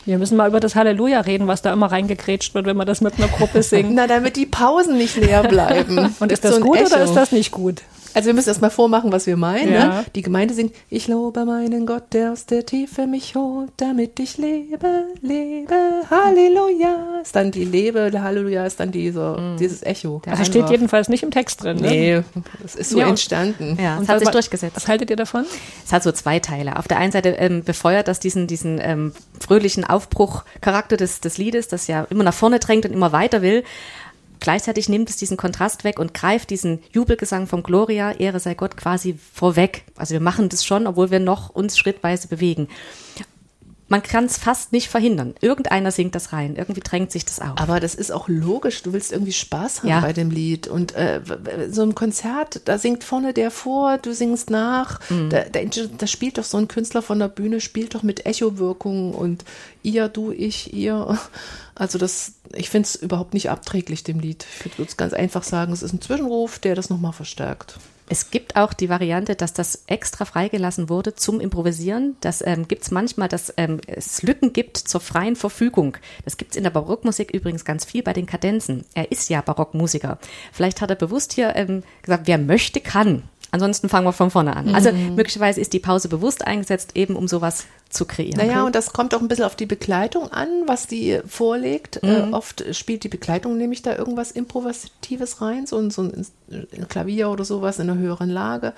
Wir 0.07 0.17
müssen 0.17 0.37
mal 0.37 0.47
über 0.47 0.61
das 0.61 0.75
Halleluja 0.75 1.19
reden, 1.19 1.47
was 1.47 1.61
da 1.61 1.73
immer 1.73 1.91
reingekrätscht 1.91 2.53
wird, 2.55 2.65
wenn 2.65 2.77
man 2.77 2.87
das 2.87 3.01
mit 3.01 3.15
einer 3.17 3.27
Gruppe 3.27 3.61
singt. 3.63 3.93
Na, 3.93 4.07
damit 4.07 4.37
die 4.37 4.45
Pausen 4.45 4.97
nicht 4.97 5.17
leer 5.17 5.43
bleiben. 5.43 6.15
Und 6.21 6.31
ist 6.31 6.43
so 6.43 6.47
das 6.47 6.57
ein 6.57 6.63
gut 6.63 6.77
oder 6.79 6.95
Echo. 6.95 7.03
ist 7.03 7.13
das 7.13 7.33
nicht 7.33 7.51
gut? 7.51 7.81
Also 8.17 8.27
wir 8.27 8.33
müssen 8.33 8.49
erst 8.49 8.61
mal 8.61 8.69
vormachen, 8.71 9.11
was 9.11 9.27
wir 9.27 9.37
meinen. 9.37 9.71
Ja. 9.71 9.87
Ne? 9.99 10.05
Die 10.15 10.23
Gemeinde 10.23 10.53
singt, 10.53 10.73
ich 10.89 11.07
lobe 11.07 11.45
meinen 11.45 11.85
Gott, 11.85 12.13
der 12.13 12.31
aus 12.31 12.47
der 12.47 12.65
Tiefe 12.65 13.05
mich 13.05 13.35
holt, 13.35 13.69
damit 13.77 14.19
ich 14.19 14.37
lebe, 14.39 15.03
lebe, 15.21 15.75
Halleluja. 16.09 17.19
Ist 17.21 17.35
dann 17.35 17.51
die 17.51 17.65
Lebe, 17.65 18.09
der 18.11 18.23
Halleluja 18.23 18.65
ist 18.65 18.79
dann 18.79 18.91
diese, 18.91 19.55
dieses 19.59 19.83
Echo. 19.83 20.21
Also 20.25 20.43
steht 20.45 20.69
jedenfalls 20.69 21.09
nicht 21.09 21.23
im 21.23 21.31
Text 21.31 21.63
drin. 21.63 21.77
Ne? 21.77 21.87
Nee, 21.89 22.21
das 22.63 22.75
ist 22.75 22.89
so 22.89 22.99
Ja. 22.99 23.07
entstanden. 23.07 23.77
Ja, 23.81 23.95
es 23.95 23.99
Und 24.01 24.07
hat 24.09 24.15
was- 24.15 24.21
sich 24.23 24.29
durchgesetzt. 24.31 24.75
Was 24.75 24.87
haltet 24.87 25.09
ihr 25.09 25.15
davon? 25.15 25.45
Es 25.85 25.93
hat 25.93 26.03
so 26.03 26.11
zwei 26.11 26.39
Teile. 26.39 26.77
Auf 26.77 26.87
der 26.87 26.97
einen 26.97 27.11
Seite 27.11 27.29
ähm, 27.29 27.63
befeuert 27.63 28.07
das 28.07 28.19
diesen, 28.19 28.47
diesen 28.47 28.79
ähm, 28.81 29.13
fröhlichen 29.39 29.83
Aufbruchcharakter 29.85 30.97
des, 30.97 31.21
des 31.21 31.37
Liedes, 31.37 31.67
das 31.67 31.87
ja 31.87 32.07
immer 32.09 32.23
nach 32.23 32.33
vorne 32.33 32.59
drängt 32.59 32.85
und 32.85 32.93
immer 32.93 33.11
weiter 33.11 33.41
will. 33.41 33.63
Gleichzeitig 34.39 34.89
nimmt 34.89 35.09
es 35.09 35.17
diesen 35.17 35.37
Kontrast 35.37 35.83
weg 35.83 35.99
und 35.99 36.13
greift 36.13 36.49
diesen 36.49 36.79
Jubelgesang 36.91 37.47
vom 37.47 37.63
Gloria, 37.63 38.11
Ehre 38.11 38.39
sei 38.39 38.53
Gott, 38.53 38.77
quasi 38.77 39.17
vorweg. 39.33 39.83
Also 39.95 40.13
wir 40.13 40.21
machen 40.21 40.49
das 40.49 40.65
schon, 40.65 40.87
obwohl 40.87 41.11
wir 41.11 41.19
noch 41.19 41.49
uns 41.49 41.77
schrittweise 41.77 42.27
bewegen. 42.27 42.67
Man 43.89 44.03
kann 44.03 44.25
es 44.25 44.37
fast 44.37 44.73
nicht 44.73 44.89
verhindern. 44.89 45.33
Irgendeiner 45.39 45.91
singt 45.91 46.13
das 46.13 46.33
rein. 46.33 46.55
Irgendwie 46.57 46.81
drängt 46.81 47.11
sich 47.11 47.23
das 47.23 47.39
auf. 47.39 47.57
Aber 47.57 47.79
das 47.79 47.95
ist 47.95 48.11
auch 48.11 48.27
logisch. 48.27 48.83
Du 48.83 48.91
willst 48.91 49.13
irgendwie 49.13 49.31
Spaß 49.31 49.79
haben 49.79 49.89
Ja. 49.89 50.01
bei 50.01 50.11
dem 50.11 50.29
Lied. 50.29 50.67
Und 50.67 50.93
äh, 50.95 51.21
so 51.71 51.83
ein 51.83 51.95
Konzert, 51.95 52.61
da 52.65 52.77
singt 52.77 53.03
vorne 53.05 53.33
der 53.33 53.49
vor, 53.49 53.97
du 53.97 54.13
singst 54.13 54.49
nach. 54.49 54.99
Da, 55.29 55.43
da, 55.43 55.59
da 55.97 56.07
spielt 56.07 56.37
doch 56.37 56.43
so 56.43 56.57
ein 56.57 56.67
Künstler 56.67 57.01
von 57.01 57.19
der 57.19 57.29
Bühne, 57.29 57.61
spielt 57.61 57.95
doch 57.95 58.03
mit 58.03 58.25
Echowirkungen 58.25 59.13
und 59.13 59.45
ihr, 59.83 60.09
du, 60.09 60.31
ich, 60.31 60.73
ihr. 60.73 61.17
Also 61.75 61.97
das, 61.97 62.33
ich 62.53 62.69
finde 62.71 62.87
es 62.87 62.95
überhaupt 62.95 63.33
nicht 63.35 63.49
abträglich, 63.51 64.03
dem 64.03 64.19
Lied. 64.19 64.45
Ich 64.65 64.77
würde 64.79 64.89
es 64.89 64.97
ganz 64.97 65.13
einfach 65.13 65.43
sagen, 65.43 65.71
es 65.71 65.83
ist 65.83 65.93
ein 65.93 66.01
Zwischenruf, 66.01 66.59
der 66.59 66.73
das 66.75 66.89
nochmal 66.89 67.13
verstärkt. 67.13 67.77
Es 68.09 68.31
gibt 68.31 68.55
auch 68.55 68.71
die 68.71 68.87
Variante, 68.87 69.35
dass 69.35 69.51
das 69.51 69.83
extra 69.87 70.23
freigelassen 70.23 70.87
wurde 70.87 71.15
zum 71.15 71.41
Improvisieren. 71.41 72.15
Das 72.21 72.41
ähm, 72.45 72.67
gibt 72.67 72.83
es 72.83 72.91
manchmal, 72.91 73.27
dass 73.27 73.53
ähm, 73.57 73.81
es 73.85 74.23
Lücken 74.23 74.53
gibt 74.53 74.77
zur 74.77 75.01
freien 75.01 75.35
Verfügung. 75.35 75.97
Das 76.23 76.37
gibt 76.37 76.51
es 76.51 76.57
in 76.57 76.63
der 76.63 76.69
Barockmusik 76.69 77.31
übrigens 77.31 77.65
ganz 77.65 77.83
viel 77.83 78.03
bei 78.03 78.13
den 78.13 78.25
Kadenzen. 78.25 78.85
Er 78.93 79.11
ist 79.11 79.29
ja 79.29 79.41
Barockmusiker. 79.41 80.19
Vielleicht 80.53 80.79
hat 80.79 80.89
er 80.89 80.95
bewusst 80.95 81.33
hier 81.33 81.53
ähm, 81.57 81.83
gesagt, 82.01 82.27
wer 82.27 82.37
möchte, 82.37 82.79
kann. 82.79 83.23
Ansonsten 83.57 83.89
fangen 83.89 84.05
wir 84.05 84.13
von 84.13 84.29
vorne 84.29 84.55
an. 84.55 84.75
Also 84.75 84.91
möglicherweise 84.91 85.59
ist 85.59 85.73
die 85.73 85.79
Pause 85.79 86.09
bewusst 86.09 86.45
eingesetzt, 86.45 86.91
eben 86.93 87.15
um 87.15 87.27
sowas 87.27 87.65
zu 87.89 88.05
kreieren. 88.05 88.37
Naja, 88.37 88.63
und 88.65 88.75
das 88.75 88.93
kommt 88.93 89.15
auch 89.15 89.21
ein 89.21 89.27
bisschen 89.27 89.45
auf 89.45 89.55
die 89.55 89.65
Begleitung 89.65 90.31
an, 90.31 90.47
was 90.67 90.85
die 90.85 91.19
vorlegt. 91.27 92.03
Äh, 92.03 92.27
oft 92.31 92.63
spielt 92.75 93.03
die 93.03 93.09
Begleitung 93.09 93.57
nämlich 93.57 93.81
da 93.81 93.95
irgendwas 93.95 94.31
Improvisatives 94.31 95.41
rein, 95.41 95.65
so 95.65 95.77
ein, 95.77 95.89
so 95.89 96.03
ein, 96.03 96.25
ein 96.51 96.87
Klavier 96.87 97.29
oder 97.29 97.45
sowas 97.45 97.79
in 97.79 97.89
einer 97.89 97.99
höheren 97.99 98.29
Lage. 98.29 98.73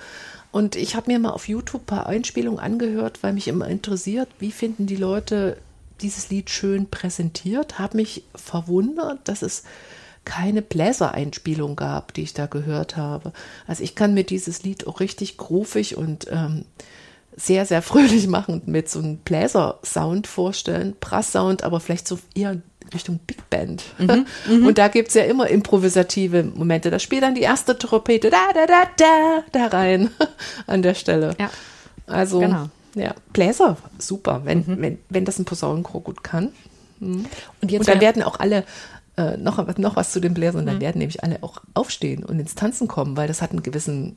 Und 0.50 0.76
ich 0.76 0.96
habe 0.96 1.12
mir 1.12 1.18
mal 1.18 1.30
auf 1.30 1.46
YouTube 1.46 1.82
ein 1.82 1.86
paar 1.86 2.06
Einspielungen 2.06 2.58
angehört, 2.58 3.22
weil 3.22 3.34
mich 3.34 3.48
immer 3.48 3.68
interessiert, 3.68 4.28
wie 4.38 4.50
finden 4.50 4.86
die 4.86 4.96
Leute 4.96 5.58
dieses 6.00 6.30
Lied 6.30 6.48
schön 6.48 6.88
präsentiert. 6.88 7.78
Habe 7.78 7.98
mich 7.98 8.24
verwundert, 8.34 9.18
dass 9.24 9.42
es 9.42 9.64
keine 10.30 10.62
Bläsereinspielung 10.62 11.74
gab, 11.74 12.14
die 12.14 12.22
ich 12.22 12.34
da 12.34 12.46
gehört 12.46 12.96
habe. 12.96 13.32
Also 13.66 13.82
ich 13.82 13.96
kann 13.96 14.14
mir 14.14 14.22
dieses 14.22 14.62
Lied 14.62 14.86
auch 14.86 15.00
richtig 15.00 15.36
groovig 15.38 15.96
und 15.96 16.26
ähm, 16.30 16.64
sehr, 17.36 17.66
sehr 17.66 17.82
fröhlich 17.90 18.28
machend 18.28 18.68
mit 18.68 18.88
so 18.88 19.00
einem 19.00 19.16
Bläser-Sound 19.18 20.28
vorstellen. 20.28 20.94
Brass-Sound, 21.00 21.64
aber 21.64 21.80
vielleicht 21.80 22.06
so 22.06 22.18
eher 22.34 22.56
Richtung 22.94 23.18
Big 23.26 23.48
Band. 23.50 23.82
Und 24.48 24.78
da 24.78 24.88
gibt's 24.88 25.14
ja 25.14 25.22
immer 25.24 25.48
improvisative 25.48 26.42
Momente. 26.42 26.90
Da 26.90 26.98
spielt 26.98 27.22
dann 27.22 27.34
die 27.34 27.42
erste 27.42 27.76
Trompete 27.78 28.30
da, 28.30 28.48
da, 28.54 28.66
da, 28.66 28.82
da, 28.96 29.42
da 29.52 29.66
rein 29.68 30.10
an 30.66 30.82
der 30.82 30.94
Stelle. 30.94 31.34
Ja. 31.38 31.50
Also, 32.06 32.40
Genau. 32.40 32.68
ja, 32.94 33.14
Bläser, 33.32 33.76
super, 33.98 34.42
wenn, 34.44 34.64
wenn, 34.80 34.98
wenn 35.08 35.24
das 35.24 35.38
ein 35.38 35.44
Posaunenchor 35.44 36.02
gut 36.02 36.24
kann. 36.24 36.52
Und 37.00 37.26
Und 37.62 37.70
jetzt 37.70 37.86
dann 37.88 37.94
wär- 37.96 38.00
werden 38.08 38.22
auch 38.24 38.40
alle, 38.40 38.64
äh, 39.16 39.36
noch, 39.36 39.76
noch 39.78 39.96
was 39.96 40.12
zu 40.12 40.20
den 40.20 40.34
Bläsern, 40.34 40.66
dann 40.66 40.80
werden 40.80 40.98
nämlich 40.98 41.22
alle 41.24 41.38
auch 41.42 41.58
aufstehen 41.74 42.24
und 42.24 42.38
ins 42.38 42.54
Tanzen 42.54 42.88
kommen, 42.88 43.16
weil 43.16 43.28
das 43.28 43.42
hat 43.42 43.50
einen 43.50 43.62
gewissen, 43.62 44.16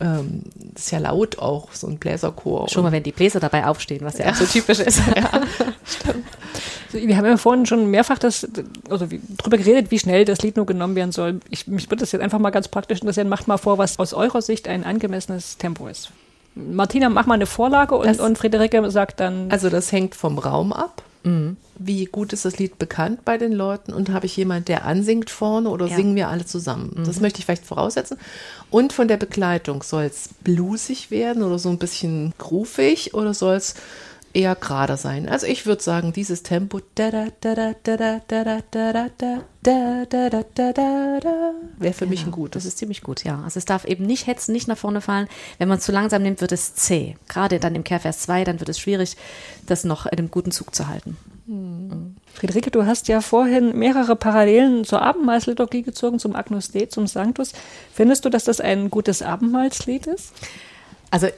ähm, 0.00 0.42
ist 0.74 0.90
ja 0.90 0.98
laut 0.98 1.38
auch, 1.38 1.72
so 1.72 1.86
ein 1.86 1.98
Bläserchor. 1.98 2.68
Schon 2.68 2.82
mal, 2.82 2.92
wenn 2.92 3.02
die 3.02 3.12
Bläser 3.12 3.40
dabei 3.40 3.66
aufstehen, 3.66 4.00
was 4.04 4.18
ja, 4.18 4.30
auch 4.30 4.34
so 4.34 4.44
typisch 4.46 4.80
ist. 4.80 5.00
Wir 6.92 7.16
haben 7.16 7.26
ja 7.26 7.36
vorhin 7.36 7.66
schon 7.66 7.90
mehrfach 7.90 8.18
das, 8.18 8.46
also 8.88 9.10
wie- 9.10 9.20
drüber 9.36 9.58
geredet, 9.58 9.90
wie 9.90 9.98
schnell 9.98 10.24
das 10.24 10.42
Lied 10.42 10.56
nur 10.56 10.64
genommen 10.66 10.94
werden 10.94 11.10
soll. 11.10 11.40
Ich, 11.50 11.66
mich 11.66 11.86
würde 11.90 12.00
das 12.02 12.12
jetzt 12.12 12.22
einfach 12.22 12.38
mal 12.38 12.50
ganz 12.50 12.68
praktisch 12.68 13.00
interessieren. 13.00 13.28
Macht 13.28 13.48
mal 13.48 13.56
vor, 13.58 13.78
was 13.78 13.98
aus 13.98 14.14
eurer 14.14 14.42
Sicht 14.42 14.68
ein 14.68 14.84
angemessenes 14.84 15.58
Tempo 15.58 15.88
ist. 15.88 16.10
Martina, 16.54 17.08
mach 17.08 17.26
mal 17.26 17.34
eine 17.34 17.46
Vorlage 17.46 17.96
und, 17.96 18.06
Das- 18.06 18.20
und 18.20 18.38
Friederike 18.38 18.88
sagt 18.92 19.18
dann, 19.18 19.50
Also 19.50 19.70
das 19.70 19.90
hängt 19.90 20.14
vom 20.14 20.38
Raum 20.38 20.72
ab. 20.72 21.02
Wie 21.78 22.04
gut 22.04 22.32
ist 22.32 22.44
das 22.44 22.58
Lied 22.58 22.78
bekannt 22.78 23.24
bei 23.24 23.38
den 23.38 23.52
Leuten 23.52 23.92
und 23.92 24.10
habe 24.10 24.26
ich 24.26 24.36
jemand, 24.36 24.68
der 24.68 24.84
ansingt 24.84 25.30
vorne 25.30 25.70
oder 25.70 25.86
Ja. 25.86 25.96
singen 25.96 26.14
wir 26.14 26.28
alle 26.28 26.44
zusammen? 26.44 27.02
Das 27.06 27.20
möchte 27.20 27.38
ich 27.38 27.46
vielleicht 27.46 27.64
voraussetzen. 27.66 28.18
Und 28.70 28.92
von 28.92 29.08
der 29.08 29.16
Begleitung, 29.16 29.82
soll 29.82 30.04
es 30.04 30.28
bluesig 30.44 31.10
werden 31.10 31.42
oder 31.42 31.58
so 31.58 31.70
ein 31.70 31.78
bisschen 31.78 32.34
groovig 32.38 33.14
oder 33.14 33.32
soll 33.32 33.56
es 33.56 33.74
eher 34.34 34.54
gerader 34.54 34.96
sein. 34.96 35.28
Also 35.28 35.46
ich 35.46 35.66
würde 35.66 35.82
sagen, 35.82 36.12
dieses 36.12 36.42
Tempo 36.42 36.80
wäre 41.78 41.92
für 41.92 42.06
mich 42.06 42.26
ein 42.26 42.30
gut. 42.30 42.56
Das 42.56 42.64
ist 42.64 42.78
ziemlich 42.78 43.02
gut, 43.02 43.24
ja. 43.24 43.40
Also 43.44 43.58
es 43.58 43.64
darf 43.64 43.84
eben 43.84 44.04
nicht 44.04 44.26
hetzen, 44.26 44.52
nicht 44.52 44.68
nach 44.68 44.78
vorne 44.78 45.00
fallen. 45.00 45.28
Wenn 45.58 45.68
man 45.68 45.78
es 45.78 45.84
zu 45.84 45.92
langsam 45.92 46.22
nimmt, 46.22 46.40
wird 46.40 46.52
es 46.52 46.74
zäh. 46.74 47.16
Gerade 47.28 47.60
dann 47.60 47.74
im 47.74 47.84
Kehrvers 47.84 48.20
2, 48.20 48.44
dann 48.44 48.60
wird 48.60 48.68
es 48.68 48.78
schwierig, 48.78 49.16
das 49.66 49.84
noch 49.84 50.06
in 50.06 50.18
einem 50.18 50.30
guten 50.30 50.50
Zug 50.50 50.74
zu 50.74 50.88
halten. 50.88 51.16
Friederike, 52.34 52.70
du 52.70 52.86
hast 52.86 53.08
ja 53.08 53.20
vorhin 53.20 53.78
mehrere 53.78 54.16
Parallelen 54.16 54.84
zur 54.84 55.02
Abendmahlsliturgie 55.02 55.82
gezogen, 55.82 56.18
zum 56.18 56.34
Agnus 56.34 56.70
Dei, 56.70 56.86
zum 56.86 57.06
Sanctus. 57.06 57.52
Findest 57.92 58.24
du, 58.24 58.30
dass 58.30 58.44
das 58.44 58.60
ein 58.60 58.90
gutes 58.90 59.20
Abendmahlslied 59.20 60.06
ist? 60.06 60.32
Also 61.10 61.28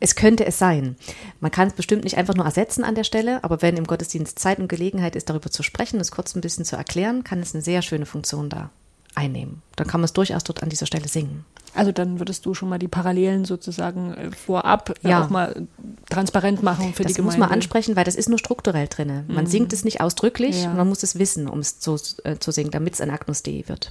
es 0.00 0.14
könnte 0.14 0.44
es 0.44 0.58
sein. 0.58 0.96
Man 1.40 1.50
kann 1.50 1.68
es 1.68 1.74
bestimmt 1.74 2.04
nicht 2.04 2.16
einfach 2.18 2.34
nur 2.34 2.44
ersetzen 2.44 2.84
an 2.84 2.94
der 2.94 3.04
Stelle, 3.04 3.42
aber 3.44 3.62
wenn 3.62 3.76
im 3.76 3.86
Gottesdienst 3.86 4.38
Zeit 4.38 4.58
und 4.58 4.68
Gelegenheit 4.68 5.16
ist, 5.16 5.30
darüber 5.30 5.50
zu 5.50 5.62
sprechen, 5.62 6.00
es 6.00 6.10
kurz 6.12 6.34
ein 6.34 6.40
bisschen 6.42 6.64
zu 6.64 6.76
erklären, 6.76 7.24
kann 7.24 7.40
es 7.40 7.54
eine 7.54 7.62
sehr 7.62 7.82
schöne 7.82 8.06
Funktion 8.06 8.48
da 8.50 8.70
einnehmen. 9.14 9.62
Dann 9.76 9.86
kann 9.86 10.00
man 10.02 10.04
es 10.06 10.12
durchaus 10.12 10.44
dort 10.44 10.62
an 10.62 10.68
dieser 10.68 10.84
Stelle 10.84 11.08
singen. 11.08 11.46
Also 11.74 11.90
dann 11.92 12.18
würdest 12.20 12.44
du 12.44 12.52
schon 12.54 12.68
mal 12.68 12.78
die 12.78 12.88
Parallelen 12.88 13.44
sozusagen 13.46 14.12
äh, 14.14 14.30
vorab 14.30 14.94
äh, 15.02 15.08
Ja. 15.08 15.24
auch 15.24 15.30
mal 15.30 15.66
transparent 16.10 16.62
machen 16.62 16.92
für 16.94 17.02
Das 17.02 17.14
die 17.14 17.22
muss 17.22 17.34
Gemeinde. 17.34 17.50
man 17.50 17.50
ansprechen, 17.58 17.96
weil 17.96 18.04
das 18.04 18.14
ist 18.14 18.28
nur 18.28 18.38
strukturell 18.38 18.88
drin. 18.88 19.24
Man 19.28 19.46
singt 19.46 19.72
es 19.72 19.84
nicht 19.84 20.00
ausdrücklich, 20.02 20.62
Ja. 20.64 20.72
man 20.74 20.88
muss 20.88 21.02
es 21.02 21.18
wissen, 21.18 21.48
um 21.48 21.58
es 21.60 21.78
zu, 21.80 21.96
äh, 22.24 22.36
zu 22.38 22.50
singen, 22.50 22.70
damit 22.70 22.94
es 22.94 23.00
ein 23.00 23.10
Agnus 23.10 23.42
Dei 23.42 23.64
wird. 23.66 23.90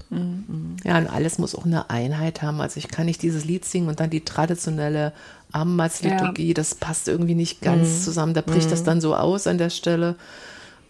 Ja, 0.84 0.98
und 0.98 1.08
alles 1.08 1.38
muss 1.40 1.56
auch 1.56 1.66
eine 1.66 1.90
Einheit 1.90 2.42
haben. 2.44 2.62
Also 2.62 2.78
ich 2.78 2.88
kann 2.88 3.06
nicht 3.08 3.22
dieses 3.24 3.46
Lied 3.46 3.66
singen 3.66 3.88
und 3.88 4.00
dann 4.00 4.10
die 4.12 4.24
traditionelle 4.26 5.12
Abendmahlsliturgie, 5.52 6.54
das 6.54 6.76
passt 6.76 7.08
irgendwie 7.08 7.36
nicht 7.36 7.62
ganz 7.62 8.04
zusammen. 8.04 8.34
Da 8.34 8.42
bricht 8.42 8.72
das 8.72 8.84
dann 8.84 9.02
so 9.02 9.16
aus 9.16 9.48
an 9.48 9.58
der 9.58 9.70
Stelle. 9.70 10.16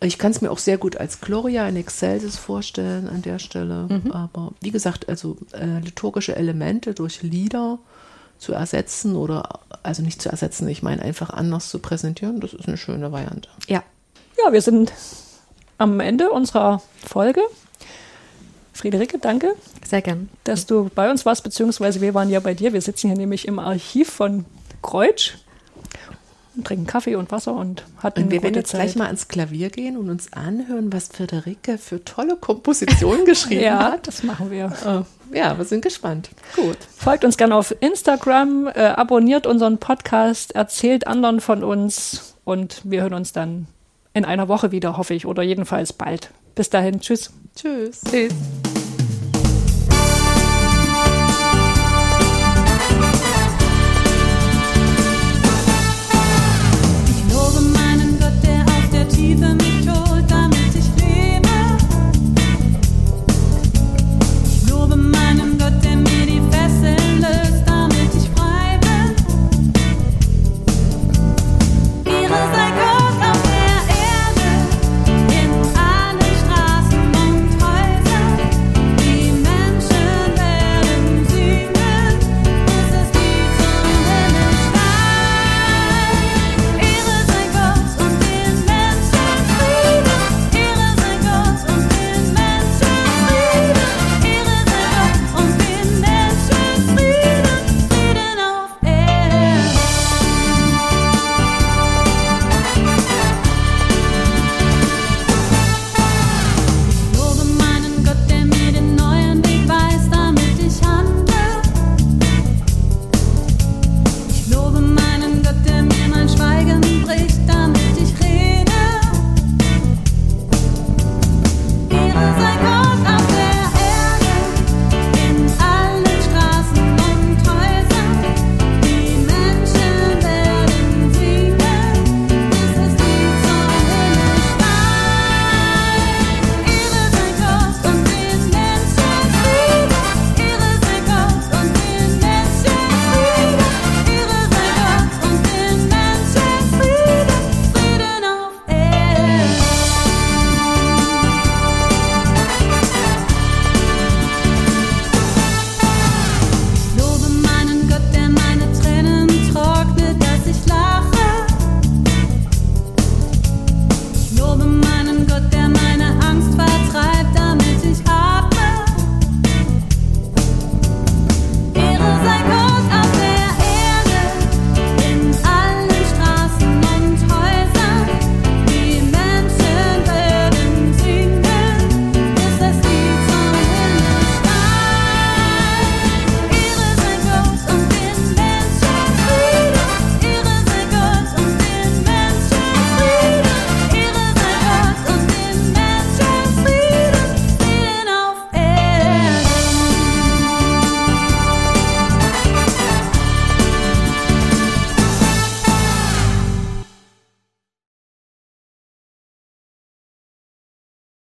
Ich 0.02 0.18
kann 0.18 0.32
es 0.32 0.42
mir 0.42 0.52
auch 0.52 0.58
sehr 0.58 0.78
gut 0.78 0.98
als 0.98 1.22
Gloria 1.22 1.68
in 1.68 1.76
Excelsis 1.78 2.38
vorstellen 2.38 3.08
an 3.08 3.22
der 3.22 3.40
Stelle. 3.40 3.88
Aber 4.12 4.52
wie 4.62 4.72
gesagt, 4.72 5.08
also 5.10 5.38
äh, 5.54 5.80
liturgische 5.80 6.36
Elemente 6.36 6.94
durch 6.94 7.22
Lieder 7.22 7.80
zu 8.38 8.54
ersetzen 8.54 9.16
oder 9.16 9.60
also 9.84 10.02
nicht 10.02 10.22
zu 10.22 10.30
ersetzen, 10.30 10.68
ich 10.68 10.84
meine 10.84 11.02
einfach 11.02 11.30
anders 11.30 11.70
zu 11.70 11.80
präsentieren, 11.80 12.42
das 12.42 12.54
ist 12.54 12.68
eine 12.68 12.78
schöne 12.78 13.12
Variante. 13.12 13.50
Ja, 13.68 13.84
Ja, 14.44 14.52
wir 14.52 14.62
sind 14.62 14.92
am 15.78 16.00
Ende 16.00 16.30
unserer 16.32 16.82
Folge. 17.06 17.42
Friederike, 18.76 19.18
danke, 19.20 19.56
sehr 19.88 20.02
gern. 20.02 20.30
dass 20.44 20.66
du 20.66 20.90
bei 20.94 21.10
uns 21.10 21.26
warst, 21.26 21.44
beziehungsweise 21.44 22.02
wir 22.02 22.14
waren 22.14 22.30
ja 22.30 22.40
bei 22.42 22.54
dir. 22.54 22.74
Wir 22.74 22.82
sitzen 22.82 23.08
hier 23.08 23.18
nämlich 23.18 23.48
im 23.48 23.58
Archiv 23.58 24.10
von 24.10 24.46
Kreutsch 24.82 25.36
und 26.56 26.68
trinken 26.68 26.86
Kaffee 26.86 27.16
und 27.16 27.32
Wasser 27.32 27.54
und 27.54 27.84
hatten 28.04 28.24
Und 28.24 28.32
wir 28.32 28.38
eine 28.38 28.44
werden 28.44 28.56
jetzt 28.56 28.72
Zeit. 28.72 28.82
gleich 28.82 28.96
mal 28.96 29.08
ans 29.08 29.28
Klavier 29.28 29.70
gehen 29.70 29.98
und 29.98 30.10
uns 30.10 30.32
anhören, 30.34 30.92
was 30.94 31.08
Friederike 31.08 31.78
für 31.78 32.04
tolle 32.06 32.36
Kompositionen 32.36 33.26
geschrieben 33.26 33.62
ja, 33.64 33.92
hat. 33.94 34.08
das 34.08 34.24
machen 34.24 34.52
wir. 34.52 34.66
Äh, 34.86 35.38
Ja, 35.38 35.58
wir 35.58 35.66
sind 35.66 35.82
gespannt. 35.82 36.30
Gut. 36.56 36.78
Folgt 36.98 37.26
uns 37.26 37.38
gerne 37.38 37.56
auf 37.56 37.76
Instagram, 37.80 38.68
äh, 38.68 38.80
abonniert 38.88 39.48
unseren 39.48 39.80
Podcast, 39.80 40.54
erzählt 40.54 41.08
anderen 41.08 41.40
von 41.42 41.64
uns 41.64 42.36
und 42.44 42.82
wir 42.84 43.02
hören 43.02 43.14
uns 43.14 43.32
dann 43.34 43.68
in 44.14 44.24
einer 44.24 44.48
Woche 44.48 44.72
wieder, 44.72 44.98
hoffe 44.98 45.14
ich, 45.14 45.26
oder 45.26 45.44
jedenfalls 45.44 45.92
bald. 45.94 46.30
Bis 46.56 46.70
dahin, 46.70 47.02
tschüss. 47.02 47.32
Tschüss. 47.56 48.02
Tschüss. 48.12 48.34
Ich 57.08 57.34
lobe 57.34 57.62
meinen 57.62 58.20
Gott, 58.20 58.34
der 58.44 58.62
aus 58.66 58.90
der 58.92 59.08
Tiefe 59.08 59.56
mich 59.56 59.75